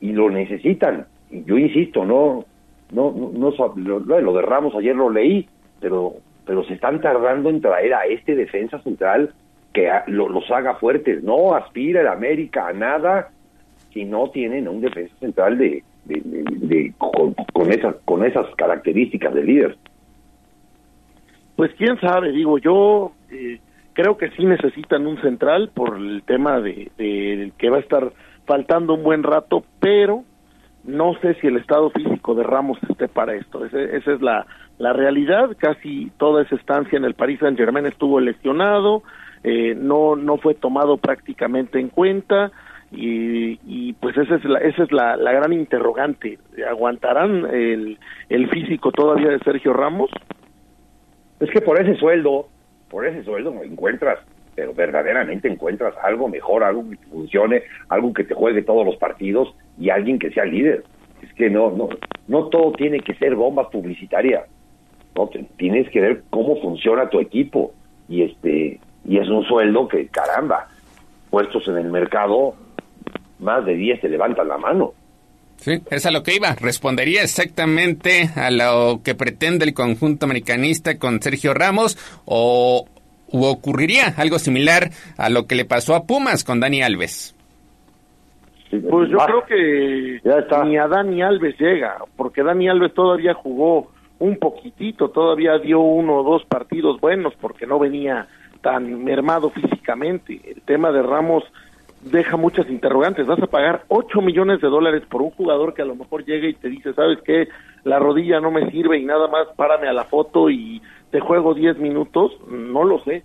[0.00, 1.06] y lo necesitan.
[1.32, 2.44] Yo insisto, no,
[2.92, 5.48] no, no, lo, lo Ramos ayer lo leí,
[5.80, 6.14] pero,
[6.46, 9.34] pero se están tardando en traer a este defensa central
[9.72, 11.24] que los haga fuertes.
[11.24, 13.30] No aspira el América a nada
[13.92, 19.76] si no tienen un defensa central de, de, con, esas, con esas características de líder.
[21.56, 23.58] Pues quién sabe, digo yo, eh,
[23.92, 28.12] creo que sí necesitan un central por el tema de, que va a estar
[28.46, 30.24] faltando un buen rato, pero
[30.84, 33.64] no sé si el estado físico de Ramos esté para esto.
[33.64, 34.46] esa es la,
[34.78, 35.50] la realidad.
[35.58, 39.02] Casi toda esa estancia en el Paris Saint Germain estuvo lesionado,
[39.44, 42.50] eh, no, no fue tomado prácticamente en cuenta.
[42.92, 46.38] Y, y pues esa es la, esa es la, la gran interrogante.
[46.68, 47.98] ¿Aguantarán el,
[48.28, 50.10] el físico todavía de Sergio Ramos?
[51.38, 52.48] Es que por ese sueldo
[52.90, 54.18] por ese sueldo encuentras,
[54.54, 59.54] pero verdaderamente encuentras algo mejor, algo que funcione, algo que te juegue todos los partidos
[59.78, 60.84] y alguien que sea líder.
[61.22, 61.88] Es que no, no,
[62.28, 64.44] no todo tiene que ser bomba publicitaria.
[65.14, 67.72] No, tienes que ver cómo funciona tu equipo
[68.08, 70.68] y este y es un sueldo que caramba,
[71.30, 72.54] puestos en el mercado
[73.38, 74.92] más de 10 te levantan la mano.
[75.60, 76.54] Sí, es a lo que iba.
[76.54, 82.86] Respondería exactamente a lo que pretende el conjunto americanista con Sergio Ramos o
[83.30, 87.36] ocurriría algo similar a lo que le pasó a Pumas con Dani Alves.
[88.70, 90.20] Pues yo creo que
[90.64, 96.20] ni a Dani Alves llega, porque Dani Alves todavía jugó un poquitito, todavía dio uno
[96.20, 98.28] o dos partidos buenos porque no venía
[98.62, 100.40] tan mermado físicamente.
[100.44, 101.44] El tema de Ramos
[102.00, 103.26] deja muchas interrogantes.
[103.26, 106.48] Vas a pagar 8 millones de dólares por un jugador que a lo mejor llega
[106.48, 107.48] y te dice, ¿sabes qué?
[107.84, 111.54] La rodilla no me sirve y nada más párame a la foto y te juego
[111.54, 112.32] 10 minutos.
[112.48, 113.22] No lo sé.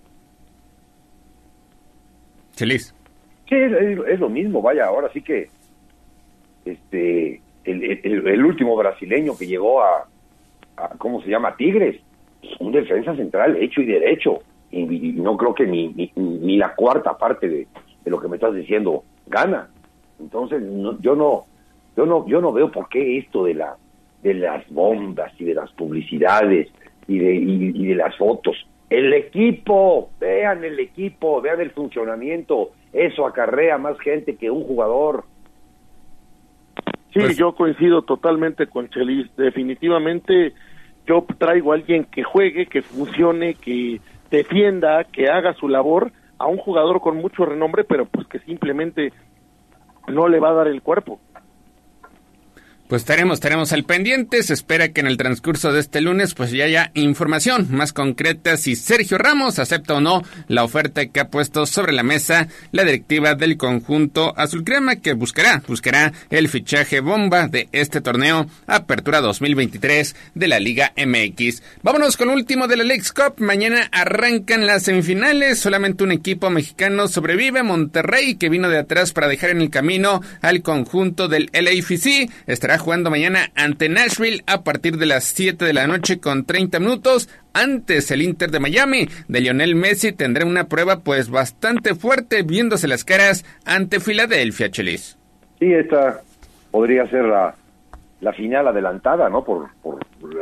[2.52, 2.94] Feliz.
[3.48, 5.48] Sí, es, lo mismo, vaya, ahora sí que
[6.64, 10.08] este el, último brasileño que llegó a,
[10.98, 11.56] ¿cómo se llama?
[11.56, 12.00] Tigres,
[12.58, 14.40] un defensa central hecho y derecho,
[14.72, 17.66] y, no creo que ni, ni, la cuarta parte de,
[18.10, 19.68] lo que me estás diciendo gana.
[20.20, 20.62] Entonces,
[21.00, 21.46] yo no
[21.96, 23.76] yo no yo no veo por qué esto de la
[24.22, 26.68] de las bombas y de las publicidades
[27.06, 28.56] y de, y de las fotos
[28.88, 35.24] el equipo, vean el equipo, vean el funcionamiento, eso acarrea más gente que un jugador.
[37.12, 39.34] Sí, pues yo coincido totalmente con Chelis.
[39.36, 40.52] Definitivamente
[41.06, 44.00] yo traigo a alguien que juegue, que funcione, que
[44.30, 49.12] defienda, que haga su labor a un jugador con mucho renombre, pero pues que simplemente
[50.08, 51.18] no le va a dar el cuerpo.
[52.88, 54.40] Pues estaremos, estaremos al pendiente.
[54.44, 58.56] Se espera que en el transcurso de este lunes pues ya haya información más concreta
[58.56, 62.84] si Sergio Ramos acepta o no la oferta que ha puesto sobre la mesa la
[62.84, 69.20] directiva del conjunto azul crema que buscará, buscará el fichaje bomba de este torneo Apertura
[69.20, 71.62] 2023 de la Liga MX.
[71.82, 73.34] Vámonos con último de la Leagues Cup.
[73.38, 75.58] Mañana arrancan las semifinales.
[75.58, 80.20] Solamente un equipo mexicano sobrevive, Monterrey, que vino de atrás para dejar en el camino
[80.40, 82.30] al conjunto del LAFC.
[82.46, 86.80] Estará jugando mañana ante Nashville a partir de las 7 de la noche con 30
[86.80, 87.28] minutos.
[87.52, 92.88] Antes el Inter de Miami de Lionel Messi tendrá una prueba pues bastante fuerte viéndose
[92.88, 95.18] las caras ante Filadelfia, Chelis.
[95.58, 96.20] Sí, esta
[96.70, 97.54] podría ser la,
[98.20, 99.44] la final adelantada, ¿no?
[99.44, 99.68] Por,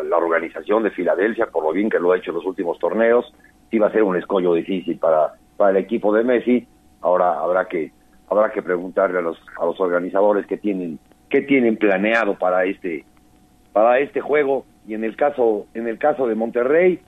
[0.05, 3.32] la organización de Filadelfia, por lo bien que lo ha hecho en los últimos torneos.
[3.70, 6.66] Sí va a ser un escollo difícil para, para el equipo de Messi.
[7.01, 7.93] Ahora habrá que
[8.31, 10.98] habrá que preguntarle a los a los organizadores que tienen
[11.35, 13.05] qué tienen planeado para este
[13.73, 14.65] para este juego.
[14.86, 17.01] Y en el caso en el caso de Monterrey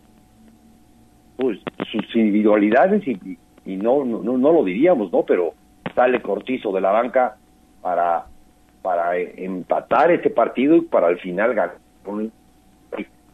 [1.36, 1.60] pues
[1.92, 5.54] sus individualidades y, y no, no no lo diríamos no pero
[5.94, 7.36] sale Cortizo de la banca
[7.82, 8.26] para
[8.82, 11.76] para empatar este partido y para al final ganar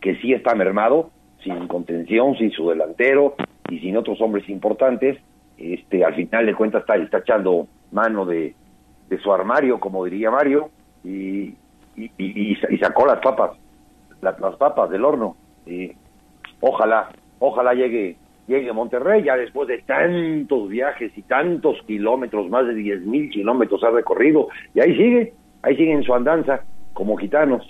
[0.00, 1.10] que sí está mermado
[1.42, 3.34] sin contención sin su delantero
[3.70, 5.18] y sin otros hombres importantes.
[5.56, 8.54] Este al final de cuentas está, está echando mano de,
[9.08, 10.70] de su armario como diría Mario
[11.04, 11.54] y,
[11.96, 13.52] y, sacó las papas,
[14.20, 15.36] las, papas del horno.
[15.66, 15.92] Y
[16.60, 18.16] ojalá, ojalá llegue
[18.46, 23.82] llegue Monterrey ya después de tantos viajes y tantos kilómetros, más de diez mil kilómetros
[23.84, 27.64] ha recorrido, y ahí sigue, ahí sigue en su andanza, como gitanos.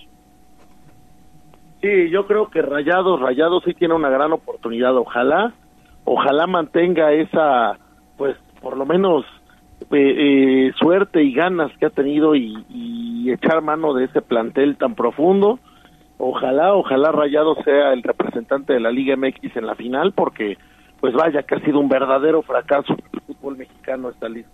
[1.83, 5.53] Sí, yo creo que Rayados, Rayados sí tiene una gran oportunidad, ojalá,
[6.05, 7.79] ojalá mantenga esa,
[8.17, 9.25] pues, por lo menos
[9.91, 14.95] eh, eh, suerte y ganas que ha tenido y, echar mano de ese plantel tan
[14.95, 15.59] profundo.
[16.19, 20.59] Ojalá, ojalá Rayado sea el representante de la Liga MX en la final, porque
[21.01, 24.49] pues vaya que ha sido un verdadero fracaso el fútbol mexicano esta League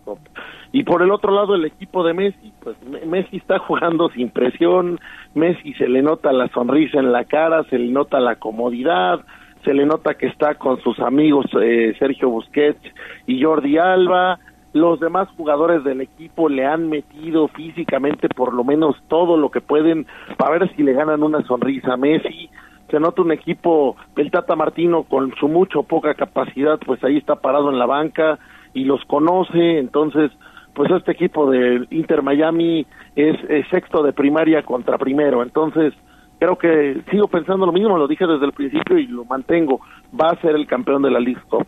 [0.73, 2.77] Y por el otro lado el equipo de Messi, pues
[3.07, 4.99] Messi está jugando sin presión,
[5.35, 9.21] Messi se le nota la sonrisa en la cara, se le nota la comodidad,
[9.65, 12.81] se le nota que está con sus amigos eh, Sergio Busquets
[13.27, 14.39] y Jordi Alba,
[14.73, 19.61] los demás jugadores del equipo le han metido físicamente por lo menos todo lo que
[19.61, 22.51] pueden para ver si le ganan una sonrisa a Messi.
[22.91, 27.37] Se nota un equipo, el Tata Martino con su mucho poca capacidad, pues ahí está
[27.37, 28.39] parado en la banca
[28.73, 30.31] y los conoce, entonces
[30.75, 32.87] pues este equipo de Inter Miami
[33.17, 33.37] es,
[33.71, 35.93] sexto de primaria contra primero, entonces
[36.39, 39.81] creo que sigo pensando lo mismo, lo dije desde el principio y lo mantengo,
[40.19, 41.67] va a ser el campeón de la League Cup.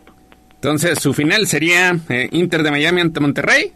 [0.61, 3.71] Entonces, ¿su final sería eh, Inter de Miami ante Monterrey?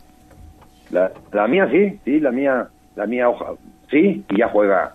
[0.92, 3.26] La, la mía sí, sí, la mía, la mía,
[3.90, 4.94] sí, y ya juega,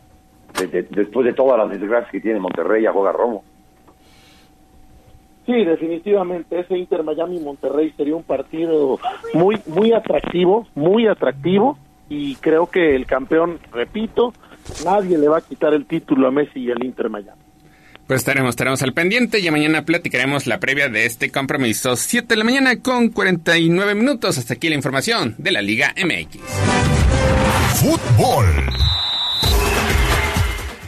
[0.93, 3.43] después de todas las desgracias que tiene Monterrey, ya juega Romo.
[5.47, 9.01] Sí, definitivamente ese Inter Miami Monterrey sería un partido
[9.35, 11.77] muy muy atractivo, muy atractivo
[12.09, 14.33] y creo que el campeón, repito,
[14.85, 17.50] nadie le va a quitar el título a Messi y al Inter Miami.
[18.11, 21.95] Pues estaremos, estaremos al pendiente y mañana platicaremos la previa de este compromiso.
[21.95, 24.37] 7 de la mañana con 49 minutos.
[24.37, 26.41] Hasta aquí la información de la Liga MX.
[27.77, 28.90] Fútbol.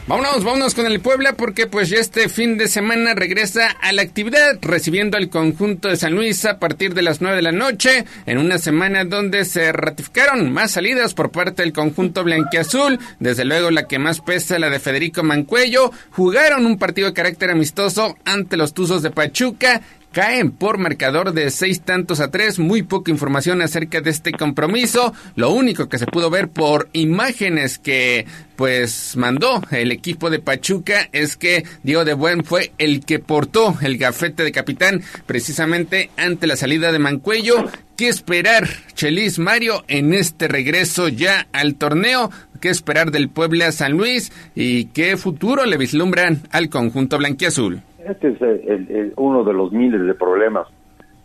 [0.05, 4.01] Vámonos, vámonos con el Puebla porque pues ya este fin de semana regresa a la
[4.01, 8.03] actividad recibiendo al conjunto de San Luis a partir de las 9 de la noche
[8.25, 13.71] en una semana donde se ratificaron más salidas por parte del conjunto blanquiazul, desde luego
[13.71, 18.57] la que más pesa la de Federico Mancuello, jugaron un partido de carácter amistoso ante
[18.57, 19.81] los Tuzos de Pachuca
[20.13, 22.59] caen por marcador de seis tantos a tres.
[22.59, 25.13] Muy poca información acerca de este compromiso.
[25.35, 28.25] Lo único que se pudo ver por imágenes que
[28.55, 33.75] pues mandó el equipo de Pachuca es que Diego de Buen fue el que portó
[33.81, 37.65] el gafete de capitán precisamente ante la salida de Mancuello
[37.97, 42.31] ¿Qué esperar, Chelis Mario, en este regreso ya al torneo?
[42.59, 44.31] ¿Qué esperar del Puebla San Luis?
[44.55, 47.83] ¿Y qué futuro le vislumbran al conjunto blanquiazul?
[48.05, 50.67] Este es uno de los miles de problemas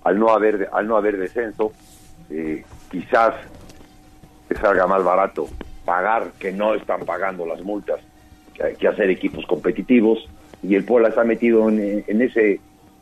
[0.04, 1.72] al no haber, al no haber descenso.
[2.30, 3.34] Eh, quizás
[4.48, 5.48] te salga más barato
[5.84, 8.00] pagar que no están pagando las multas
[8.78, 10.28] que, hacer equipos competitivos
[10.62, 12.60] y el Puebla está metido en, ese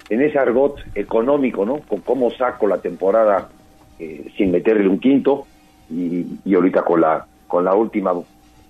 [0.08, 1.80] en ese argot económico, ¿no?
[1.80, 3.48] Con cómo saco la temporada
[3.98, 5.46] eh, sin meterle un quinto
[5.90, 8.12] y, y, ahorita con la con la última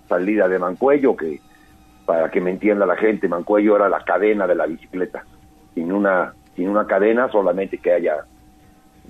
[0.08, 1.40] salida de Mancuello que
[2.06, 5.24] para que me entienda la gente, Mancuello era la cadena de la bicicleta.
[5.74, 8.24] Sin una sin una cadena solamente que haya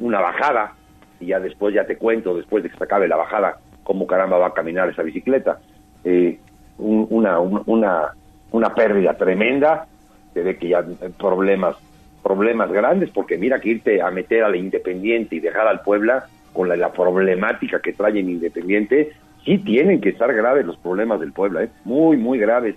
[0.01, 0.73] una bajada
[1.20, 4.36] y ya después ya te cuento después de que se acabe la bajada cómo caramba
[4.36, 5.60] va a caminar esa bicicleta.
[6.02, 6.39] Eh,
[6.78, 8.12] una, una,
[8.51, 9.86] una pérdida tremenda,
[10.35, 10.85] se ve que ya
[11.16, 11.77] problemas,
[12.23, 16.27] problemas grandes, porque mira que irte a meter a la Independiente y dejar al Puebla
[16.52, 19.12] con la, problemática que trae en Independiente,
[19.44, 21.70] sí tienen que estar graves los problemas del Puebla, ¿eh?
[21.85, 22.74] muy, muy graves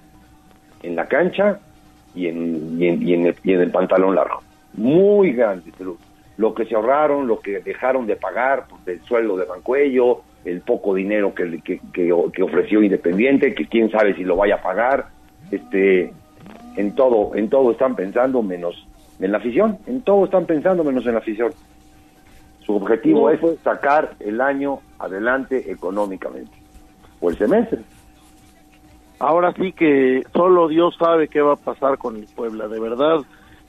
[0.84, 1.60] en la cancha
[2.16, 4.42] y en, y en, el, y en el pantalón largo.
[4.74, 5.80] Muy grandes.
[5.80, 5.98] Lo,
[6.38, 10.62] lo que se ahorraron, lo que dejaron de pagar pues, del sueldo de Bancuello, el
[10.62, 15.08] poco dinero que, que, que, ofreció Independiente, que quién sabe si lo vaya a pagar,
[15.52, 16.14] este,
[16.78, 18.88] en todo, en todo están pensando menos
[19.20, 21.52] en la afición, en todo están pensando menos en la afición.
[22.62, 26.54] Su objetivo es sacar el año adelante económicamente,
[27.20, 27.80] o el semestre.
[29.20, 33.18] Ahora sí que solo Dios sabe qué va a pasar con el Puebla, de verdad,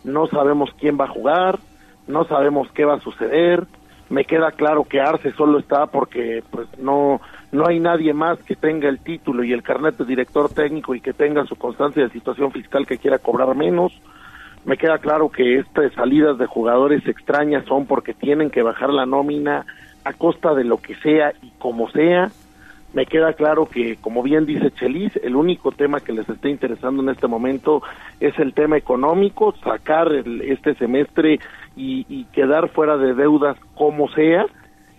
[0.04, 1.58] no sabemos quién va a jugar,
[2.06, 3.66] no sabemos qué va a suceder,
[4.08, 7.20] me queda claro que Arce solo está porque pues no
[7.52, 11.00] no hay nadie más que tenga el título y el carnet de director técnico y
[11.00, 13.92] que tenga su constancia de situación fiscal que quiera cobrar menos.
[14.64, 19.06] Me queda claro que estas salidas de jugadores extrañas son porque tienen que bajar la
[19.06, 19.66] nómina
[20.04, 22.30] a costa de lo que sea y como sea.
[22.92, 27.02] Me queda claro que, como bien dice Chelis, el único tema que les está interesando
[27.02, 27.82] en este momento
[28.18, 31.38] es el tema económico, sacar este semestre
[31.76, 34.46] y, quedar fuera de deudas como sea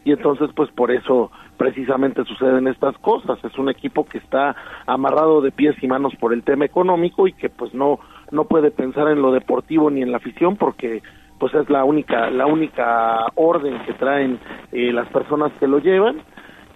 [0.04, 3.44] y entonces pues por eso precisamente suceden estas cosas.
[3.44, 4.56] Es un equipo que está
[4.86, 8.00] amarrado de pies y manos por el tema económico y que pues no
[8.32, 11.04] no puede pensar en lo deportivo ni en la afición porque
[11.40, 14.40] pues es la única la única orden que traen
[14.72, 16.22] eh, las personas que lo llevan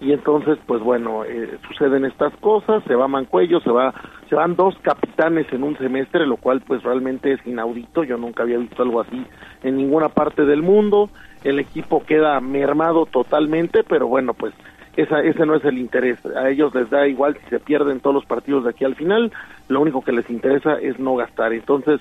[0.01, 3.93] y entonces pues bueno eh, suceden estas cosas se va Mancuello se va
[4.29, 8.03] se van dos capitanes en un semestre lo cual pues realmente es inaudito.
[8.03, 9.25] Yo nunca había visto algo así
[9.63, 11.09] en ninguna parte del mundo.
[11.43, 14.53] El equipo queda mermado totalmente pero bueno pues
[14.95, 16.25] esa, ese no es el interés.
[16.25, 19.31] A ellos les da igual si se pierden todos los partidos de aquí al final.
[19.67, 21.53] Lo único que les interesa es no gastar.
[21.53, 21.99] Entonces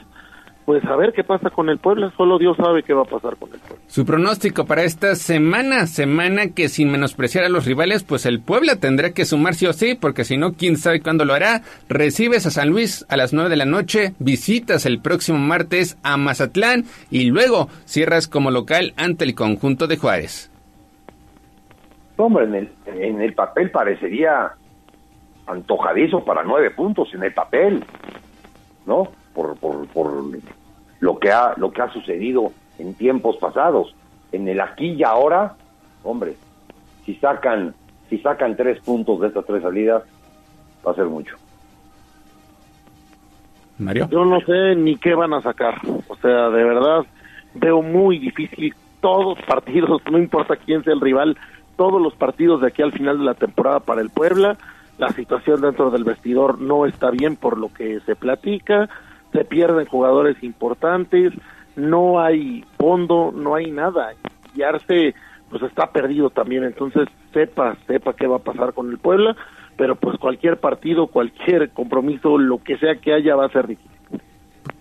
[0.65, 3.37] pues a ver qué pasa con el Puebla, solo Dios sabe qué va a pasar
[3.37, 3.85] con el Puebla.
[3.87, 8.77] Su pronóstico para esta semana, semana que sin menospreciar a los rivales, pues el Puebla
[8.77, 11.63] tendrá que sumar sí o sí, porque si no, quién sabe cuándo lo hará.
[11.89, 16.17] Recibes a San Luis a las 9 de la noche, visitas el próximo martes a
[16.17, 20.51] Mazatlán y luego cierras como local ante el conjunto de Juárez.
[22.17, 24.53] Hombre, en el, en el papel parecería
[25.47, 27.85] antojadizo para nueve puntos en el papel,
[28.87, 29.09] ¿no?
[29.35, 30.25] Por, por, por
[31.01, 33.95] lo que ha lo que ha sucedido en tiempos pasados.
[34.33, 35.55] En el aquí y ahora
[36.03, 36.35] hombre
[37.05, 37.75] si sacan
[38.09, 40.03] si sacan tres puntos de estas tres salidas
[40.87, 41.37] va a ser mucho.
[43.79, 44.09] Mario.
[44.11, 45.81] Yo no sé ni qué van a sacar.
[46.09, 47.05] O sea de verdad
[47.55, 51.37] veo muy difícil todos partidos no importa quién sea el rival
[51.77, 54.57] todos los partidos de aquí al final de la temporada para el Puebla.
[54.97, 58.89] La situación dentro del vestidor no está bien por lo que se platica
[59.35, 61.33] se pierden jugadores importantes,
[61.75, 64.15] no hay fondo, no hay nada.
[64.55, 65.15] Y Arce
[65.51, 69.37] pues está perdido también, entonces sepa, sepa qué va a pasar con el Puebla,
[69.77, 73.91] pero pues cualquier partido, cualquier compromiso, lo que sea que haya va a ser difícil.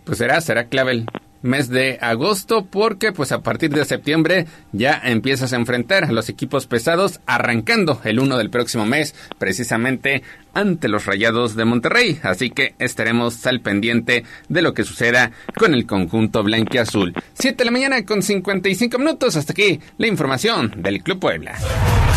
[0.06, 1.06] Pues será, será clave el
[1.44, 6.30] mes de agosto porque pues a partir de septiembre ya empiezas a enfrentar a los
[6.30, 10.24] equipos pesados arrancando el 1 del próximo mes precisamente
[10.54, 15.74] ante los Rayados de Monterrey, así que estaremos al pendiente de lo que suceda con
[15.74, 17.14] el conjunto blanquiazul.
[17.34, 21.58] 7 de la mañana con 55 minutos, hasta aquí la información del Club Puebla.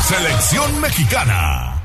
[0.04, 1.82] Selección mexicana.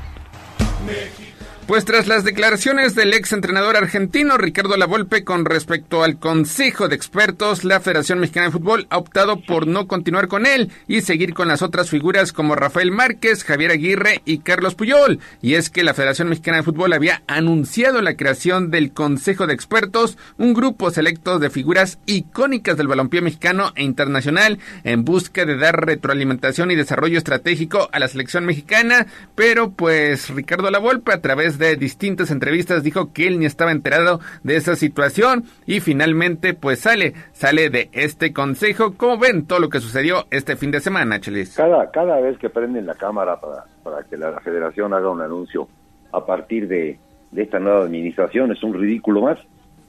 [1.66, 6.96] Pues tras las declaraciones del ex entrenador argentino Ricardo Lavolpe con respecto al Consejo de
[6.96, 11.34] Expertos, la Federación Mexicana de Fútbol ha optado por no continuar con él y seguir
[11.34, 15.20] con las otras figuras como Rafael Márquez, Javier Aguirre y Carlos Puyol.
[15.40, 19.54] Y es que la Federación Mexicana de Fútbol había anunciado la creación del Consejo de
[19.54, 25.56] Expertos, un grupo selecto de figuras icónicas del balompié mexicano e internacional en busca de
[25.56, 29.06] dar retroalimentación y desarrollo estratégico a la selección mexicana,
[29.36, 34.20] pero pues Ricardo Lavolpe a través de distintas entrevistas dijo que él ni estaba enterado
[34.42, 38.94] de esa situación y finalmente pues sale, sale de este consejo.
[38.96, 41.56] ¿Cómo ven todo lo que sucedió este fin de semana, Chelis?
[41.56, 45.68] Cada, cada vez que prenden la cámara para, para que la, federación haga un anuncio
[46.12, 46.98] a partir de,
[47.30, 49.38] de esta nueva administración es un ridículo más,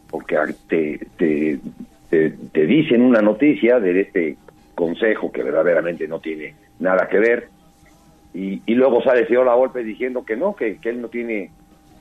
[0.10, 0.38] porque
[0.68, 1.60] te, te,
[2.10, 4.38] te, te dicen una noticia de este
[4.76, 7.53] consejo que verdaderamente no tiene nada que ver
[8.34, 11.52] y, y luego sale señor La Volpe diciendo que no, que, que él no tiene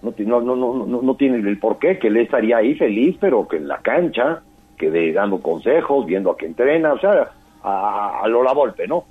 [0.02, 3.58] no, no, no, no, no tiene el porqué, que él estaría ahí feliz, pero que
[3.58, 4.42] en la cancha,
[4.76, 7.30] que de dando consejos, viendo a que entrena, o sea,
[7.62, 9.04] a, a Lola Volpe, ¿no?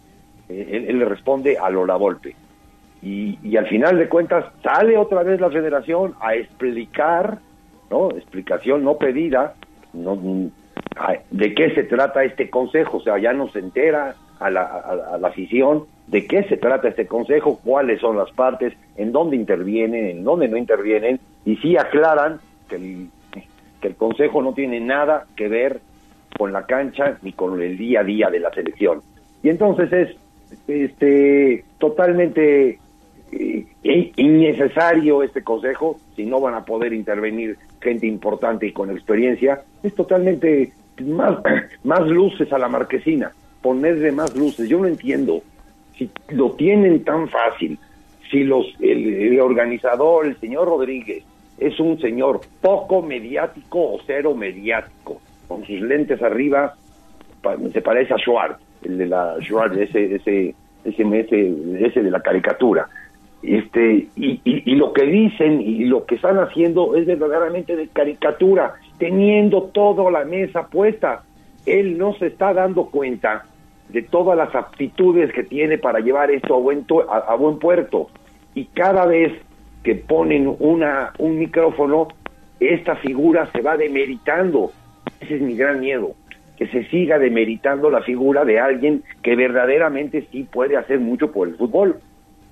[0.50, 2.36] Él, él, le responde a Lola Volpe.
[3.02, 7.40] Y, y al final de cuentas sale otra vez la federación a explicar,
[7.90, 8.10] ¿no?
[8.12, 9.56] Explicación no pedida,
[9.94, 10.20] no,
[11.32, 15.18] de qué se trata este consejo, o sea, ya no se entera a la, a,
[15.18, 20.06] la afición de qué se trata este consejo, cuáles son las partes, en dónde intervienen,
[20.08, 23.08] en dónde no intervienen, y sí aclaran que el,
[23.80, 25.80] que el consejo no tiene nada que ver
[26.38, 29.02] con la cancha ni con el día a día de la selección.
[29.44, 30.16] Y entonces es
[30.68, 32.80] este totalmente
[33.32, 33.66] eh,
[34.18, 39.96] innecesario este consejo si no van a poder intervenir gente importante y con experiencia, es
[39.96, 40.74] totalmente
[41.04, 41.40] más,
[41.84, 43.32] más luces a la marquesina,
[43.62, 44.68] ponerle más luces.
[44.68, 45.42] Yo no entiendo
[45.98, 47.78] si lo tienen tan fácil,
[48.30, 51.24] si los el, organizador, el señor Rodríguez,
[51.58, 56.76] es un señor poco mediático o cero mediático, con sus lentes arriba,
[57.72, 60.56] se parece a Schwartz, el de la Schwartz, ese, ese,
[60.86, 62.88] ese, ese, ese de la caricatura.
[63.44, 67.88] Este, y, y, y lo que dicen y lo que están haciendo es verdaderamente de
[67.88, 71.24] caricatura, teniendo toda la mesa puesta.
[71.66, 73.46] Él no se está dando cuenta
[73.92, 78.10] de todas las aptitudes que tiene para llevar esto a buen, a, a buen puerto.
[78.54, 79.34] Y cada vez
[79.84, 82.08] que ponen una, un micrófono,
[82.60, 84.72] esta figura se va demeritando.
[85.20, 86.14] Ese es mi gran miedo,
[86.58, 91.48] que se siga demeritando la figura de alguien que verdaderamente sí puede hacer mucho por
[91.48, 92.00] el fútbol.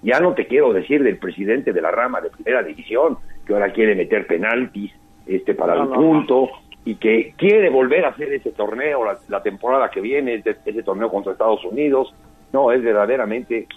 [0.02, 3.72] Ya no te quiero decir del presidente de la rama de primera división, que ahora
[3.72, 4.92] quiere meter penaltis
[5.26, 9.44] este para no, el punto, no y que quiere volver a hacer ese torneo la,
[9.44, 12.14] temporada que viene, ese, torneo contra Estados Unidos.
[12.52, 13.68] No, es verdaderamente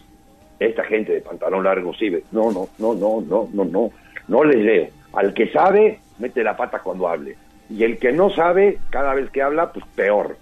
[0.58, 2.10] esta gente de pantalón largo, sí.
[2.30, 3.90] No, no, no, no, no, no, no.
[4.28, 4.88] No les leo.
[5.12, 7.36] Al que sabe, mete la pata cuando hable.
[7.68, 10.36] Y el que no sabe, cada vez que habla, pues peor.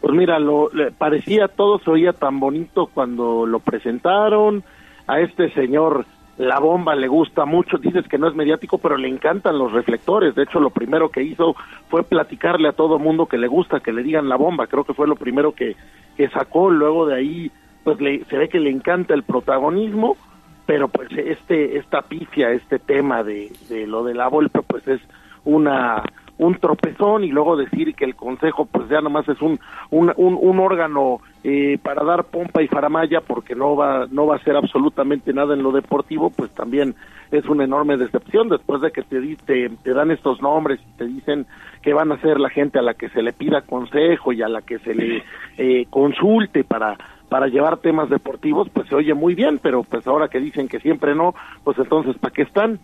[0.00, 4.62] Pues mira, lo, le parecía todo se oía tan bonito cuando lo presentaron
[5.06, 6.06] a este señor
[6.38, 10.36] la bomba le gusta mucho, dices que no es mediático, pero le encantan los reflectores.
[10.36, 11.56] De hecho, lo primero que hizo
[11.88, 14.68] fue platicarle a todo mundo que le gusta que le digan la bomba.
[14.68, 15.74] Creo que fue lo primero que,
[16.16, 16.70] que sacó.
[16.70, 17.50] Luego de ahí,
[17.82, 20.16] pues le, se ve que le encanta el protagonismo,
[20.64, 25.00] pero pues este esta pifia, este tema de, de lo de la Volpe, pues es
[25.44, 26.04] una
[26.38, 29.58] un tropezón y luego decir que el consejo pues ya nomás es un
[29.90, 34.56] un, órgano eh, para dar pompa y faramaya porque no va no va a ser
[34.56, 36.94] absolutamente nada en lo deportivo pues también
[37.30, 41.04] es una enorme decepción después de que te, te, te dan estos nombres y te
[41.06, 41.46] dicen
[41.82, 44.48] que van a ser la gente a la que se le pida consejo y a
[44.48, 45.24] la que se le
[45.58, 46.96] eh, consulte para
[47.28, 50.80] para llevar temas deportivos pues se oye muy bien pero pues ahora que dicen que
[50.80, 51.34] siempre no
[51.64, 52.78] pues entonces para qué están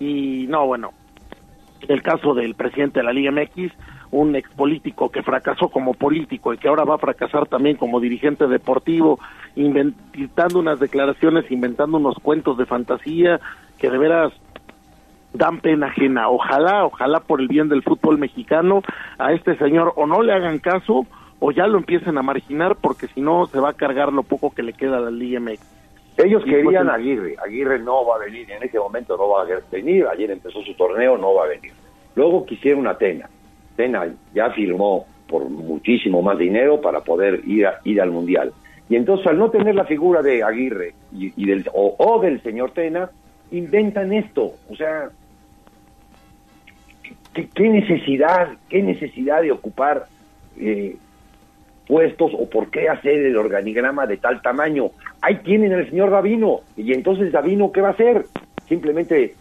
[0.00, 0.90] y no bueno
[1.86, 3.72] el caso del presidente de la Liga MX,
[4.10, 8.00] un ex político que fracasó como político y que ahora va a fracasar también como
[8.00, 9.20] dirigente deportivo,
[9.54, 13.40] inventando unas declaraciones, inventando unos cuentos de fantasía
[13.78, 14.32] que de veras
[15.32, 16.28] dan pena ajena.
[16.28, 18.82] Ojalá, ojalá por el bien del fútbol mexicano
[19.18, 21.06] a este señor o no le hagan caso
[21.38, 24.50] o ya lo empiecen a marginar porque si no se va a cargar lo poco
[24.50, 25.77] que le queda a la Liga MX.
[26.18, 29.46] Ellos querían a Aguirre, Aguirre no va a venir, en este momento no va a
[29.70, 31.72] venir, ayer empezó su torneo, no va a venir.
[32.16, 33.30] Luego quisieron a Tena,
[33.76, 38.52] Tena ya firmó por muchísimo más dinero para poder ir, a, ir al Mundial.
[38.88, 42.42] Y entonces al no tener la figura de Aguirre y, y del, o, o, del
[42.42, 43.10] señor Tena,
[43.52, 44.54] inventan esto.
[44.68, 45.10] O sea,
[47.32, 50.06] ¿qué, qué necesidad, qué necesidad de ocupar
[50.58, 50.96] eh,
[51.88, 54.90] puestos o por qué hacer el organigrama de tal tamaño?
[55.20, 56.60] ahí tienen al señor Davino.
[56.76, 58.26] Y entonces Davino, ¿qué va a hacer?
[58.68, 59.34] simplemente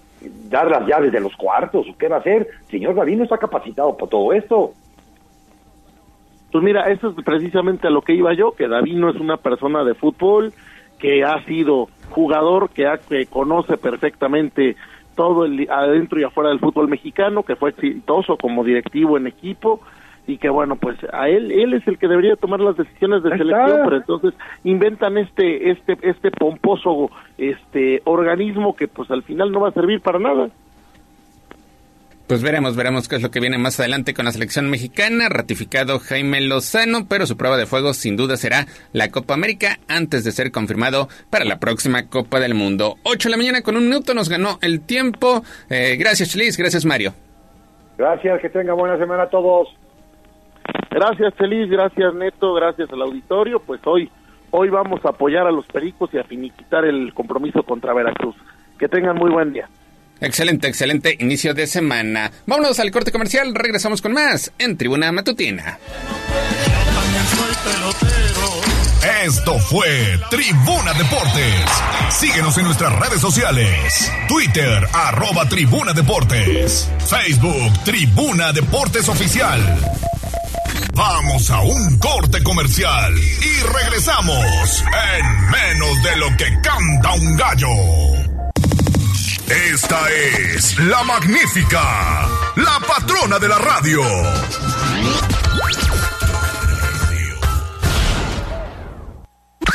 [0.49, 2.47] dar las llaves de los cuartos, ¿o qué va a hacer?
[2.69, 4.73] Señor David no está capacitado para todo esto.
[6.51, 9.37] Pues mira, eso es precisamente a lo que iba yo, que David no es una
[9.37, 10.53] persona de fútbol,
[10.97, 14.75] que ha sido jugador, que, ha, que conoce perfectamente
[15.15, 19.81] todo el adentro y afuera del fútbol mexicano, que fue exitoso como directivo en equipo
[20.27, 23.29] y que bueno, pues a él él es el que debería tomar las decisiones de
[23.37, 24.33] selección, pero entonces
[24.65, 30.01] inventan este este este pomposo este organismo que pues al final no va a servir
[30.01, 30.49] para nada.
[32.27, 35.29] Pues veremos, veremos qué es lo que viene más adelante con la selección mexicana.
[35.29, 40.25] Ratificado Jaime Lozano, pero su prueba de fuego sin duda será la Copa América antes
[40.25, 42.95] de ser confirmado para la próxima Copa del Mundo.
[43.03, 45.41] 8 de la mañana con un minuto nos ganó el tiempo.
[45.69, 46.57] Eh, gracias, Chelis.
[46.57, 47.13] Gracias, Mario.
[47.97, 49.69] Gracias, que tenga buena semana a todos.
[50.91, 51.69] Gracias, Chelis.
[51.69, 52.53] Gracias, Neto.
[52.53, 53.59] Gracias al auditorio.
[53.59, 54.09] Pues hoy,
[54.51, 58.35] hoy vamos a apoyar a los pericos y a finiquitar el compromiso contra Veracruz.
[58.79, 59.69] Que tengan muy buen día.
[60.19, 62.31] Excelente, excelente inicio de semana.
[62.45, 65.77] Vámonos al corte comercial, regresamos con más en Tribuna Matutina.
[69.23, 71.65] Esto fue Tribuna Deportes.
[72.09, 74.11] Síguenos en nuestras redes sociales.
[74.27, 76.89] Twitter, arroba Tribuna Deportes.
[77.07, 79.61] Facebook, Tribuna Deportes Oficial.
[80.93, 84.83] Vamos a un corte comercial y regresamos
[85.17, 87.69] en menos de lo que canta un gallo.
[89.47, 94.01] Esta es la magnífica, la patrona de la radio.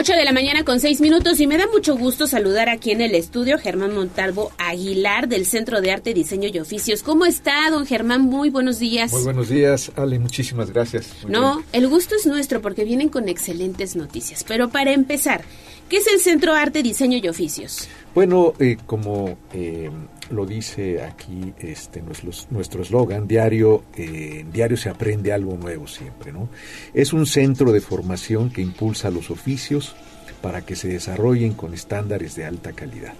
[0.00, 3.00] 8 de la mañana con 6 minutos y me da mucho gusto saludar aquí en
[3.00, 7.02] el estudio Germán Montalvo Aguilar del Centro de Arte, Diseño y Oficios.
[7.02, 8.20] ¿Cómo está, don Germán?
[8.20, 9.10] Muy buenos días.
[9.10, 11.08] Muy buenos días, Ale, muchísimas gracias.
[11.24, 11.66] Muy no, bien.
[11.72, 14.44] el gusto es nuestro porque vienen con excelentes noticias.
[14.44, 15.42] Pero para empezar,
[15.88, 17.88] ¿qué es el Centro Arte, Diseño y Oficios?
[18.14, 19.90] Bueno, eh, como eh,
[20.30, 26.48] lo dice aquí este nuestro eslogan, diario, eh, diario se aprende algo nuevo siempre, ¿no?
[26.94, 29.94] Es un centro de formación que impulsa los oficios
[30.42, 33.14] para que se desarrollen con estándares de alta calidad.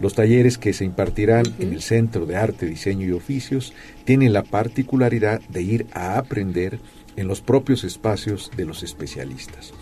[0.00, 3.74] Los talleres que se impartirán en el Centro de Arte, Diseño y Oficios
[4.04, 6.78] tienen la particularidad de ir a aprender
[7.16, 9.74] en los propios espacios de los especialistas.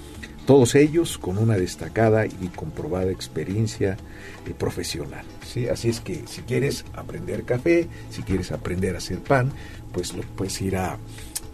[0.49, 3.99] Todos ellos con una destacada y comprobada experiencia
[4.47, 5.27] eh, profesional.
[5.47, 5.69] ¿sí?
[5.69, 9.53] Así es que si quieres aprender café, si quieres aprender a hacer pan,
[9.93, 10.97] pues lo puedes ir a,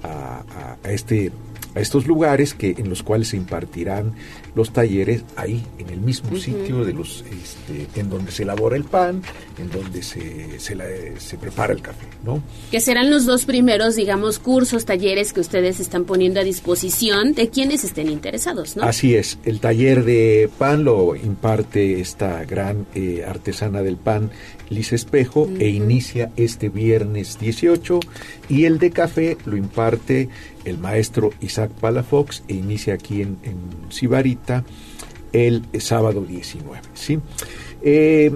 [0.05, 1.33] a, a este
[1.75, 4.15] a estos lugares que en los cuales se impartirán
[4.55, 8.85] los talleres ahí en el mismo sitio de los este, en donde se elabora el
[8.85, 9.23] pan
[9.59, 10.85] en donde se, se, la-
[11.19, 15.81] se prepara el café no Que serán los dos primeros, digamos, cursos, talleres que ustedes
[15.81, 18.85] están poniendo a disposición de quienes estén interesados, ¿no?
[18.85, 24.31] Así es, el taller de pan lo imparte esta gran eh, artesana del pan,
[24.71, 28.01] Liz Espejo, e inicia este viernes 18,
[28.49, 30.29] y el de café lo imparte
[30.65, 33.57] el maestro Isaac Palafox, e inicia aquí en, en
[33.91, 34.65] Sibarita
[35.33, 36.81] el sábado 19.
[36.95, 37.19] ¿sí?
[37.83, 38.33] Eh,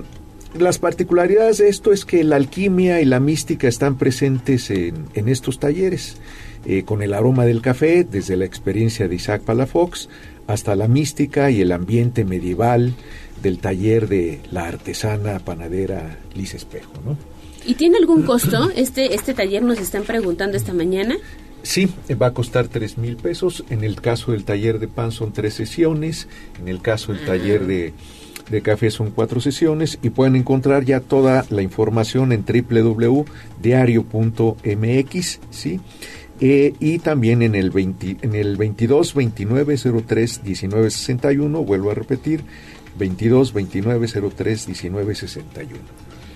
[0.58, 5.28] las particularidades de esto es que la alquimia y la mística están presentes en, en
[5.28, 6.16] estos talleres,
[6.64, 10.08] eh, con el aroma del café, desde la experiencia de Isaac Palafox,
[10.46, 12.94] hasta la mística y el ambiente medieval
[13.42, 16.92] del taller de la artesana panadera Liz Espejo.
[17.04, 17.16] ¿no?
[17.64, 18.70] ¿Y tiene algún costo?
[18.74, 21.16] Este, este taller nos están preguntando esta mañana.
[21.62, 21.88] Sí,
[22.20, 23.64] va a costar tres mil pesos.
[23.68, 26.28] En el caso del taller de pan son tres sesiones.
[26.60, 27.92] En el caso del taller de,
[28.50, 29.98] de café son cuatro sesiones.
[30.02, 35.80] Y pueden encontrar ya toda la información en www.diario.mx, ¿sí?
[36.40, 41.94] Eh, y también en el, 20 en el 22 29 03 19 61, vuelvo a
[41.94, 42.44] repetir,
[42.98, 44.06] 22 29
[44.36, 45.78] 03 19 61.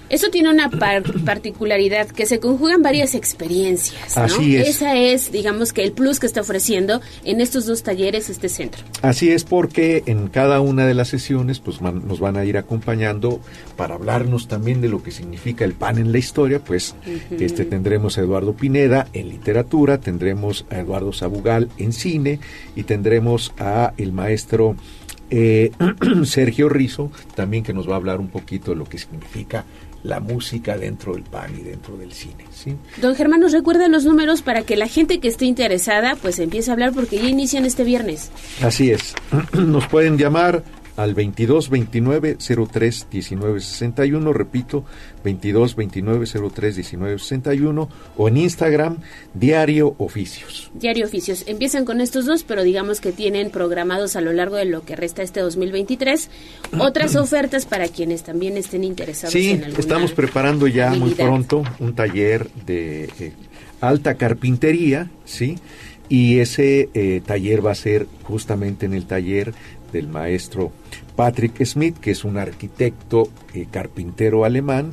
[0.08, 4.24] Eso tiene una par- particularidad que se conjugan varias experiencias, ¿no?
[4.24, 4.68] Así es.
[4.68, 8.82] Esa es, digamos que el plus que está ofreciendo en estos dos talleres este centro.
[9.00, 12.58] Así es porque en cada una de las sesiones pues man- nos van a ir
[12.58, 13.40] acompañando
[13.76, 16.94] para hablarnos también de lo que significa el pan en la historia, pues
[17.40, 22.38] este tendremos a Eduardo Pineda en literatura, tendremos a Eduardo Sabugal en cine
[22.76, 24.76] y tendremos a el maestro
[25.34, 25.72] eh,
[26.24, 29.64] Sergio Rizo, también que nos va a hablar un poquito de lo que significa
[30.02, 32.44] la música dentro del pan y dentro del cine.
[32.52, 32.76] ¿sí?
[33.00, 36.70] Don Germán, nos recuerda los números para que la gente que esté interesada pues empiece
[36.70, 38.30] a hablar porque ya inician este viernes.
[38.60, 39.14] Así es.
[39.54, 40.64] Nos pueden llamar
[40.96, 42.36] al 22 29
[42.70, 44.84] 03 19 61, repito,
[45.24, 48.98] 22 29 03 19 61 o en Instagram
[49.34, 50.70] Diario Oficios.
[50.74, 51.44] Diario Oficios.
[51.46, 54.96] Empiezan con estos dos, pero digamos que tienen programados a lo largo de lo que
[54.96, 56.30] resta este 2023
[56.78, 61.62] otras ofertas para quienes también estén interesados sí, en alguna estamos preparando ya muy pronto
[61.78, 63.32] un taller de eh,
[63.80, 65.58] alta carpintería, ¿sí?
[66.08, 69.54] Y ese eh, taller va a ser justamente en el taller
[69.92, 70.72] del maestro
[71.16, 74.92] Patrick Smith, que es un arquitecto eh, carpintero alemán.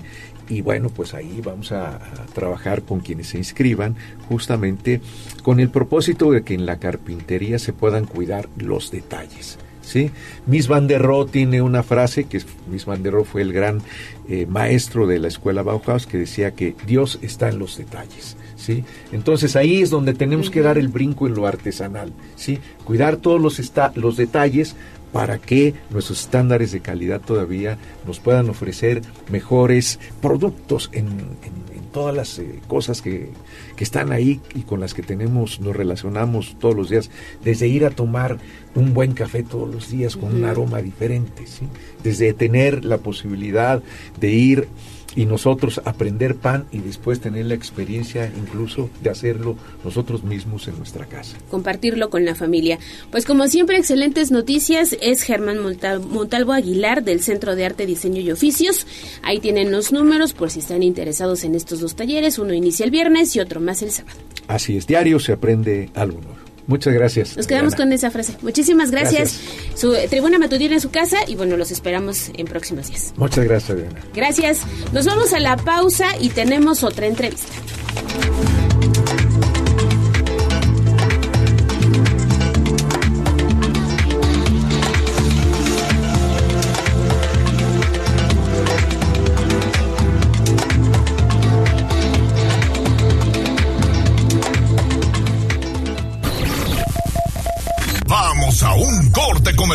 [0.50, 2.00] Y bueno, pues ahí vamos a,
[2.34, 3.96] trabajar con quienes se inscriban,
[4.28, 5.00] justamente
[5.44, 9.60] con el propósito de que en la carpintería se puedan cuidar los detalles.
[9.82, 10.12] ¿sí?
[10.48, 13.82] Miss Van der Rohe tiene una frase, que Miss Van der Rohe fue el gran
[14.28, 18.36] eh, maestro de la escuela Bauhaus, que decía que Dios está en los detalles.
[18.60, 18.84] ¿Sí?
[19.12, 22.60] Entonces ahí es donde tenemos que dar el brinco en lo artesanal, ¿sí?
[22.84, 24.76] cuidar todos los, esta- los detalles
[25.12, 31.80] para que nuestros estándares de calidad todavía nos puedan ofrecer mejores productos en, en- en
[31.92, 33.32] todas las eh, cosas que,
[33.76, 37.10] que están ahí y con las que tenemos, nos relacionamos todos los días,
[37.44, 38.38] desde ir a tomar
[38.76, 41.66] un buen café todos los días con un aroma diferente, ¿sí?
[42.04, 43.82] desde tener la posibilidad
[44.20, 44.68] de ir
[45.16, 50.78] y nosotros aprender pan y después tener la experiencia incluso de hacerlo nosotros mismos en
[50.78, 51.38] nuestra casa.
[51.50, 52.80] compartirlo con la familia.
[53.12, 54.96] Pues como siempre, excelentes noticias.
[55.02, 58.86] Es Germán Montal- Montalvo Aguilar del Centro de Arte, Diseño y Oficios.
[59.24, 62.38] Ahí tienen los números por si están interesados en estos dos talleres.
[62.40, 64.16] Uno inicia el viernes y otro más el sábado.
[64.48, 66.39] Así es, diario se aprende algo nuevo.
[66.70, 67.36] Muchas gracias.
[67.36, 68.36] Nos quedamos con esa frase.
[68.44, 69.40] Muchísimas gracias.
[69.40, 69.80] Gracias.
[69.80, 73.12] Su eh, tribuna matutina en su casa y bueno, los esperamos en próximos días.
[73.18, 73.80] Muchas gracias.
[74.14, 74.62] Gracias.
[74.94, 77.52] Nos vamos a la pausa y tenemos otra entrevista.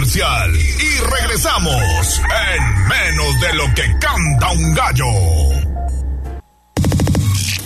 [0.07, 5.07] Y regresamos en menos de lo que canta un gallo.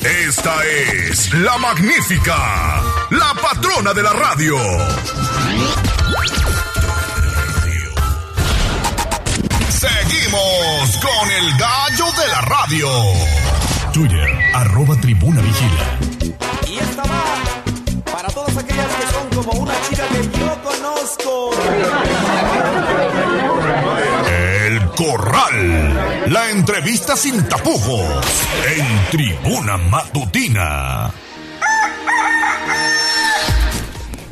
[0.02, 4.56] Esta es la magnífica, la patrona de la radio.
[9.68, 12.88] Seguimos con el gallo de la radio.
[13.92, 15.98] Twitter, arroba tribuna vigila.
[16.68, 17.37] Y esta va
[18.78, 21.50] aquellas que son como una chica que yo conozco.
[24.66, 26.30] El Corral.
[26.30, 28.06] La entrevista sin tapujos.
[28.76, 31.10] En Tribuna Matutina.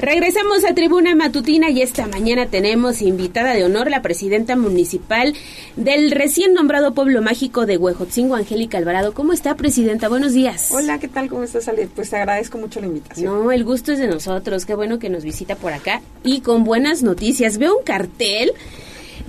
[0.06, 5.34] Regresamos a Tribuna Matutina y esta mañana tenemos invitada de honor la presidenta municipal
[5.74, 9.14] del recién nombrado pueblo mágico de Huejotzingo, Angélica Alvarado.
[9.14, 10.08] ¿Cómo está, presidenta?
[10.08, 10.70] Buenos días.
[10.70, 11.28] Hola, ¿qué tal?
[11.28, 11.88] ¿Cómo estás, Ale?
[11.92, 13.34] Pues te agradezco mucho la invitación.
[13.34, 14.64] No, el gusto es de nosotros.
[14.64, 17.58] Qué bueno que nos visita por acá y con buenas noticias.
[17.58, 18.52] Veo un cartel.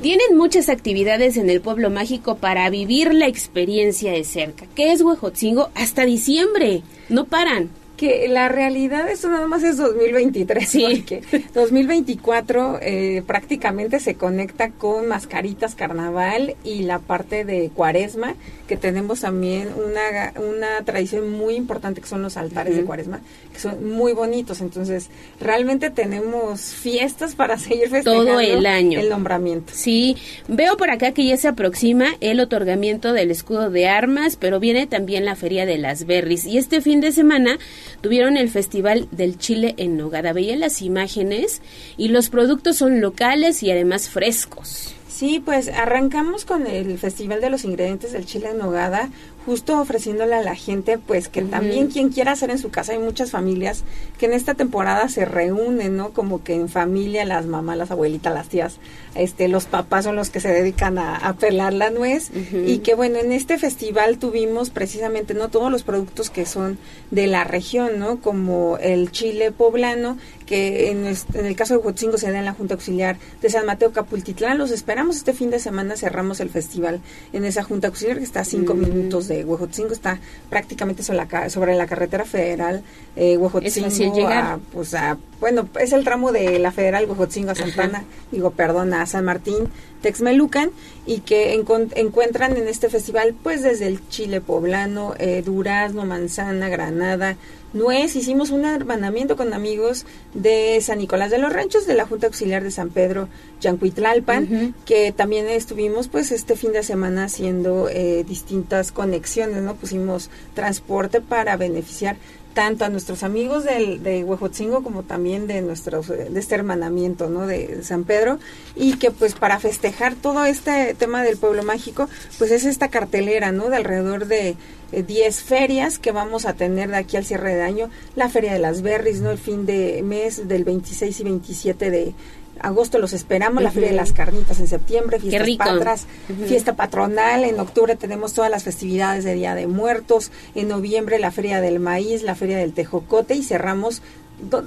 [0.04, 4.68] Tienen muchas actividades en el pueblo mágico para vivir la experiencia de cerca.
[4.76, 5.72] ¿Qué es Huejotzingo?
[5.74, 6.84] Hasta diciembre.
[7.10, 7.72] No paran.
[7.98, 10.86] Que la realidad esto nada más es 2023, Sí.
[10.98, 11.22] porque
[11.56, 18.36] 2024 eh, prácticamente se conecta con Mascaritas Carnaval y la parte de Cuaresma,
[18.68, 22.84] que tenemos también una, una tradición muy importante que son los altares de.
[22.84, 23.22] Cuaresma,
[23.54, 24.62] que son muy bonitos.
[24.62, 25.10] Entonces,
[25.42, 29.00] realmente tenemos fiestas para seguir festejando Todo el año.
[29.00, 29.74] el nombramiento.
[29.76, 30.18] Sí,
[30.48, 34.86] veo por acá que ya se aproxima el otorgamiento del escudo de armas, pero viene
[34.86, 36.46] también la Feria de las Berries.
[36.46, 37.58] Y este fin de semana
[38.02, 40.34] tuvieron el Festival del Chile en Nogada.
[40.34, 41.62] Veía las imágenes
[41.98, 44.97] y los productos son locales y además frescos.
[45.18, 49.10] Sí, pues arrancamos con el Festival de los Ingredientes del Chile en Nogada,
[49.48, 53.00] justo ofreciéndole a la gente, pues que también quien quiera hacer en su casa, hay
[53.00, 53.84] muchas familias
[54.20, 56.12] que en esta temporada se reúnen, ¿no?
[56.12, 58.78] Como que en familia, las mamás, las abuelitas, las tías,
[59.16, 62.94] este, los papás son los que se dedican a, a pelar la nuez y que
[62.94, 65.48] bueno, en este festival tuvimos precisamente, ¿no?
[65.50, 66.78] Todos los productos que son
[67.10, 68.20] de la región, ¿no?
[68.20, 70.18] Como el chile poblano,
[70.48, 73.50] que en, nues- en el caso de Huatzingo se da en la Junta Auxiliar de
[73.52, 74.58] San Mateo Capultitlán.
[74.58, 77.02] Los esperamos este fin de semana, cerramos el festival
[77.34, 78.80] en esa Junta Auxiliar que está a cinco Mm.
[78.80, 80.20] minutos de Huejotzingo, está
[80.50, 82.82] prácticamente sobre la, sobre la carretera federal
[83.16, 84.44] eh, Huejotzingo llegar.
[84.46, 88.94] a, pues a, bueno, es el tramo de la federal Huejotzingo a Santana, digo, perdón,
[88.94, 89.70] a San Martín,
[90.02, 90.72] Texmelucan,
[91.06, 97.36] y que encuentran en este festival, pues desde el chile poblano, eh, durazno, manzana, granada,
[97.74, 102.28] nuez, hicimos un hermanamiento con amigos de San Nicolás de los Ranchos, de la Junta
[102.28, 103.28] Auxiliar de San Pedro,
[103.62, 109.76] Yancuitlalpan, que también estuvimos pues este fin de semana haciendo eh, distintas conexiones, ¿no?
[109.76, 112.18] Pusimos transporte para beneficiar
[112.58, 117.46] tanto a nuestros amigos del, de Huejotzingo como también de nuestros de este hermanamiento no
[117.46, 118.40] de San Pedro.
[118.76, 122.10] Y que pues para festejar todo este tema del pueblo mágico
[122.40, 124.56] pues es esta cartelera no de alrededor de
[124.92, 127.92] 10 eh, ferias que vamos a tener de aquí al cierre de año.
[128.16, 132.16] La feria de las berries no el fin de mes del 26 y 27 de
[132.62, 136.08] agosto los esperamos, la Feria de las Carnitas en septiembre, fiestas patras,
[136.48, 141.32] fiesta patronal, en octubre tenemos todas las festividades de Día de Muertos, en noviembre la
[141.32, 144.02] Feria del Maíz, la Feria del Tejocote y cerramos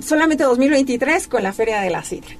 [0.00, 2.34] solamente 2023 con la Feria de la Sidra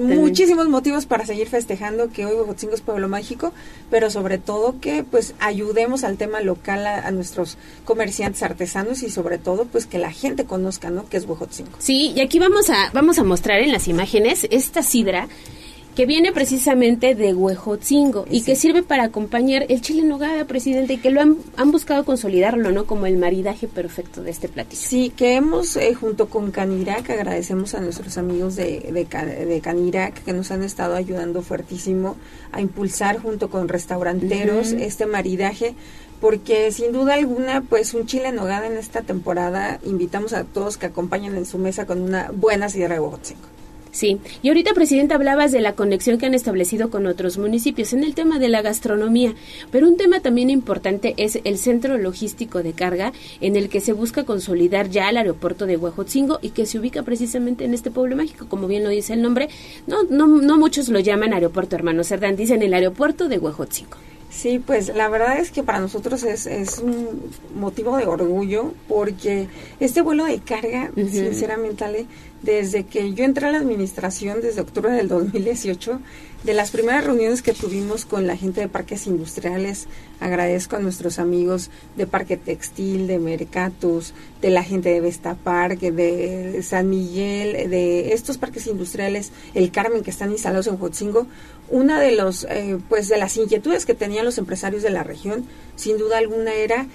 [0.00, 3.52] muchísimos motivos para seguir festejando que hoy Huejotzingo es pueblo mágico,
[3.90, 9.38] pero sobre todo que pues ayudemos al tema local a, nuestros comerciantes artesanos y sobre
[9.38, 11.08] todo pues que la gente conozca, ¿no?
[11.08, 11.72] que es Huejotzingo.
[11.78, 15.28] Sí, y aquí vamos a vamos a mostrar en las imágenes esta sidra
[15.94, 20.94] que viene precisamente de Huejotzingo y que sirve para acompañar el chile en nogada, presidente,
[20.94, 22.86] y que lo han, han, buscado consolidarlo, ¿no?
[22.86, 24.80] Como el maridaje perfecto de este platillo.
[24.80, 30.32] Sí, que hemos, eh, junto con Canirac, agradecemos a nuestros amigos de, de, Canirac que
[30.32, 32.16] nos han estado ayudando fuertísimo
[32.52, 35.74] a impulsar junto con restauranteros este maridaje
[36.20, 40.76] porque sin duda alguna, pues un chile en nogada en esta temporada, invitamos a todos
[40.76, 43.59] que acompañen en su mesa con una buena sidra de Huejotzingo.
[43.92, 48.04] Sí, y ahorita, Presidenta, hablabas de la conexión que han establecido con otros municipios en
[48.04, 49.34] el tema de la gastronomía,
[49.72, 53.92] pero un tema también importante es el centro logístico de carga en el que se
[53.92, 58.14] busca consolidar ya el aeropuerto de Huejotzingo y que se ubica precisamente en este pueblo
[58.14, 59.48] mágico, como bien lo dice el nombre.
[59.88, 63.96] No, no, no muchos lo llaman aeropuerto, hermano Cerdán, dicen el aeropuerto de Huejotzingo.
[64.30, 67.20] Sí, pues la verdad es que para nosotros es, es un
[67.56, 69.48] motivo de orgullo porque
[69.80, 72.06] este vuelo de carga, sinceramente, Ale,
[72.42, 76.00] desde que yo entré a la administración, desde octubre del 2018,
[76.44, 79.88] de las primeras reuniones que tuvimos con la gente de parques industriales,
[80.20, 85.80] agradezco a nuestros amigos de Parque Textil, de Mercatus, de la gente de Vesta Park,
[85.80, 91.26] de San Miguel, de estos parques industriales, el Carmen que están instalados en Huatzingo,
[91.68, 95.44] una de los eh, pues de las inquietudes que tenían los empresarios de la región,
[95.76, 96.86] sin duda alguna era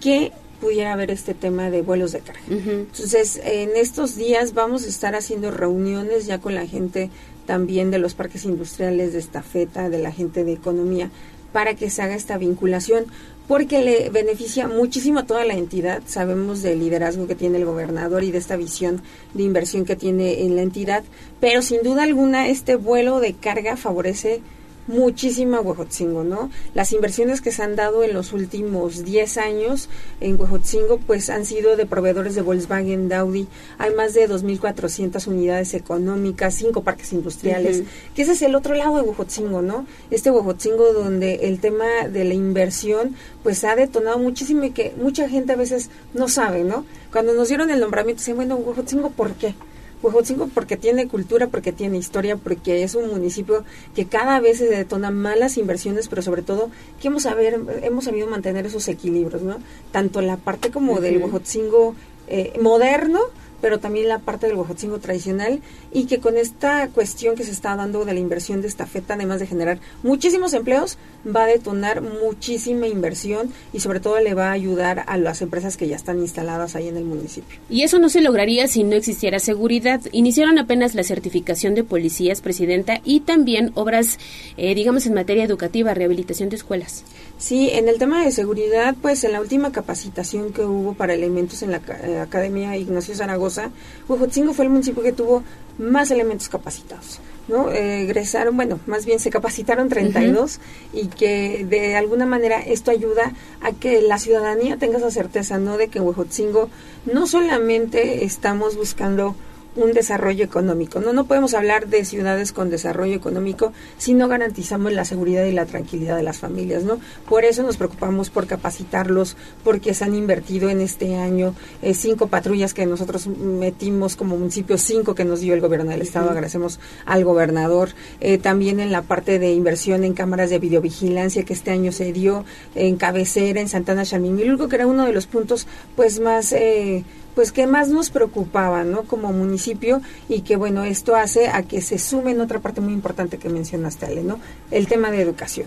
[0.00, 2.40] que pudiera haber este tema de vuelos de carga.
[2.48, 7.10] Entonces, en estos días vamos a estar haciendo reuniones ya con la gente
[7.46, 11.10] también de los parques industriales, de estafeta, de la gente de economía,
[11.52, 13.06] para que se haga esta vinculación,
[13.48, 16.02] porque le beneficia muchísimo a toda la entidad.
[16.06, 19.02] Sabemos del liderazgo que tiene el gobernador y de esta visión
[19.34, 21.02] de inversión que tiene en la entidad,
[21.40, 24.40] pero sin duda alguna este vuelo de carga favorece
[24.86, 26.50] muchísima Huejotzingo, ¿no?
[26.74, 29.88] Las inversiones que se han dado en los últimos 10 años
[30.20, 33.48] en Huejotzingo, pues han sido de proveedores de Volkswagen, de Audi.
[33.78, 37.84] Hay más de 2.400 unidades económicas, cinco parques industriales,
[38.14, 39.86] que ese es el otro lado de Huejotzingo, ¿no?
[40.10, 45.28] Este Huejotzingo donde el tema de la inversión, pues ha detonado muchísimo y que mucha
[45.28, 46.84] gente a veces no sabe, ¿no?
[47.12, 49.54] Cuando nos dieron el nombramiento, dicen, bueno, Huejotzingo, ¿por qué?
[50.02, 53.64] Huejotzingo porque tiene cultura, porque tiene historia, porque es un municipio
[53.94, 56.70] que cada vez se detona malas inversiones, pero sobre todo
[57.00, 59.58] que hemos, saber, hemos sabido mantener esos equilibrios, ¿no?
[59.92, 61.94] Tanto la parte como del Huejotzingo
[62.28, 63.20] eh, moderno,
[63.60, 65.60] pero también la parte del Huejotzingo tradicional
[65.92, 69.14] y que con esta cuestión que se está dando de la inversión de esta feta,
[69.14, 74.48] además de generar muchísimos empleos, va a detonar muchísima inversión y sobre todo le va
[74.48, 77.58] a ayudar a las empresas que ya están instaladas ahí en el municipio.
[77.68, 80.00] Y eso no se lograría si no existiera seguridad.
[80.12, 84.18] Iniciaron apenas la certificación de policías, Presidenta, y también obras,
[84.56, 87.04] eh, digamos, en materia educativa, rehabilitación de escuelas.
[87.38, 91.62] Sí, en el tema de seguridad, pues en la última capacitación que hubo para elementos
[91.62, 93.70] en la eh, Academia Ignacio Zaragoza,
[94.08, 95.42] Huejotzingo fue el municipio que tuvo
[95.80, 97.20] más elementos capacitados.
[97.48, 97.70] ¿no?
[97.72, 100.60] Eh, egresaron, bueno, más bien se capacitaron 32
[100.92, 105.76] y que de alguna manera esto ayuda a que la ciudadanía tenga esa certeza, ¿no?
[105.76, 106.68] De que en Huejotzingo
[107.12, 109.34] no solamente estamos buscando
[109.76, 111.00] un desarrollo económico.
[111.00, 115.52] No, no podemos hablar de ciudades con desarrollo económico si no garantizamos la seguridad y
[115.52, 116.98] la tranquilidad de las familias, ¿no?
[117.28, 122.26] Por eso nos preocupamos por capacitarlos, porque se han invertido en este año eh, cinco
[122.26, 126.30] patrullas que nosotros metimos como municipio, cinco que nos dio el gobierno del estado.
[126.30, 127.90] Agradecemos al gobernador.
[128.20, 132.12] Eh, también en la parte de inversión en cámaras de videovigilancia que este año se
[132.12, 132.44] dio
[132.74, 135.66] en cabecera, en Santana Chalmimilulco, que era uno de los puntos
[135.96, 137.04] pues más eh,
[137.34, 139.02] pues que más nos preocupaba, ¿no?
[139.02, 142.92] Como municipio y que bueno, esto hace a que se sume en otra parte muy
[142.92, 144.38] importante que mencionaste, Ale, ¿no?
[144.70, 145.66] El tema de educación.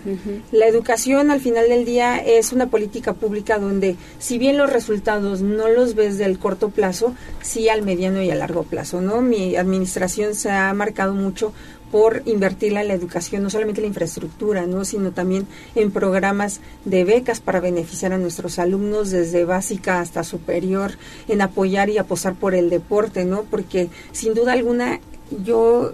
[0.52, 5.40] La educación al final del día es una política pública donde si bien los resultados
[5.40, 9.20] no los ves del corto plazo, sí al mediano y a largo plazo, ¿no?
[9.20, 11.52] Mi administración se ha marcado mucho
[11.94, 14.84] por invertir en la educación, no solamente la infraestructura, ¿no?
[14.84, 15.46] sino también
[15.76, 20.98] en programas de becas para beneficiar a nuestros alumnos desde básica hasta superior,
[21.28, 23.44] en apoyar y apostar por el deporte, ¿no?
[23.44, 24.98] Porque sin duda alguna
[25.44, 25.92] yo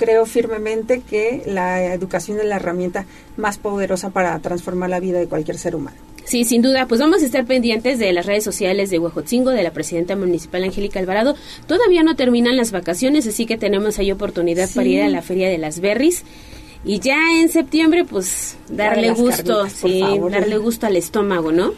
[0.00, 3.04] creo firmemente que la educación es la herramienta
[3.36, 5.98] más poderosa para transformar la vida de cualquier ser humano.
[6.24, 9.62] Sí, sin duda, pues vamos a estar pendientes de las redes sociales de Huejotzingo, de
[9.62, 11.36] la presidenta municipal Angélica Alvarado.
[11.66, 15.50] Todavía no terminan las vacaciones, así que tenemos ahí oportunidad para ir a la Feria
[15.50, 16.24] de las Berries.
[16.82, 21.74] Y ya en septiembre, pues darle gusto, sí, darle gusto al estómago, ¿no?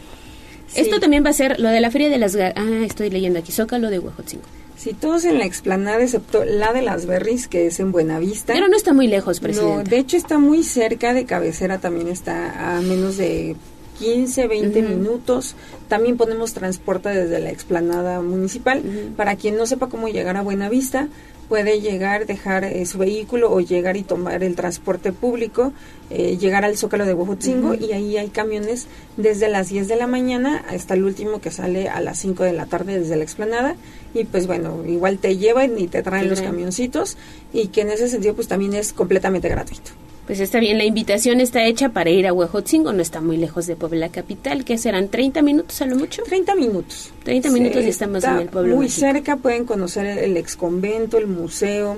[0.75, 2.35] Esto también va a ser lo de la Feria de las...
[2.37, 2.53] Ah,
[2.85, 4.45] estoy leyendo aquí, Zócalo de Huejotzingo.
[4.75, 8.53] Sí, todos en la explanada, excepto la de las Berries, que es en Buenavista.
[8.53, 9.75] Pero no está muy lejos, presidente.
[9.75, 13.55] No, de hecho está muy cerca de cabecera, también está a menos de
[13.99, 15.55] 15, 20 minutos.
[15.87, 18.81] También ponemos transporte desde la explanada municipal.
[19.15, 21.07] Para quien no sepa cómo llegar a Buenavista,
[21.53, 25.71] puede llegar, dejar eh, su vehículo o llegar y tomar el transporte público,
[26.09, 30.07] eh, llegar al Zócalo de Huejotzingo y ahí hay camiones desde las 10 de la
[30.07, 33.75] mañana hasta el último que sale a las 5 de la tarde desde la explanada
[34.15, 37.17] y pues bueno, igual te llevan y te traen los camioncitos
[37.53, 39.91] y que en ese sentido pues también es completamente gratuito.
[40.25, 43.67] Pues está bien, la invitación está hecha para ir a Huejotzingo, no está muy lejos
[43.67, 46.23] de Puebla Capital, que serán 30 minutos a lo mucho.
[46.23, 47.11] 30 minutos.
[47.23, 48.77] 30 minutos y estamos en el pueblo.
[48.77, 51.97] Muy cerca, pueden conocer el ex convento, el museo,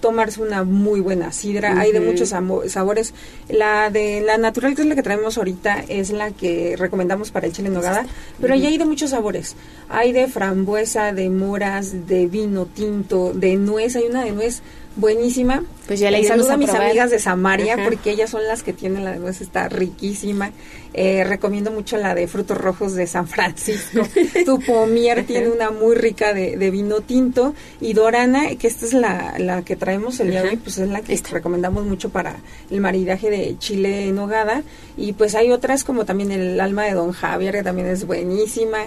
[0.00, 1.80] tomarse una muy buena sidra.
[1.80, 3.14] Hay de muchos sabores.
[3.48, 7.46] La de la natural, que es la que traemos ahorita, es la que recomendamos para
[7.46, 8.06] el chile en nogada,
[8.40, 9.56] pero ahí hay de muchos sabores.
[9.88, 13.96] Hay de frambuesa, de moras, de vino tinto, de nuez.
[13.96, 14.62] Hay una de nuez
[14.96, 15.62] buenísima.
[15.86, 19.04] Pues ya le eh, a mis amigas de Samaria porque ellas son las que tienen
[19.04, 20.52] la de nuez, está riquísima.
[20.92, 24.02] Eh, recomiendo mucho la de frutos rojos de San Francisco.
[24.44, 29.34] tu pomier tiene una muy rica de, vino tinto y Dorana, que esta es la,
[29.38, 32.36] la que traemos el día de hoy, pues es la que recomendamos mucho para
[32.70, 34.62] el maridaje de chile en hogada.
[34.98, 38.78] Y pues hay otras como también el alma de Don Javier, que también es buenísima.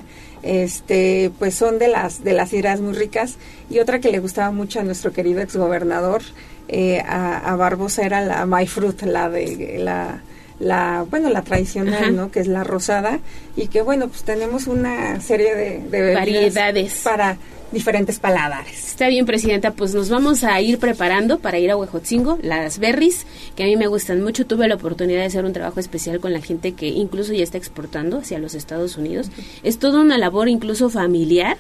[0.44, 3.38] Este pues son de las de las ideas muy ricas.
[3.70, 6.22] Y otra que le gustaba mucho a nuestro querido exgobernador
[6.68, 10.22] eh, a, a, Barbosa era la My Fruit la de la
[10.60, 13.20] la bueno la tradicional no que es la rosada.
[13.56, 17.02] Y que bueno pues tenemos una serie de, de variedades.
[17.06, 17.38] para
[17.72, 18.88] diferentes paladares.
[18.88, 23.26] Está bien, Presidenta, pues nos vamos a ir preparando para ir a Huejotzingo, las berries,
[23.56, 24.46] que a mí me gustan mucho.
[24.46, 27.58] Tuve la oportunidad de hacer un trabajo especial con la gente que incluso ya está
[27.58, 29.30] exportando hacia los Estados Unidos.
[29.64, 31.58] Es toda una labor incluso familiar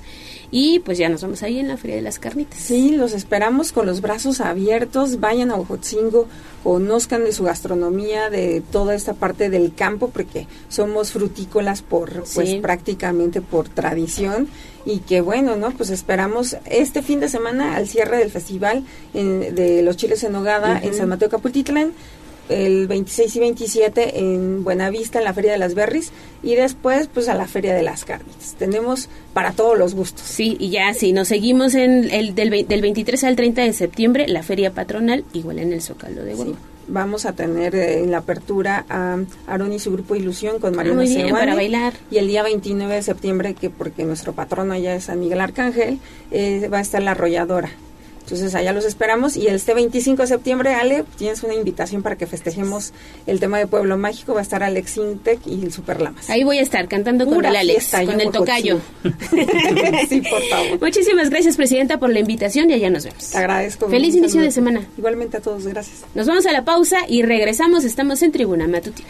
[0.51, 2.59] y pues ya nos vamos ahí en la Feria de las Carnitas.
[2.59, 5.21] Sí, los esperamos con los brazos abiertos.
[5.21, 6.27] Vayan a Ojotzingo,
[6.61, 12.55] conozcan de su gastronomía, de toda esta parte del campo, porque somos frutícolas por, pues
[12.55, 14.49] prácticamente por tradición.
[14.83, 15.71] Y que bueno, ¿no?
[15.71, 18.83] Pues esperamos este fin de semana al cierre del festival
[19.13, 21.93] de los chiles en nogada en San Mateo Capultitlán
[22.51, 26.11] el 26 y 27 en Buenavista, en la Feria de las Berries,
[26.43, 28.55] y después pues a la Feria de las Carnitas.
[28.57, 30.25] Tenemos para todos los gustos.
[30.25, 34.27] Sí, y ya si nos seguimos en el del, del 23 al 30 de septiembre,
[34.27, 36.55] la Feria Patronal, igual en el Zócalo de Huevo.
[36.87, 39.17] Vamos a tener en la apertura a
[39.47, 41.93] Aaron y su grupo Ilusión con María ah, para bailar.
[42.09, 45.99] Y el día 29 de septiembre, que porque nuestro patrono allá es San Miguel Arcángel,
[46.31, 47.69] eh, va a estar la arrolladora.
[48.31, 52.25] Entonces allá los esperamos y este 25 de septiembre, Ale, tienes una invitación para que
[52.27, 52.93] festejemos
[53.27, 54.33] el tema de Pueblo Mágico.
[54.33, 56.29] Va a estar Alex Intec y el Super Lamas.
[56.29, 58.79] Ahí voy a estar cantando con el Alex, con el tocayo.
[60.09, 60.79] sí, por favor.
[60.79, 63.31] Muchísimas gracias, Presidenta, por la invitación y allá nos vemos.
[63.31, 63.89] Te agradezco.
[63.89, 64.87] Feliz inicio de semana.
[64.97, 66.05] Igualmente a todos, gracias.
[66.15, 67.83] Nos vamos a la pausa y regresamos.
[67.83, 69.09] Estamos en Tribuna Matutina.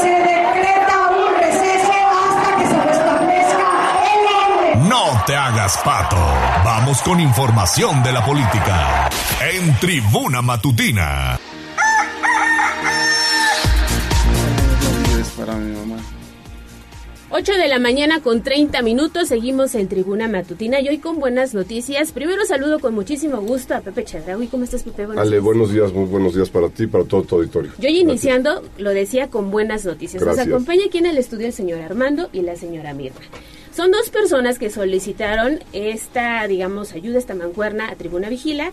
[0.00, 3.68] Se decreta un receso hasta que se restablezca
[4.14, 4.88] el orden.
[4.88, 6.16] No te hagas pato.
[6.64, 9.08] Vamos con información de la política.
[9.40, 11.38] En Tribuna Matutina.
[17.34, 21.54] 8 de la mañana con 30 minutos, seguimos en Tribuna Matutina y hoy con buenas
[21.54, 22.12] noticias.
[22.12, 24.48] Primero saludo con muchísimo gusto a Pepe Chedraui.
[24.48, 25.06] ¿Cómo estás, Pepe?
[25.06, 25.42] Buenos Ale, días.
[25.42, 27.72] buenos días, muy buenos días para ti para todo tu auditorio.
[27.78, 30.22] Yo iniciando, lo decía con buenas noticias.
[30.22, 33.22] Nos acompaña aquí en el estudio el señor Armando y la señora Mirna.
[33.74, 38.72] Son dos personas que solicitaron esta, digamos, ayuda, esta mancuerna a Tribuna Vigila,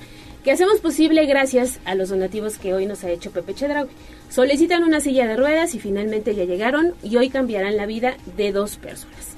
[0.49, 3.87] que hacemos posible gracias a los donativos que hoy nos ha hecho Pepe Chedraui.
[4.29, 8.51] Solicitan una silla de ruedas y finalmente ya llegaron y hoy cambiarán la vida de
[8.51, 9.35] dos personas.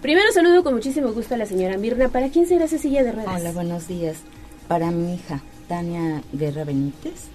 [0.00, 2.08] Primero saludo con muchísimo gusto a la señora Mirna.
[2.08, 3.38] ¿Para quién será esa silla de ruedas?
[3.38, 4.16] Hola, buenos días.
[4.66, 7.26] Para mi hija, Tania Guerra Benítez,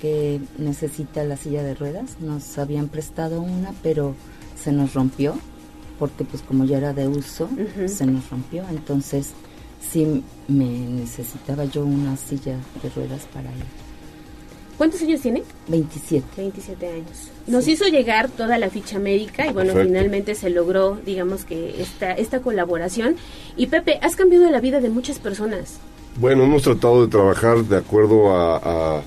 [0.00, 2.18] que necesita la silla de ruedas.
[2.18, 4.16] Nos habían prestado una, pero
[4.60, 5.38] se nos rompió,
[6.00, 7.48] porque pues como ya era de uso,
[7.86, 8.64] se nos rompió.
[8.68, 9.34] Entonces,
[9.90, 13.64] sí me necesitaba yo una silla de ruedas para ella.
[14.78, 15.42] ¿Cuántos años tiene?
[15.68, 16.26] 27.
[16.36, 17.30] 27 años.
[17.46, 19.94] Nos hizo llegar toda la ficha médica y bueno, Perfecto.
[19.94, 23.16] finalmente se logró, digamos que esta, esta colaboración.
[23.56, 25.78] Y Pepe, has cambiado la vida de muchas personas.
[26.20, 28.56] Bueno, hemos tratado de trabajar de acuerdo a,
[28.98, 29.02] a-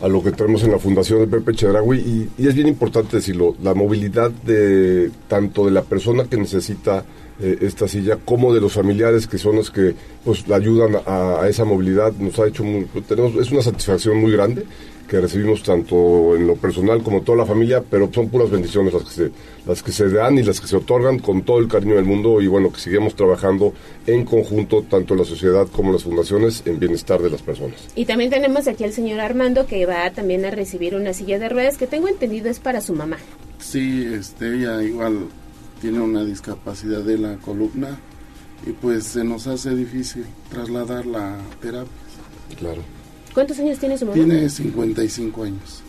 [0.00, 3.16] a lo que tenemos en la Fundación de Pepe Chedraui y, y es bien importante
[3.16, 7.04] decirlo, la movilidad de tanto de la persona que necesita
[7.40, 9.94] eh, esta silla como de los familiares que son los que
[10.24, 14.16] pues la ayudan a, a esa movilidad nos ha hecho muy, tenemos es una satisfacción
[14.18, 14.64] muy grande
[15.08, 19.02] que recibimos tanto en lo personal como toda la familia, pero son puras bendiciones las
[19.04, 19.30] que se,
[19.66, 22.40] las que se dan y las que se otorgan con todo el cariño del mundo
[22.42, 23.72] y bueno, que sigamos trabajando
[24.06, 27.88] en conjunto, tanto la sociedad como las fundaciones, en bienestar de las personas.
[27.96, 31.48] Y también tenemos aquí al señor Armando que va también a recibir una silla de
[31.48, 33.16] ruedas que tengo entendido es para su mamá.
[33.58, 35.28] Sí, este, ella igual
[35.80, 37.98] tiene una discapacidad de la columna
[38.66, 41.92] y pues se nos hace difícil trasladar la terapia.
[42.58, 42.82] Claro.
[43.34, 44.14] ¿Cuántos años tiene su mamá?
[44.14, 45.82] Tiene 55 años.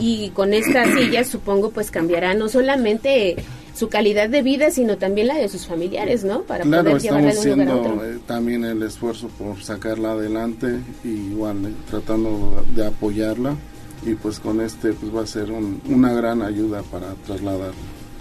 [0.00, 3.36] Y con esta silla supongo pues cambiará no solamente
[3.74, 6.42] su calidad de vida, sino también la de sus familiares, ¿no?
[6.42, 8.10] Para Claro, poder llevarla estamos de un lugar a haciendo otro.
[8.16, 13.56] eh, también el esfuerzo por sacarla adelante y igual eh, tratando de apoyarla
[14.04, 17.72] y pues con este pues va a ser un- una gran ayuda para trasladarla.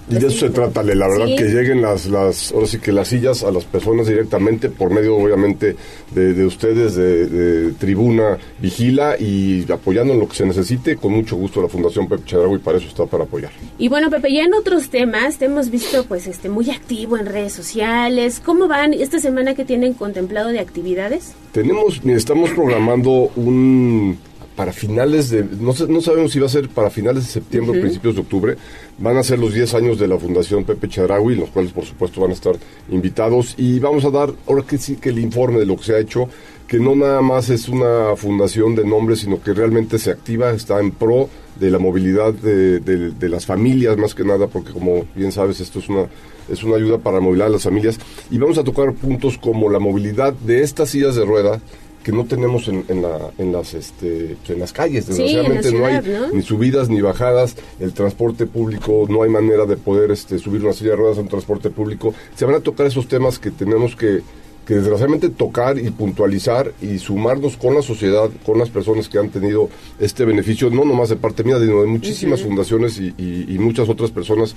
[0.09, 1.35] Y de eso se trata, la verdad Sí.
[1.35, 5.17] que lleguen las, las, ahora sí que las sillas a las personas directamente por medio,
[5.17, 5.75] obviamente,
[6.15, 11.11] de, de ustedes, de, de Tribuna Vigila y apoyando en lo que se necesite, con
[11.11, 13.51] mucho gusto la Fundación Pepe Chedraui para eso está para apoyar.
[13.77, 17.25] Y bueno, Pepe, ya en otros temas te hemos visto pues este muy activo en
[17.25, 18.41] redes sociales.
[18.43, 21.33] ¿Cómo van esta semana que tienen contemplado de actividades?
[21.51, 24.17] Tenemos, estamos programando un
[24.57, 27.77] para finales de, no, sé- no sabemos si va a ser para finales de septiembre
[27.77, 28.57] o principios de octubre,
[28.97, 32.19] van a ser los 10 años de la Fundación Pepe Chedraui, los cuales por supuesto
[32.21, 32.55] van a estar
[32.89, 33.53] invitados.
[33.57, 35.99] Y vamos a dar, ahora que sí que el informe de lo que se ha
[35.99, 36.27] hecho,
[36.67, 40.79] que no nada más es una fundación de nombres, sino que realmente se activa, está
[40.81, 41.29] en pro
[41.59, 45.59] de la movilidad de, de- de las familias más que nada, porque como bien sabes
[45.61, 46.07] esto es una
[46.49, 47.99] es una ayuda para movilizar a las familias.
[48.31, 51.59] Y vamos a tocar puntos como la movilidad de estas sillas de rueda
[52.07, 55.43] que no tenemos en, en la, en las este en las calles Sí, en la
[55.49, 55.95] desgraciadamente no hay
[56.33, 60.71] ni subidas ni bajadas el transporte público no hay manera de poder este subir una
[60.71, 62.13] silla de ruedas a un transporte público.
[62.37, 64.21] Se van a tocar esos temas que tenemos que
[64.65, 69.29] que desgraciadamente tocar y puntualizar y sumarnos con la sociedad, con las personas que han
[69.29, 69.69] tenido
[69.99, 73.87] este beneficio, no nomás de parte mía, sino de muchísimas fundaciones y, y- y muchas
[73.89, 74.55] otras personas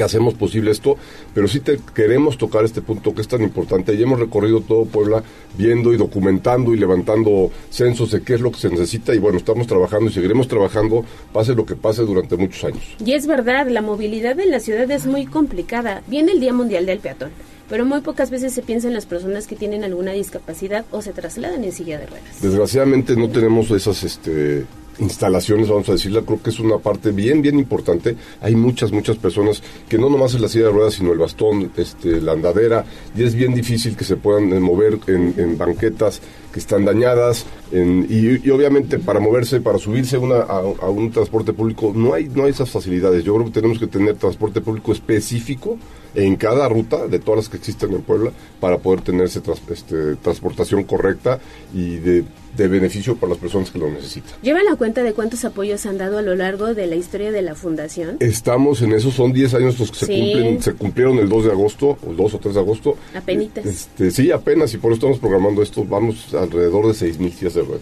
[0.00, 0.96] que hacemos posible esto,
[1.34, 4.86] pero sí te queremos tocar este punto que es tan importante y hemos recorrido todo
[4.86, 5.22] Puebla
[5.58, 9.36] viendo y documentando y levantando censos de qué es lo que se necesita y bueno,
[9.36, 11.04] estamos trabajando y seguiremos trabajando,
[11.34, 12.82] pase lo que pase durante muchos años.
[13.04, 16.02] Y es verdad, la movilidad en la ciudad es muy complicada.
[16.06, 17.28] Viene el Día Mundial del Peatón,
[17.68, 21.12] pero muy pocas veces se piensa en las personas que tienen alguna discapacidad o se
[21.12, 22.40] trasladan en silla de ruedas.
[22.40, 24.64] Desgraciadamente no tenemos esas este,
[24.98, 28.16] instalaciones, vamos a decirla, creo que es una parte bien, bien importante.
[28.40, 31.70] Hay muchas, muchas personas que no nomás es la silla de ruedas, sino el bastón,
[31.76, 32.84] este, la andadera,
[33.16, 36.20] y es bien difícil que se puedan eh, mover en, en banquetas
[36.52, 41.52] que están dañadas, en- y, obviamente para moverse, para subirse una, a, a un transporte
[41.52, 43.24] público, no hay, no hay esas facilidades.
[43.24, 45.78] Yo creo que tenemos que tener transporte público específico
[46.14, 49.60] en cada ruta de todas las que existen en Puebla para poder tener esa tras-
[49.70, 51.38] este, transportación correcta
[51.74, 52.24] y de,
[52.56, 54.32] de beneficio para las personas que lo necesitan.
[54.42, 57.42] ¿Llevan la cuenta de cuántos apoyos han dado a lo largo de la historia de
[57.42, 58.16] la fundación?
[58.20, 61.50] Estamos en eso, son 10 años los que se cumplen, se cumplieron el 2 de
[61.52, 62.96] agosto, o el 2 o 3 de agosto.
[63.14, 63.64] Apenitas.
[63.66, 67.62] Este, sí, apenas, y por eso estamos programando esto, vamos alrededor de 6.000 sillas de
[67.62, 67.80] rueda.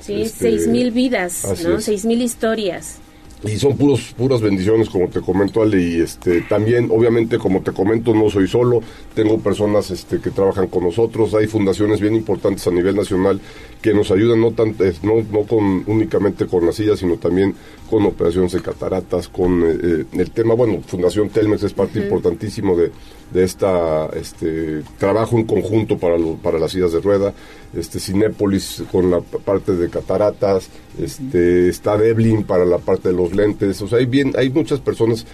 [0.00, 1.78] Sí, Este, seis mil vidas, así ¿no?
[1.78, 1.84] es.
[1.84, 2.98] Seis mil historias.
[3.44, 7.70] Y son puros, puras bendiciones, como te comento, Ale, y este, también, obviamente, como te
[7.70, 8.80] comento, no soy solo,
[9.14, 13.38] tengo personas este, que trabajan con nosotros, hay fundaciones bien importantes a nivel nacional
[13.82, 17.54] que nos ayudan no, tan, es- no, no con, únicamente con las sillas, sino también
[17.90, 22.06] con operaciones de cataratas, con eh, eh, el tema, bueno, Fundación Telmex es parte Ujú.
[22.08, 22.90] importantísimo de,
[23.32, 27.34] de esta este trabajo en conjunto para lo- para las sillas de rueda
[27.76, 33.34] este Cinépolis con la parte de cataratas este está Devlin para la parte de los
[33.34, 35.26] lentes o sea hay bien hay muchas personas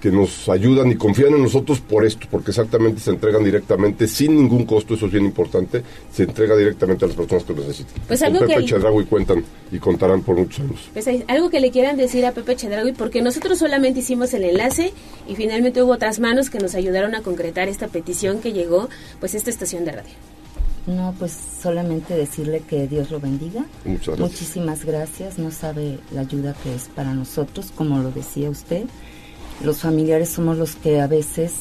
[0.00, 4.34] que nos ayudan y confían en nosotros por esto, porque exactamente se entregan directamente, sin
[4.34, 8.02] ningún costo, eso es bien importante, se entrega directamente a las personas que lo necesitan.
[8.08, 10.88] Pues Con algo Pepe que- Chedraui cuentan y contarán por muchos años.
[10.94, 14.44] Pues hay algo que le quieran decir a Pepe Chedraui, porque nosotros solamente hicimos el
[14.44, 14.94] enlace
[15.28, 18.88] y finalmente hubo otras manos que nos ayudaron a concretar esta petición que llegó,
[19.20, 20.14] pues, a esta estación de radio.
[20.86, 21.32] No, pues
[21.62, 23.64] solamente decirle que Dios lo bendiga.
[23.84, 24.30] Muchas gracias.
[24.30, 25.38] Muchísimas gracias.
[25.38, 28.84] No sabe la ayuda que es para nosotros, como lo decía usted.
[29.62, 31.52] Los familiares somos los que a veces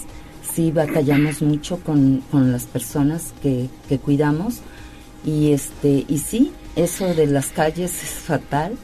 [0.54, 4.60] sí batallamos mucho con, con las personas que, que cuidamos.
[5.26, 8.78] Y, este, y sí, eso de las calles es fatal,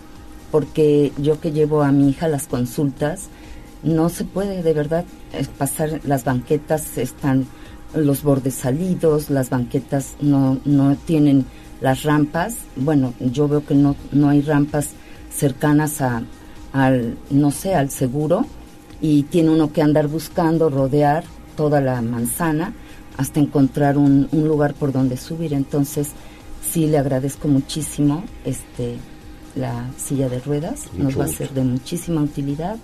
[0.51, 3.29] porque yo que llevo a mi hija las consultas,
[3.83, 5.05] no se puede de verdad
[5.57, 7.47] pasar, las banquetas están
[7.95, 11.45] los bordes salidos, las banquetas no, no tienen
[11.81, 14.89] las rampas, bueno, yo veo que no, no hay rampas
[15.33, 16.23] cercanas a,
[16.73, 18.45] al, no sé, al seguro,
[19.01, 21.23] y tiene uno que andar buscando, rodear
[21.55, 22.73] toda la manzana
[23.17, 25.53] hasta encontrar un, un lugar por donde subir.
[25.53, 26.09] Entonces,
[26.69, 28.97] sí le agradezco muchísimo este
[29.55, 32.77] la silla de ruedas, nos va a ser de muchísima utilidad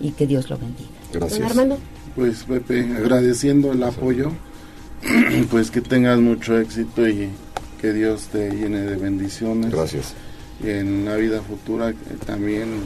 [0.00, 0.90] y que Dios lo bendiga.
[1.12, 1.50] Gracias.
[1.50, 1.78] Armando.
[2.14, 4.32] Pues Pepe, agradeciendo el apoyo,
[5.50, 7.30] pues que tengas mucho éxito y
[7.80, 9.72] que Dios te llene de bendiciones.
[9.72, 10.14] Gracias.
[10.62, 11.94] Y en la vida futura eh,
[12.26, 12.80] también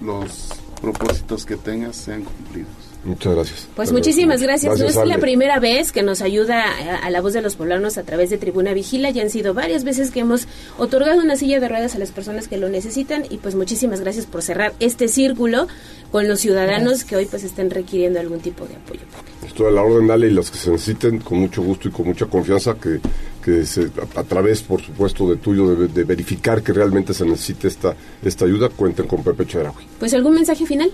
[0.00, 0.48] los
[0.80, 2.68] propósitos que tengas sean cumplidos.
[3.04, 3.68] Muchas gracias.
[3.76, 4.78] Pues muchísimas gracias.
[4.78, 5.10] no es Ale.
[5.10, 8.30] la primera vez que nos ayuda a, a la voz de los poblanos a través
[8.30, 9.10] de Tribuna Vigila.
[9.10, 10.48] Ya han sido varias veces que hemos
[10.78, 13.24] otorgado una silla de ruedas a las personas que lo necesitan.
[13.28, 15.68] Y pues muchísimas gracias por cerrar este círculo
[16.10, 17.04] con los ciudadanos Gracias.
[17.04, 19.02] que hoy pues están requiriendo algún tipo de apoyo.
[19.46, 22.06] Estoy a la orden, dale, y las que se necesiten, con mucho gusto y con
[22.06, 23.00] mucha confianza, que,
[23.42, 27.24] que se, a, a través, por supuesto, de tuyo, de, de verificar que realmente se
[27.24, 27.94] necesite esta,
[28.24, 29.86] esta ayuda, cuenten con Pepe Chedraui.
[29.98, 30.90] Pues algún mensaje final.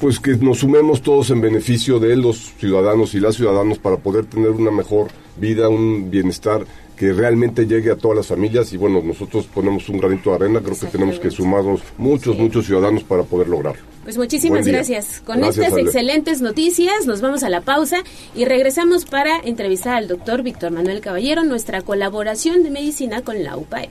[0.00, 4.26] Pues que nos sumemos todos en beneficio de los ciudadanos y las ciudadanos para poder
[4.26, 6.64] tener una mejor vida, un bienestar
[6.96, 10.60] que realmente llegue a todas las familias y bueno, nosotros ponemos un granito de arena,
[10.60, 13.82] creo que tenemos que sumarnos muchos, muchos ciudadanos para poder lograrlo.
[14.04, 15.22] Pues muchísimas gracias.
[15.24, 15.82] Con Gracias, estas Ale.
[15.82, 17.98] excelentes noticias nos vamos a la pausa
[18.34, 23.56] y regresamos para entrevistar al doctor Víctor Manuel Caballero, nuestra colaboración de medicina con la
[23.56, 23.90] UPAEP.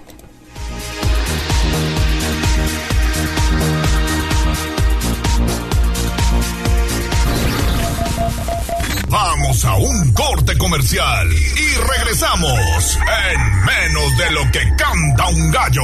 [9.11, 15.83] Vamos a un corte comercial y regresamos en menos de lo que canta un gallo.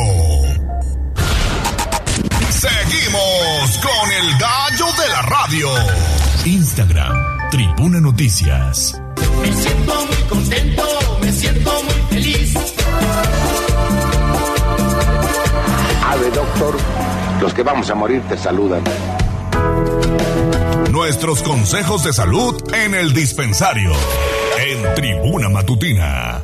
[2.50, 5.70] Seguimos con el gallo de la radio.
[6.46, 8.98] Instagram, Tribuna Noticias.
[9.42, 10.84] Me siento muy contento,
[11.20, 12.54] me siento muy feliz.
[16.06, 16.78] Ave doctor,
[17.42, 18.84] los que vamos a morir te saludan.
[20.98, 23.92] Nuestros consejos de salud en el dispensario.
[24.68, 26.42] En Tribuna Matutina.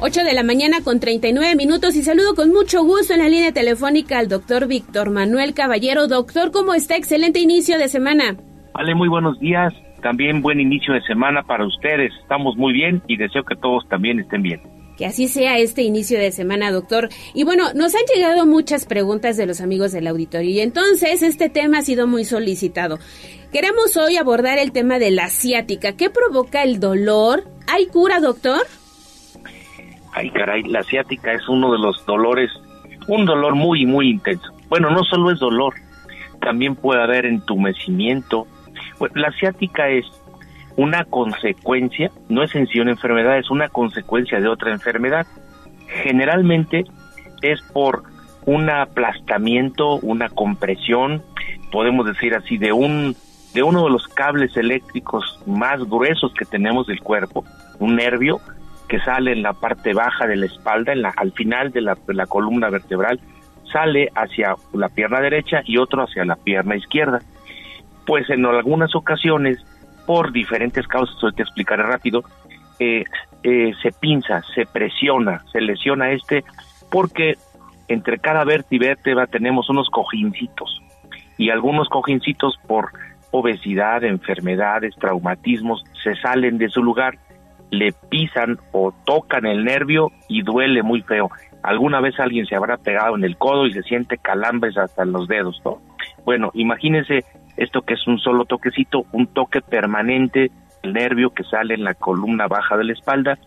[0.00, 3.52] 8 de la mañana con 39 minutos y saludo con mucho gusto en la línea
[3.52, 6.08] telefónica al doctor Víctor Manuel Caballero.
[6.08, 6.96] Doctor, ¿cómo está?
[6.96, 8.36] Excelente inicio de semana.
[8.74, 9.72] Vale, muy buenos días.
[10.02, 12.12] También buen inicio de semana para ustedes.
[12.20, 14.60] Estamos muy bien y deseo que todos también estén bien.
[14.96, 17.08] Que así sea este inicio de semana, doctor.
[17.34, 21.48] Y bueno, nos han llegado muchas preguntas de los amigos del auditorio y entonces este
[21.48, 22.98] tema ha sido muy solicitado.
[23.52, 25.92] Queremos hoy abordar el tema de la ciática.
[25.92, 27.44] ¿Qué provoca el dolor?
[27.66, 28.62] ¿Hay cura, doctor?
[30.12, 32.50] Ay, caray, la ciática es uno de los dolores,
[33.08, 34.46] un dolor muy, muy intenso.
[34.68, 35.74] Bueno, no solo es dolor,
[36.40, 38.46] también puede haber entumecimiento.
[39.00, 40.04] Bueno, la ciática es
[40.76, 45.26] una consecuencia, no es en sí una enfermedad, es una consecuencia de otra enfermedad.
[46.02, 46.84] Generalmente
[47.42, 48.02] es por
[48.46, 51.22] un aplastamiento, una compresión,
[51.70, 53.16] podemos decir así, de un
[53.54, 57.44] de uno de los cables eléctricos más gruesos que tenemos del cuerpo,
[57.78, 58.40] un nervio
[58.88, 61.96] que sale en la parte baja de la espalda, en la, al final de la,
[62.06, 63.20] de la columna vertebral,
[63.72, 67.20] sale hacia la pierna derecha y otro hacia la pierna izquierda.
[68.06, 69.64] Pues en algunas ocasiones,
[70.06, 72.24] por diferentes causas, hoy te explicaré rápido,
[72.78, 73.04] eh,
[73.42, 76.44] eh, se pinza, se presiona, se lesiona este,
[76.90, 77.36] porque
[77.88, 80.80] entre cada vértebra tenemos unos cojincitos
[81.36, 82.90] y algunos cojincitos por
[83.30, 87.18] obesidad, enfermedades, traumatismos, se salen de su lugar,
[87.70, 91.30] le pisan o tocan el nervio y duele muy feo.
[91.62, 95.12] Alguna vez alguien se habrá pegado en el codo y se siente calambres hasta en
[95.12, 95.80] los dedos, ¿no?
[96.24, 97.24] Bueno, imagínense
[97.56, 100.50] esto que es un solo toquecito, un toque permanente,
[100.82, 103.38] el nervio que sale en la columna baja de la espalda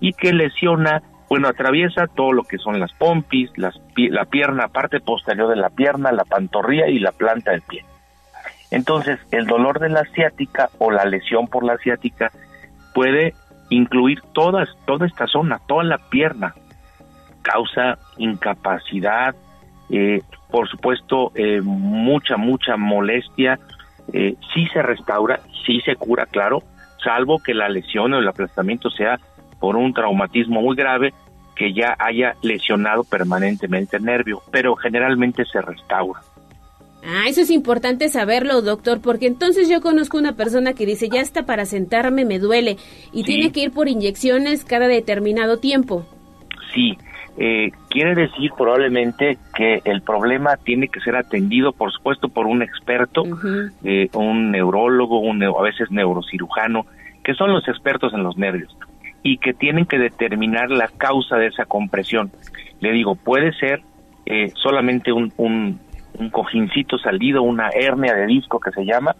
[0.00, 5.00] y que lesiona, bueno, atraviesa todo lo que son las pompis, las, la pierna, parte
[5.00, 7.84] posterior de la pierna, la pantorrilla y la planta del pie.
[8.70, 12.30] Entonces, el dolor de la ciática o la lesión por la ciática
[12.94, 13.34] puede
[13.70, 16.54] incluir todas, toda esta zona, toda la pierna.
[17.42, 19.34] Causa incapacidad,
[19.90, 20.20] eh,
[20.50, 23.58] por supuesto, eh, mucha, mucha molestia.
[24.12, 26.62] Eh, sí se restaura, sí se cura, claro,
[27.02, 29.18] salvo que la lesión o el aplastamiento sea
[29.58, 31.12] por un traumatismo muy grave
[31.56, 36.20] que ya haya lesionado permanentemente el nervio, pero generalmente se restaura.
[37.02, 41.20] Ah, eso es importante saberlo, doctor, porque entonces yo conozco una persona que dice, ya
[41.20, 42.78] está para sentarme, me duele,
[43.12, 46.04] y tiene que ir por inyecciones cada determinado tiempo.
[46.74, 46.98] Sí,
[47.38, 52.62] eh, quiere decir probablemente que el problema tiene que ser atendido, por supuesto, por un
[52.62, 53.24] experto,
[53.84, 56.86] eh, un neurólogo, un a veces neurocirujano,
[57.22, 58.74] que son los expertos en los nervios
[59.22, 62.30] y que tienen que determinar la causa de esa compresión.
[62.80, 63.82] Le digo, puede ser
[64.24, 69.14] eh, solamente un, un cojincito salido, una hernia de disco que se llama,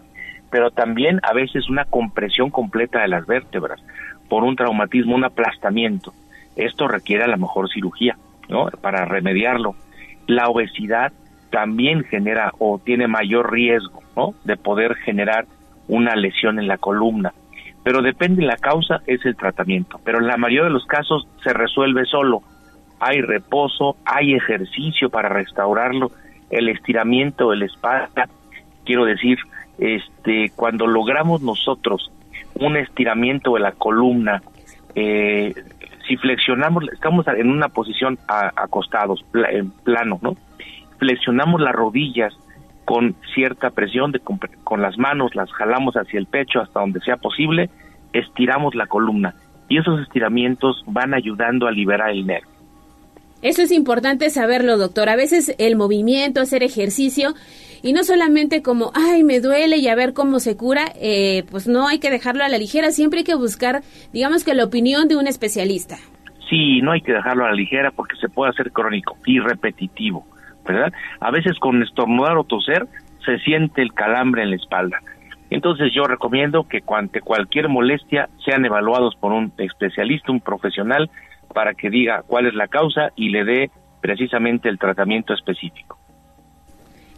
[0.49, 3.79] pero también a veces una compresión completa de las vértebras
[4.29, 6.13] por un traumatismo, un aplastamiento.
[6.57, 8.17] Esto requiere a lo mejor cirugía,
[8.49, 8.67] ¿no?
[8.81, 9.75] Para remediarlo.
[10.27, 11.13] La obesidad
[11.49, 14.33] también genera o tiene mayor riesgo, ¿no?
[14.43, 15.45] De poder generar
[15.87, 17.33] una lesión en la columna.
[17.83, 19.99] Pero depende de la causa, es el tratamiento.
[20.03, 22.41] Pero en la mayoría de los casos se resuelve solo.
[22.99, 26.11] Hay reposo, hay ejercicio para restaurarlo
[26.49, 28.27] el estiramiento de la espalda,
[28.85, 29.37] quiero decir,
[29.77, 32.11] este, cuando logramos nosotros
[32.55, 34.41] un estiramiento de la columna,
[34.95, 35.53] eh,
[36.07, 40.35] si flexionamos, estamos en una posición acostados, en plano, ¿no?
[40.97, 42.33] Flexionamos las rodillas
[42.85, 47.17] con cierta presión, de, con las manos las jalamos hacia el pecho hasta donde sea
[47.17, 47.69] posible,
[48.13, 49.35] estiramos la columna
[49.69, 52.49] y esos estiramientos van ayudando a liberar el nervio.
[53.41, 55.09] Eso es importante saberlo, doctor.
[55.09, 57.33] A veces el movimiento, hacer ejercicio,
[57.81, 61.67] y no solamente como, ay, me duele y a ver cómo se cura, eh, pues
[61.67, 63.81] no hay que dejarlo a la ligera, siempre hay que buscar,
[64.13, 65.97] digamos que la opinión de un especialista.
[66.49, 70.25] Sí, no hay que dejarlo a la ligera porque se puede hacer crónico y repetitivo,
[70.65, 70.93] ¿verdad?
[71.19, 72.87] A veces con estornudar o toser
[73.25, 74.99] se siente el calambre en la espalda.
[75.49, 81.09] Entonces yo recomiendo que ante cualquier molestia sean evaluados por un especialista, un profesional,
[81.53, 83.71] para que diga cuál es la causa y le dé
[84.01, 85.97] precisamente el tratamiento específico.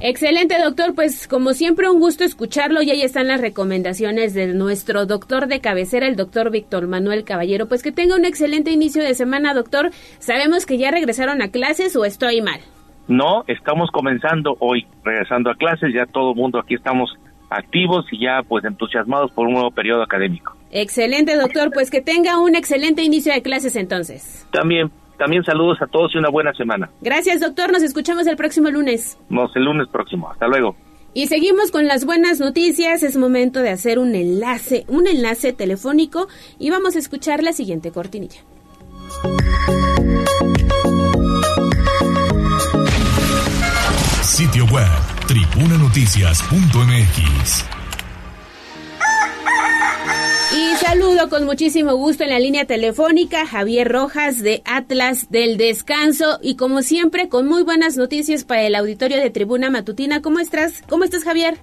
[0.01, 0.95] Excelente, doctor.
[0.95, 5.59] Pues como siempre, un gusto escucharlo y ahí están las recomendaciones de nuestro doctor de
[5.59, 7.67] cabecera, el doctor Víctor Manuel Caballero.
[7.67, 9.91] Pues que tenga un excelente inicio de semana, doctor.
[10.19, 12.61] Sabemos que ya regresaron a clases o estoy mal.
[13.07, 17.09] No, estamos comenzando hoy, regresando a clases, ya todo el mundo aquí estamos
[17.49, 20.55] activos y ya pues entusiasmados por un nuevo periodo académico.
[20.71, 21.71] Excelente, doctor.
[21.73, 24.47] Pues que tenga un excelente inicio de clases entonces.
[24.51, 26.89] También, también saludos a todos y una buena semana.
[27.01, 27.71] Gracias, doctor.
[27.71, 29.19] Nos escuchamos el próximo lunes.
[29.29, 30.31] Nos el lunes próximo.
[30.31, 30.75] Hasta luego.
[31.13, 33.03] Y seguimos con las buenas noticias.
[33.03, 36.27] Es momento de hacer un enlace, un enlace telefónico
[36.57, 38.39] y vamos a escuchar la siguiente cortinilla.
[44.23, 44.87] Sitio web
[45.27, 47.78] tribunanoticias.mx.
[50.59, 56.37] Y saludo con muchísimo gusto en la línea telefónica Javier Rojas de Atlas del Descanso
[56.41, 60.21] y como siempre con muy buenas noticias para el auditorio de Tribuna Matutina.
[60.21, 60.83] ¿Cómo estás?
[60.89, 61.53] ¿Cómo estás, Javier?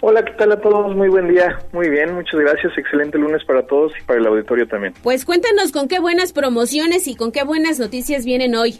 [0.00, 0.96] Hola, ¿qué tal a todos?
[0.96, 1.58] Muy buen día.
[1.72, 2.72] Muy bien, muchas gracias.
[2.78, 4.94] Excelente lunes para todos y para el auditorio también.
[5.02, 8.78] Pues cuéntanos con qué buenas promociones y con qué buenas noticias vienen hoy.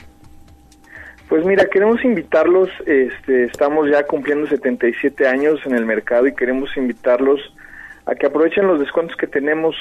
[1.29, 6.75] Pues mira, queremos invitarlos, este, estamos ya cumpliendo 77 años en el mercado y queremos
[6.79, 7.41] invitarlos
[8.06, 9.74] a que aprovechen los descuentos que tenemos,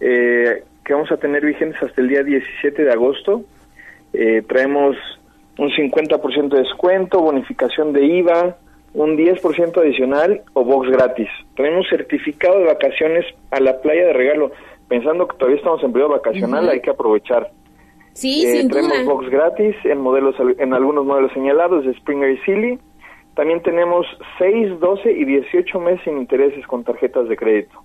[0.00, 3.42] eh, que vamos a tener vigentes hasta el día 17 de agosto.
[4.12, 4.96] Eh, traemos
[5.58, 8.56] un 50% de descuento, bonificación de IVA,
[8.92, 11.28] un 10% adicional o box gratis.
[11.56, 14.52] Tenemos certificado de vacaciones a la playa de regalo.
[14.88, 17.50] Pensando que todavía estamos en periodo vacacional, hay que aprovechar.
[18.12, 18.82] Sí, Eh, sin duda.
[19.04, 22.78] box gratis en modelos en algunos modelos señalados de Springer y Silly.
[23.34, 24.06] También tenemos
[24.38, 27.82] 6, 12 y 18 meses sin intereses con tarjetas de crédito.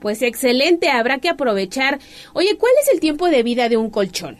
[0.00, 1.98] Pues excelente, habrá que aprovechar.
[2.34, 4.36] Oye, ¿cuál es el tiempo de vida de un colchón?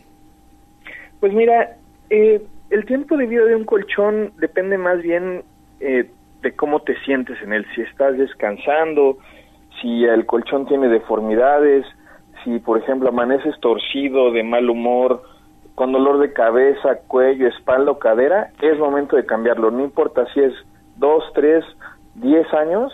[1.21, 1.77] Pues mira,
[2.11, 5.43] eh, el tiempo de vida de un colchón depende más bien
[5.81, 6.11] eh,
[6.43, 7.67] de cómo te sientes en él.
[7.75, 9.19] Si estás descansando,
[9.81, 11.85] si el colchón tiene deformidades,
[12.45, 15.23] si por ejemplo amaneces torcido, de mal humor,
[15.79, 19.71] con dolor de cabeza, cuello, espalda o cadera, es momento de cambiarlo.
[19.71, 20.53] No importa si es
[20.97, 21.65] dos, tres,
[22.17, 22.93] diez años,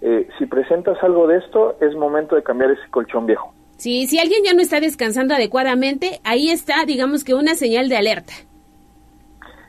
[0.00, 3.52] eh, si presentas algo de esto, es momento de cambiar ese colchón viejo.
[3.76, 7.98] Sí, si alguien ya no está descansando adecuadamente, ahí está, digamos que una señal de
[7.98, 8.32] alerta.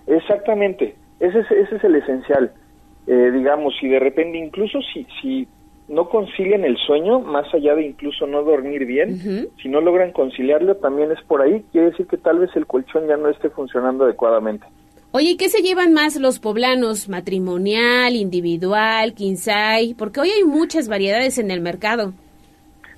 [0.07, 2.53] Exactamente, ese es, ese es el esencial.
[3.07, 5.49] Eh, digamos, si de repente, incluso si, si
[5.87, 10.75] no concilian el sueño, más allá de incluso no dormir bien, si no logran conciliarlo,
[10.75, 14.05] también es por ahí, quiere decir que tal vez el colchón ya no esté funcionando
[14.05, 14.65] adecuadamente.
[15.11, 17.07] Oye, ¿y ¿qué se llevan más los poblanos?
[17.07, 19.93] ¿Matrimonial, individual, quinsay?
[19.93, 22.13] Porque hoy hay muchas variedades en el mercado.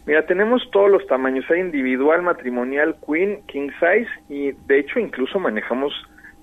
[0.06, 5.40] Mira, tenemos todos los tamaños, hay individual, matrimonial, queen, king size y de hecho incluso
[5.40, 5.92] manejamos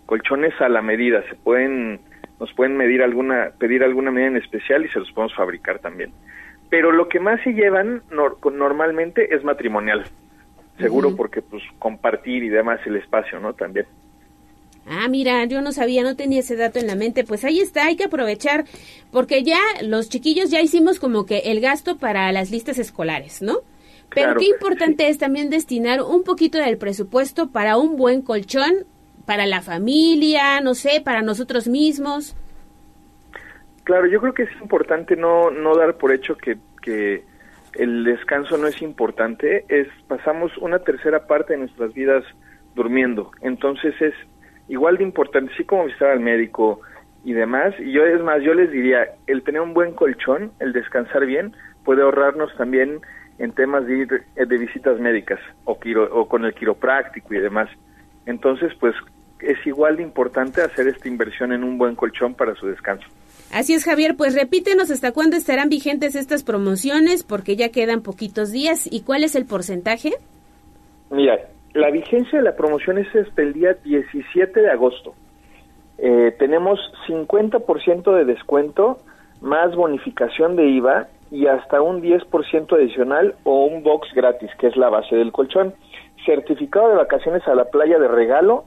[0.04, 2.00] colchones a la medida, se pueden
[2.42, 6.10] nos pueden medir alguna pedir alguna medida en especial y se los podemos fabricar también.
[6.68, 10.04] Pero lo que más se llevan nor- normalmente es matrimonial.
[10.78, 13.52] Seguro porque pues compartir y demás el espacio, ¿no?
[13.54, 13.86] También.
[14.88, 17.22] Ah, mira, yo no sabía, no tenía ese dato en la mente.
[17.22, 18.64] Pues ahí está, hay que aprovechar,
[19.12, 23.58] porque ya los chiquillos ya hicimos como que el gasto para las listas escolares, ¿no?
[24.10, 28.84] Pero Claro, qué importante es también destinar un poquito del presupuesto para un buen colchón,
[29.26, 32.36] para la familia, no sé, para nosotros mismos.
[33.84, 37.24] Claro, yo creo que es importante no, no dar por hecho que, que
[37.74, 39.64] el descanso no es importante.
[39.68, 42.24] Es pasamos una tercera parte de nuestras vidas
[42.74, 44.14] durmiendo, entonces es
[44.68, 46.80] igual de importante, así como visitar al médico
[47.24, 47.74] y demás.
[47.78, 51.54] Y yo es más, yo les diría, el tener un buen colchón, el descansar bien,
[51.84, 53.00] puede ahorrarnos también
[53.38, 57.38] en temas de ir eh, de visitas médicas o, quiro- o con el quiropráctico y
[57.38, 57.68] demás.
[58.26, 58.94] Entonces, pues
[59.40, 63.06] es igual de importante hacer esta inversión en un buen colchón para su descanso.
[63.52, 68.50] Así es, Javier, pues repítenos hasta cuándo estarán vigentes estas promociones, porque ya quedan poquitos
[68.50, 68.88] días.
[68.90, 70.12] ¿Y cuál es el porcentaje?
[71.10, 71.38] Mira,
[71.74, 75.14] la vigencia de la promoción es hasta el día 17 de agosto.
[75.98, 78.98] Eh, tenemos 50% de descuento
[79.40, 84.76] más bonificación de IVA y hasta un 10% adicional o un box gratis, que es
[84.76, 85.74] la base del colchón.
[86.24, 88.64] Certificado de vacaciones a la playa de regalo,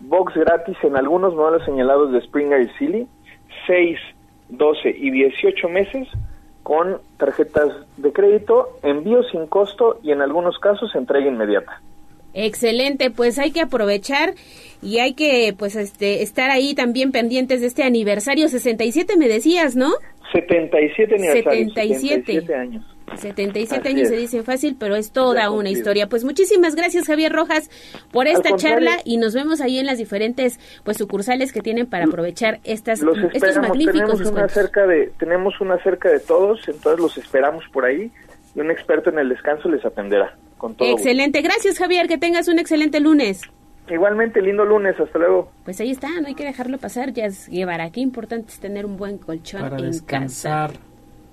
[0.00, 3.06] box gratis en algunos modelos señalados de Springer y Silly,
[3.66, 3.98] 6,
[4.50, 6.08] 12 y 18 meses
[6.62, 11.80] con tarjetas de crédito, envío sin costo y en algunos casos entrega inmediata.
[12.34, 14.34] Excelente, pues hay que aprovechar
[14.80, 19.76] y hay que pues este estar ahí también pendientes de este aniversario 67 me decías,
[19.76, 19.90] ¿no?
[20.32, 22.24] 77 aniversario, 77.
[22.24, 22.91] 77 años.
[23.16, 24.20] 77 Así años se es.
[24.20, 26.08] dice fácil, pero es toda una historia.
[26.08, 27.70] Pues muchísimas gracias Javier Rojas
[28.10, 32.04] por esta charla y nos vemos ahí en las diferentes pues sucursales que tienen para
[32.06, 37.00] aprovechar estas Los estos magníficos tenemos una cerca de tenemos una cerca de todos, entonces
[37.00, 38.10] los esperamos por ahí
[38.54, 40.88] y un experto en el descanso les atenderá con todo.
[40.88, 41.02] gusto.
[41.02, 43.42] Excelente, gracias Javier, que tengas un excelente lunes.
[43.90, 45.50] Igualmente lindo lunes, hasta luego.
[45.64, 47.90] Pues ahí está, no hay que dejarlo pasar, ya es llevará.
[47.90, 50.70] Qué importante es tener un buen colchón para en descansar.
[50.70, 50.80] casa.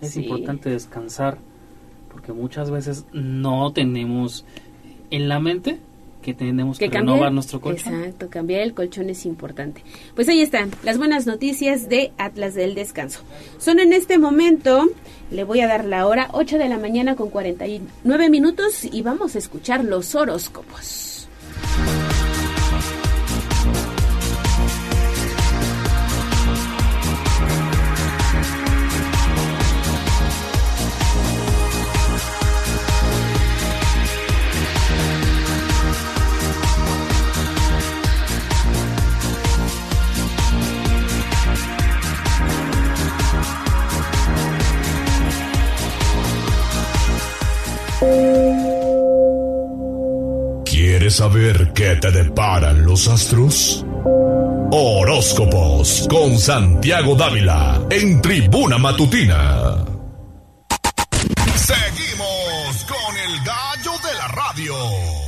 [0.01, 0.23] Es Sí.
[0.23, 1.37] importante descansar
[2.11, 4.45] porque muchas veces no tenemos
[5.11, 5.79] en la mente
[6.21, 7.93] que tenemos que, cambiar- renovar nuestro colchón.
[7.95, 9.81] Exacto, cambiar el colchón es importante.
[10.15, 13.21] Pues ahí están las buenas noticias de Atlas del Descanso.
[13.57, 14.89] Son en este momento,
[15.31, 19.35] le voy a dar la hora, 8 de la mañana con 49 minutos y vamos
[19.35, 21.29] a escuchar los horóscopos.
[51.09, 53.83] ¿Quieres saber qué te deparan los astros?
[54.71, 59.85] Horóscopos con Santiago Dávila en Tribuna Matutina.
[61.55, 65.18] Seguimos con el gallo de la radio.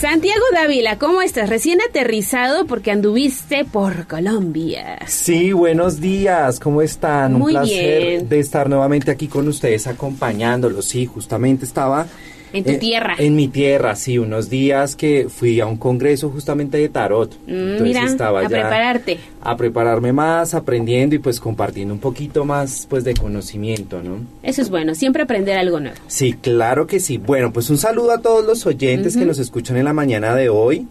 [0.00, 1.48] Santiago Dávila, ¿cómo estás?
[1.48, 5.00] Recién aterrizado porque anduviste por Colombia.
[5.08, 7.32] Sí, buenos días, ¿cómo están?
[7.32, 8.28] Muy Un placer bien.
[8.28, 10.84] de estar nuevamente aquí con ustedes acompañándolos.
[10.86, 12.06] Sí, justamente estaba...
[12.52, 13.14] En tu eh, tierra.
[13.18, 17.32] En mi tierra, sí, unos días que fui a un congreso justamente de tarot.
[17.46, 19.18] Mm, Entonces Mira, estaba a ya prepararte.
[19.42, 24.20] a prepararme más, aprendiendo y pues compartiendo un poquito más pues de conocimiento, ¿no?
[24.42, 25.96] Eso es bueno, siempre aprender algo nuevo.
[26.06, 27.18] Sí, claro que sí.
[27.18, 30.48] Bueno, pues un saludo a todos los oyentes que nos escuchan en la mañana de
[30.48, 30.86] hoy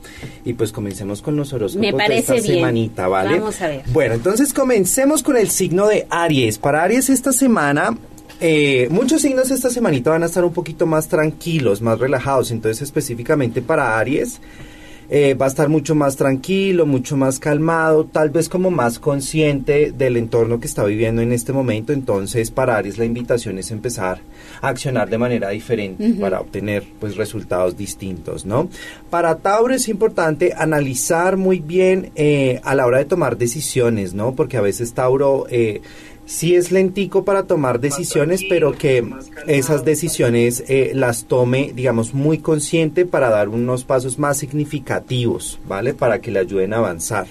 [0.46, 2.46] y pues comencemos con los horóscopos Me de parece esta bien.
[2.46, 3.40] semanita, ¿vale?
[3.40, 3.82] Vamos a ver.
[3.92, 6.58] Bueno, entonces comencemos con el signo de Aries.
[6.58, 7.98] Para Aries esta semana,
[8.40, 12.52] eh, muchos signos esta semanita van a estar un poquito más tranquilos, más relajados.
[12.52, 14.40] Entonces específicamente para Aries
[15.10, 19.92] eh, va a estar mucho más tranquilo, mucho más calmado, tal vez como más consciente
[19.92, 21.94] del entorno que está viviendo en este momento.
[21.94, 24.20] Entonces para Aries la invitación es empezar
[24.62, 28.70] a accionar de manera diferente para obtener pues resultados distintos, ¿no?
[29.10, 34.36] Para Tauro es importante analizar muy bien eh, a la hora de tomar decisiones, ¿no?
[34.36, 35.82] Porque a veces Tauro eh,
[36.28, 39.04] sí es lentico para tomar decisiones, pero que
[39.48, 45.96] esas decisiones eh, las tome, digamos, muy consciente para dar unos pasos más significativos, ¿vale?
[45.96, 47.26] Para que le ayuden a avanzar.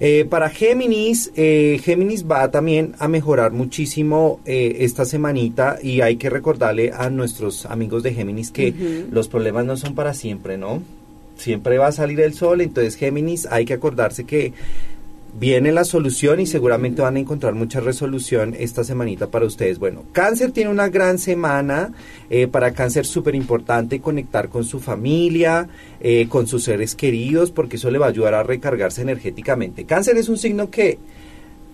[0.00, 6.16] Eh, para Géminis, eh, Géminis va también a mejorar muchísimo eh, esta semanita y hay
[6.16, 10.82] que recordarle a nuestros amigos de Géminis que los problemas no son para siempre, ¿no?
[11.36, 14.52] Siempre va a salir el sol, entonces Géminis hay que acordarse que
[15.34, 19.78] viene la solución y seguramente van a encontrar mucha resolución esta semanita para ustedes.
[19.78, 21.92] Bueno, cáncer tiene una gran semana,
[22.30, 25.68] eh, para cáncer súper importante conectar con su familia,
[26.00, 29.84] eh, con sus seres queridos, porque eso le va a ayudar a recargarse energéticamente.
[29.84, 30.98] Cáncer es un signo que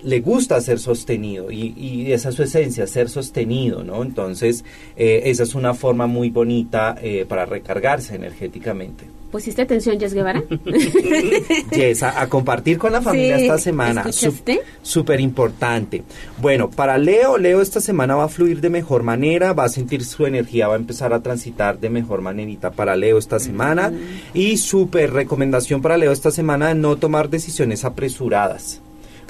[0.05, 4.03] le gusta ser sostenido y, y esa es su esencia, ser sostenido, ¿no?
[4.03, 4.65] Entonces,
[4.97, 9.07] eh, esa es una forma muy bonita eh, para recargarse energéticamente.
[9.35, 10.45] ¿Pusiste atención, Jess Guevara?
[11.73, 14.03] Yes, a, a compartir con la familia Sí, esta semana.
[14.03, 14.61] ¿escuchaste?
[14.81, 16.05] Súper importante.
[16.41, 20.05] Bueno, para Leo, Leo esta semana va a fluir de mejor manera, va a sentir
[20.05, 23.93] su energía, va a empezar a transitar de mejor manerita para Leo esta semana.
[24.35, 28.83] Y súper recomendación para Leo esta semana, no tomar decisiones apresuradas.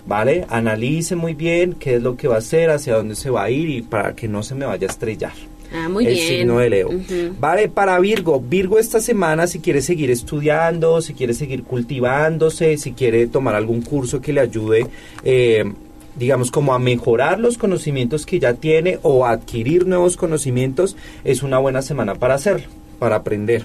[0.07, 0.44] ¿Vale?
[0.50, 3.50] Analice muy bien qué es lo que va a hacer, hacia dónde se va a
[3.50, 5.33] ir y para que no se me vaya a estrellar.
[5.75, 6.28] Ah, muy el bien.
[6.28, 6.91] signo de Leo.
[7.41, 12.93] Vale, para Virgo, Virgo esta semana si quiere seguir estudiando, si quiere seguir cultivándose, si
[12.93, 14.86] quiere tomar algún curso que le ayude,
[15.25, 15.65] eh,
[16.17, 21.43] digamos, como a mejorar los conocimientos que ya tiene o a adquirir nuevos conocimientos, es
[21.43, 22.69] una buena semana para hacerlo,
[23.01, 23.65] para aprender.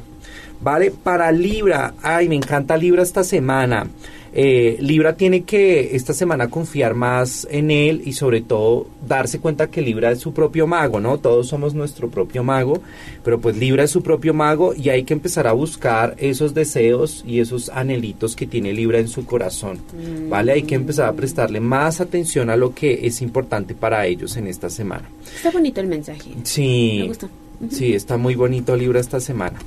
[0.61, 3.87] Vale, para Libra, ay, me encanta Libra esta semana.
[4.33, 9.67] Eh, Libra tiene que esta semana confiar más en él y sobre todo darse cuenta
[9.67, 11.17] que Libra es su propio mago, ¿no?
[11.17, 12.81] Todos somos nuestro propio mago,
[13.23, 17.23] pero pues Libra es su propio mago y hay que empezar a buscar esos deseos
[17.25, 19.79] y esos anhelitos que tiene Libra en su corazón,
[20.29, 20.53] ¿vale?
[20.53, 24.47] Hay que empezar a prestarle más atención a lo que es importante para ellos en
[24.47, 25.09] esta semana.
[25.35, 26.31] Está bonito el mensaje.
[26.43, 26.99] Sí.
[27.01, 27.29] Me gusta.
[27.69, 29.59] Sí, está muy bonito Libra esta semana.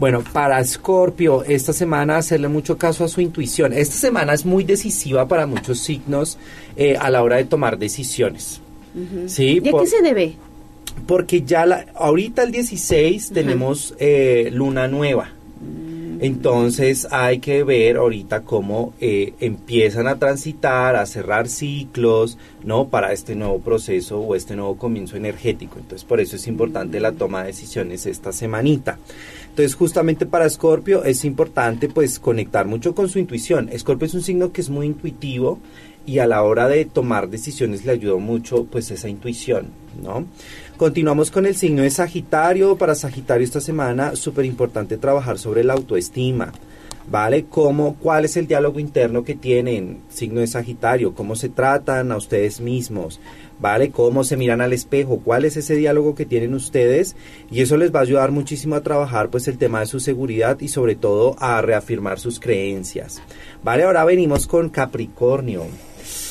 [0.00, 3.72] Bueno, para Scorpio, esta semana hacerle mucho caso a su intuición.
[3.72, 6.38] Esta semana es muy decisiva para muchos signos
[6.76, 8.60] eh, a la hora de tomar decisiones.
[9.28, 10.34] Sí, ¿Y a por- qué se debe?
[11.06, 15.30] Porque ya la, ahorita el 16 tenemos eh, luna nueva.
[16.20, 22.88] Entonces hay que ver ahorita cómo eh, empiezan a transitar, a cerrar ciclos, ¿no?
[22.88, 25.78] Para este nuevo proceso o este nuevo comienzo energético.
[25.78, 28.98] Entonces por eso es importante la toma de decisiones esta semanita.
[29.50, 33.68] Entonces justamente para Escorpio es importante pues conectar mucho con su intuición.
[33.70, 35.58] Escorpio es un signo que es muy intuitivo
[36.06, 39.70] y a la hora de tomar decisiones le ayuda mucho pues esa intuición,
[40.02, 40.24] ¿no?
[40.76, 42.76] Continuamos con el signo de Sagitario.
[42.76, 46.52] Para Sagitario esta semana súper importante trabajar sobre la autoestima.
[47.08, 47.46] ¿Vale?
[47.48, 51.14] ¿Cómo, ¿Cuál es el diálogo interno que tienen, signo de Sagitario?
[51.14, 53.20] ¿Cómo se tratan a ustedes mismos?
[53.58, 53.90] ¿Vale?
[53.90, 55.20] ¿Cómo se miran al espejo?
[55.24, 57.16] ¿Cuál es ese diálogo que tienen ustedes?
[57.50, 60.60] Y eso les va a ayudar muchísimo a trabajar pues el tema de su seguridad
[60.60, 63.22] y sobre todo a reafirmar sus creencias.
[63.62, 63.84] ¿Vale?
[63.84, 65.62] Ahora venimos con Capricornio.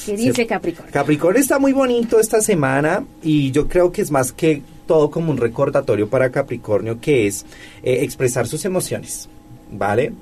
[0.05, 0.91] ¿Qué dice Capricornio?
[0.91, 5.31] Capricornio está muy bonito esta semana y yo creo que es más que todo como
[5.31, 7.45] un recordatorio para Capricornio que es
[7.83, 9.27] eh, expresar sus emociones,
[9.71, 10.13] ¿vale?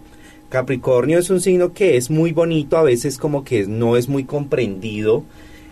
[0.50, 4.24] Capricornio es un signo que es muy bonito, a veces como que no es muy
[4.24, 5.24] comprendido,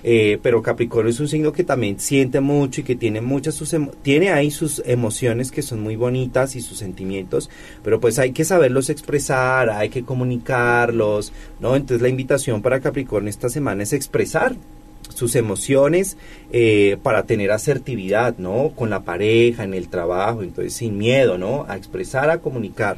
[0.04, 3.76] eh, pero Capricornio es un signo que también siente mucho y que tiene muchas sus
[4.02, 7.50] tiene ahí sus emociones que son muy bonitas y sus sentimientos,
[7.84, 11.76] pero pues hay que saberlos expresar, hay que comunicarlos, ¿no?
[11.76, 14.56] Entonces la invitación para Capricornio esta semana es expresar
[15.14, 16.18] sus emociones
[16.52, 18.72] eh, para tener asertividad, ¿no?
[18.76, 21.66] Con la pareja, en el trabajo, entonces sin miedo, ¿no?
[21.68, 22.98] A expresar, a comunicar.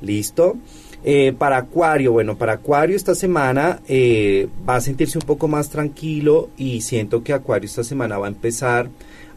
[0.00, 0.56] ¿Listo?
[1.04, 5.68] Eh, para Acuario, bueno, para Acuario esta semana eh, va a sentirse un poco más
[5.68, 8.88] tranquilo y siento que Acuario esta semana va a empezar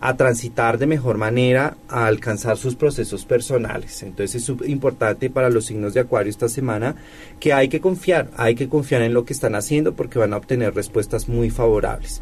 [0.06, 4.04] a transitar de mejor manera, a alcanzar sus procesos personales.
[4.04, 6.96] Entonces es importante para los signos de Acuario esta semana
[7.40, 10.38] que hay que confiar, hay que confiar en lo que están haciendo porque van a
[10.38, 12.22] obtener respuestas muy favorables.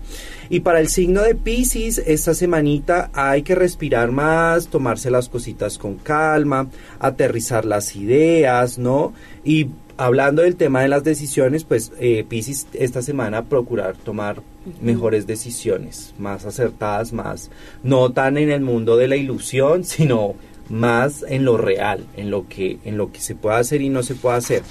[0.50, 5.78] Y para el signo de Pisces, esta semanita hay que respirar más, tomarse las cositas
[5.78, 9.14] con calma, aterrizar las ideas, ¿no?
[9.44, 14.42] Y hablando del tema de las decisiones, pues eh, Pisces esta semana procurar tomar
[14.82, 17.52] mejores decisiones, más acertadas, más,
[17.84, 20.36] no tan en el mundo de la ilusión, sino
[20.70, 24.04] más en lo real, en lo que, en lo que se puede hacer y no
[24.04, 24.64] se puede hacer.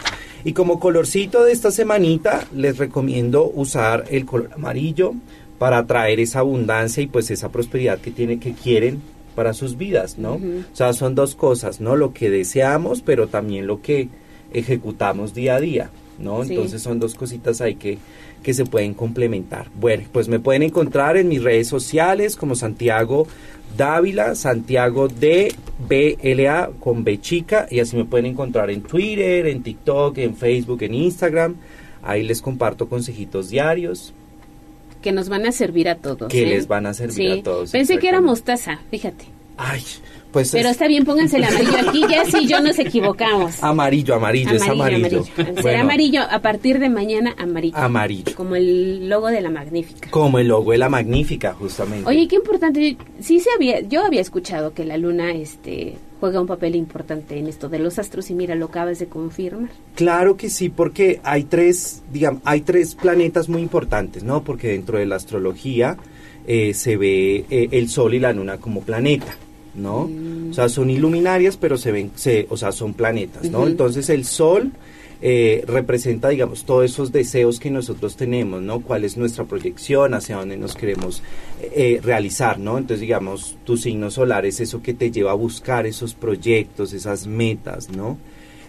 [0.45, 5.15] Y como colorcito de esta semanita, les recomiendo usar el color amarillo
[5.59, 9.01] para atraer esa abundancia y pues esa prosperidad que tiene, que quieren
[9.37, 10.35] para sus vidas, ¿no?
[10.35, 11.95] O sea, son dos cosas, ¿no?
[11.95, 14.09] Lo que deseamos, pero también lo que
[14.55, 16.45] ejecutamos día a día, ¿no?
[16.45, 16.55] Sí.
[16.55, 17.99] Entonces son dos cositas ahí que,
[18.43, 19.69] que se pueden complementar.
[19.79, 23.27] Bueno, pues me pueden encontrar en mis redes sociales como Santiago
[23.77, 25.55] Dávila, Santiago de
[25.89, 30.83] BLA con B chica y así me pueden encontrar en Twitter, en TikTok, en Facebook,
[30.83, 31.57] en Instagram.
[32.03, 34.13] Ahí les comparto consejitos diarios
[35.01, 36.31] Que nos van a servir a todos.
[36.31, 36.47] que ¿eh?
[36.47, 37.39] les van a servir Sí.
[37.39, 37.71] a todos.
[37.71, 39.25] Pensé que era mostaza, fíjate.
[39.57, 39.83] Ay,
[40.33, 43.63] pues Pero es está bien, pónganse el amarillo aquí, ya sí, yo nos equivocamos.
[43.63, 45.25] amarillo, amarillo, es amarillo.
[45.25, 47.77] Será Bueno, amarillo, a partir de mañana amarillo.
[47.77, 48.35] Amarillo.
[48.35, 50.11] Como el logo de la magnífica.
[50.11, 52.09] Como el logo de la magnífica, justamente.
[52.09, 52.97] Oye, qué importante.
[53.21, 57.49] Sí se había, yo había escuchado que la luna, este, juega un papel importante en
[57.49, 59.71] esto de los astros y mira, lo acabas de confirmar.
[59.97, 64.45] Claro que sí, porque hay tres, digamos, hay tres planetas muy importantes, ¿no?
[64.45, 65.97] Porque dentro de la astrología
[66.47, 69.37] eh, se ve eh, el Sol y la Luna como planeta,
[69.75, 70.11] ¿no?
[70.51, 73.67] O sea, son iluminarias, pero se ven, se, o sea, son planetas, ¿no?
[73.67, 74.73] Entonces el Sol
[75.25, 78.81] eh, representa, digamos, todos esos deseos que nosotros tenemos, ¿no?
[78.81, 81.23] ¿Cuál es nuestra proyección, hacia dónde nos queremos
[81.61, 82.77] eh, realizar, ¿no?
[82.77, 87.29] Entonces, digamos, tu signo solar es eso que te lleva a buscar esos proyectos, esas
[87.29, 88.19] metas, ¿no?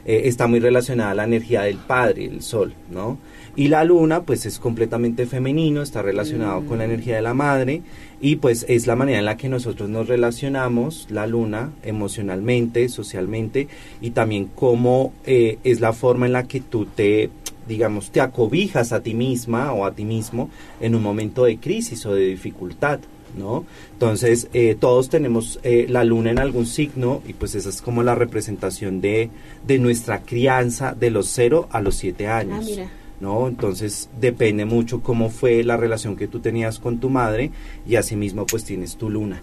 [0.05, 3.17] Eh, está muy relacionada a la energía del padre, el sol, ¿no?
[3.55, 7.81] Y la luna, pues es completamente femenino, está relacionado con la energía de la madre
[8.23, 13.67] y pues es la manera en la que nosotros nos relacionamos, la luna, emocionalmente, socialmente
[13.99, 17.29] y también cómo eh, es la forma en la que tú te,
[17.67, 22.05] digamos, te acobijas a ti misma o a ti mismo en un momento de crisis
[22.05, 23.01] o de dificultad.
[23.37, 23.65] ¿No?
[23.93, 28.03] Entonces, eh, todos tenemos eh, la luna en algún signo y pues esa es como
[28.03, 29.31] la representación de,
[29.65, 32.59] de nuestra crianza de los 0 a los 7 años.
[32.61, 33.02] Ah, mira.
[33.23, 33.47] ¿No?
[33.47, 37.49] Entonces depende mucho cómo fue la relación que tú tenías con tu madre
[37.87, 39.41] y asimismo pues tienes tu luna.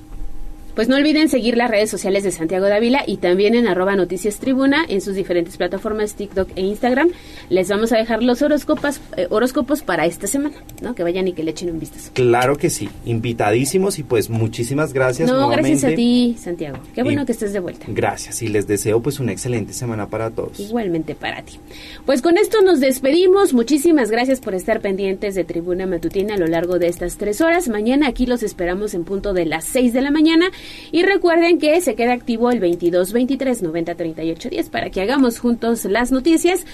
[0.75, 4.39] Pues no olviden seguir las redes sociales de Santiago Dávila y también en arroba noticias
[4.39, 7.11] tribuna en sus diferentes plataformas TikTok e Instagram.
[7.49, 10.95] Les vamos a dejar los horóscopos, eh, horóscopos para esta semana, ¿no?
[10.95, 12.11] Que vayan y que le echen un vistazo.
[12.15, 15.29] Claro que sí, invitadísimos y pues muchísimas gracias.
[15.29, 15.71] no, nuevamente.
[15.71, 16.79] gracias a ti, Santiago.
[16.95, 17.87] Qué bueno Y- que estés de vuelta.
[17.89, 20.59] Gracias y les deseo pues una excelente semana para todos.
[20.61, 21.59] Igualmente para ti.
[22.07, 23.53] Pues con esto nos despedimos.
[23.53, 27.69] Muchísimas gracias por estar pendientes de Tribuna Matutina a lo largo de estas tres horas.
[27.69, 30.51] Mañana aquí los esperamos en punto de las 6 de la mañana.
[30.93, 35.39] Y recuerden que se queda activo el 22 23 90 38 10 para que hagamos
[35.39, 36.65] juntos las noticias.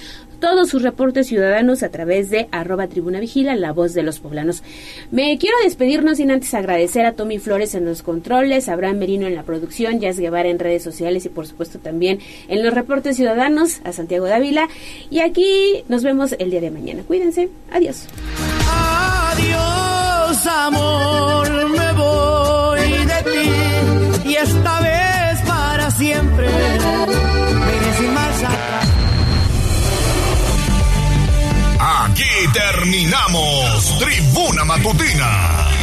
[0.40, 4.62] Todos sus reportes ciudadanos a través de arroba tribuna vigila, la voz de los poblanos.
[5.10, 9.26] Me quiero despedirnos sin antes agradecer a Tommy Flores en los controles, a Abraham Merino
[9.26, 13.16] en la producción, Jazz Guevara en redes sociales y por supuesto también en los reportes
[13.16, 14.68] ciudadanos, a Santiago Dávila.
[15.10, 17.02] Y aquí nos vemos el día de mañana.
[17.06, 17.48] Cuídense.
[17.70, 18.06] Adiós.
[18.68, 23.65] Adiós, amor, me voy de ti
[24.28, 26.48] y esta vez para siempre.
[27.98, 28.48] Sin marcha.
[31.78, 35.75] Aquí terminamos Tribuna Matutina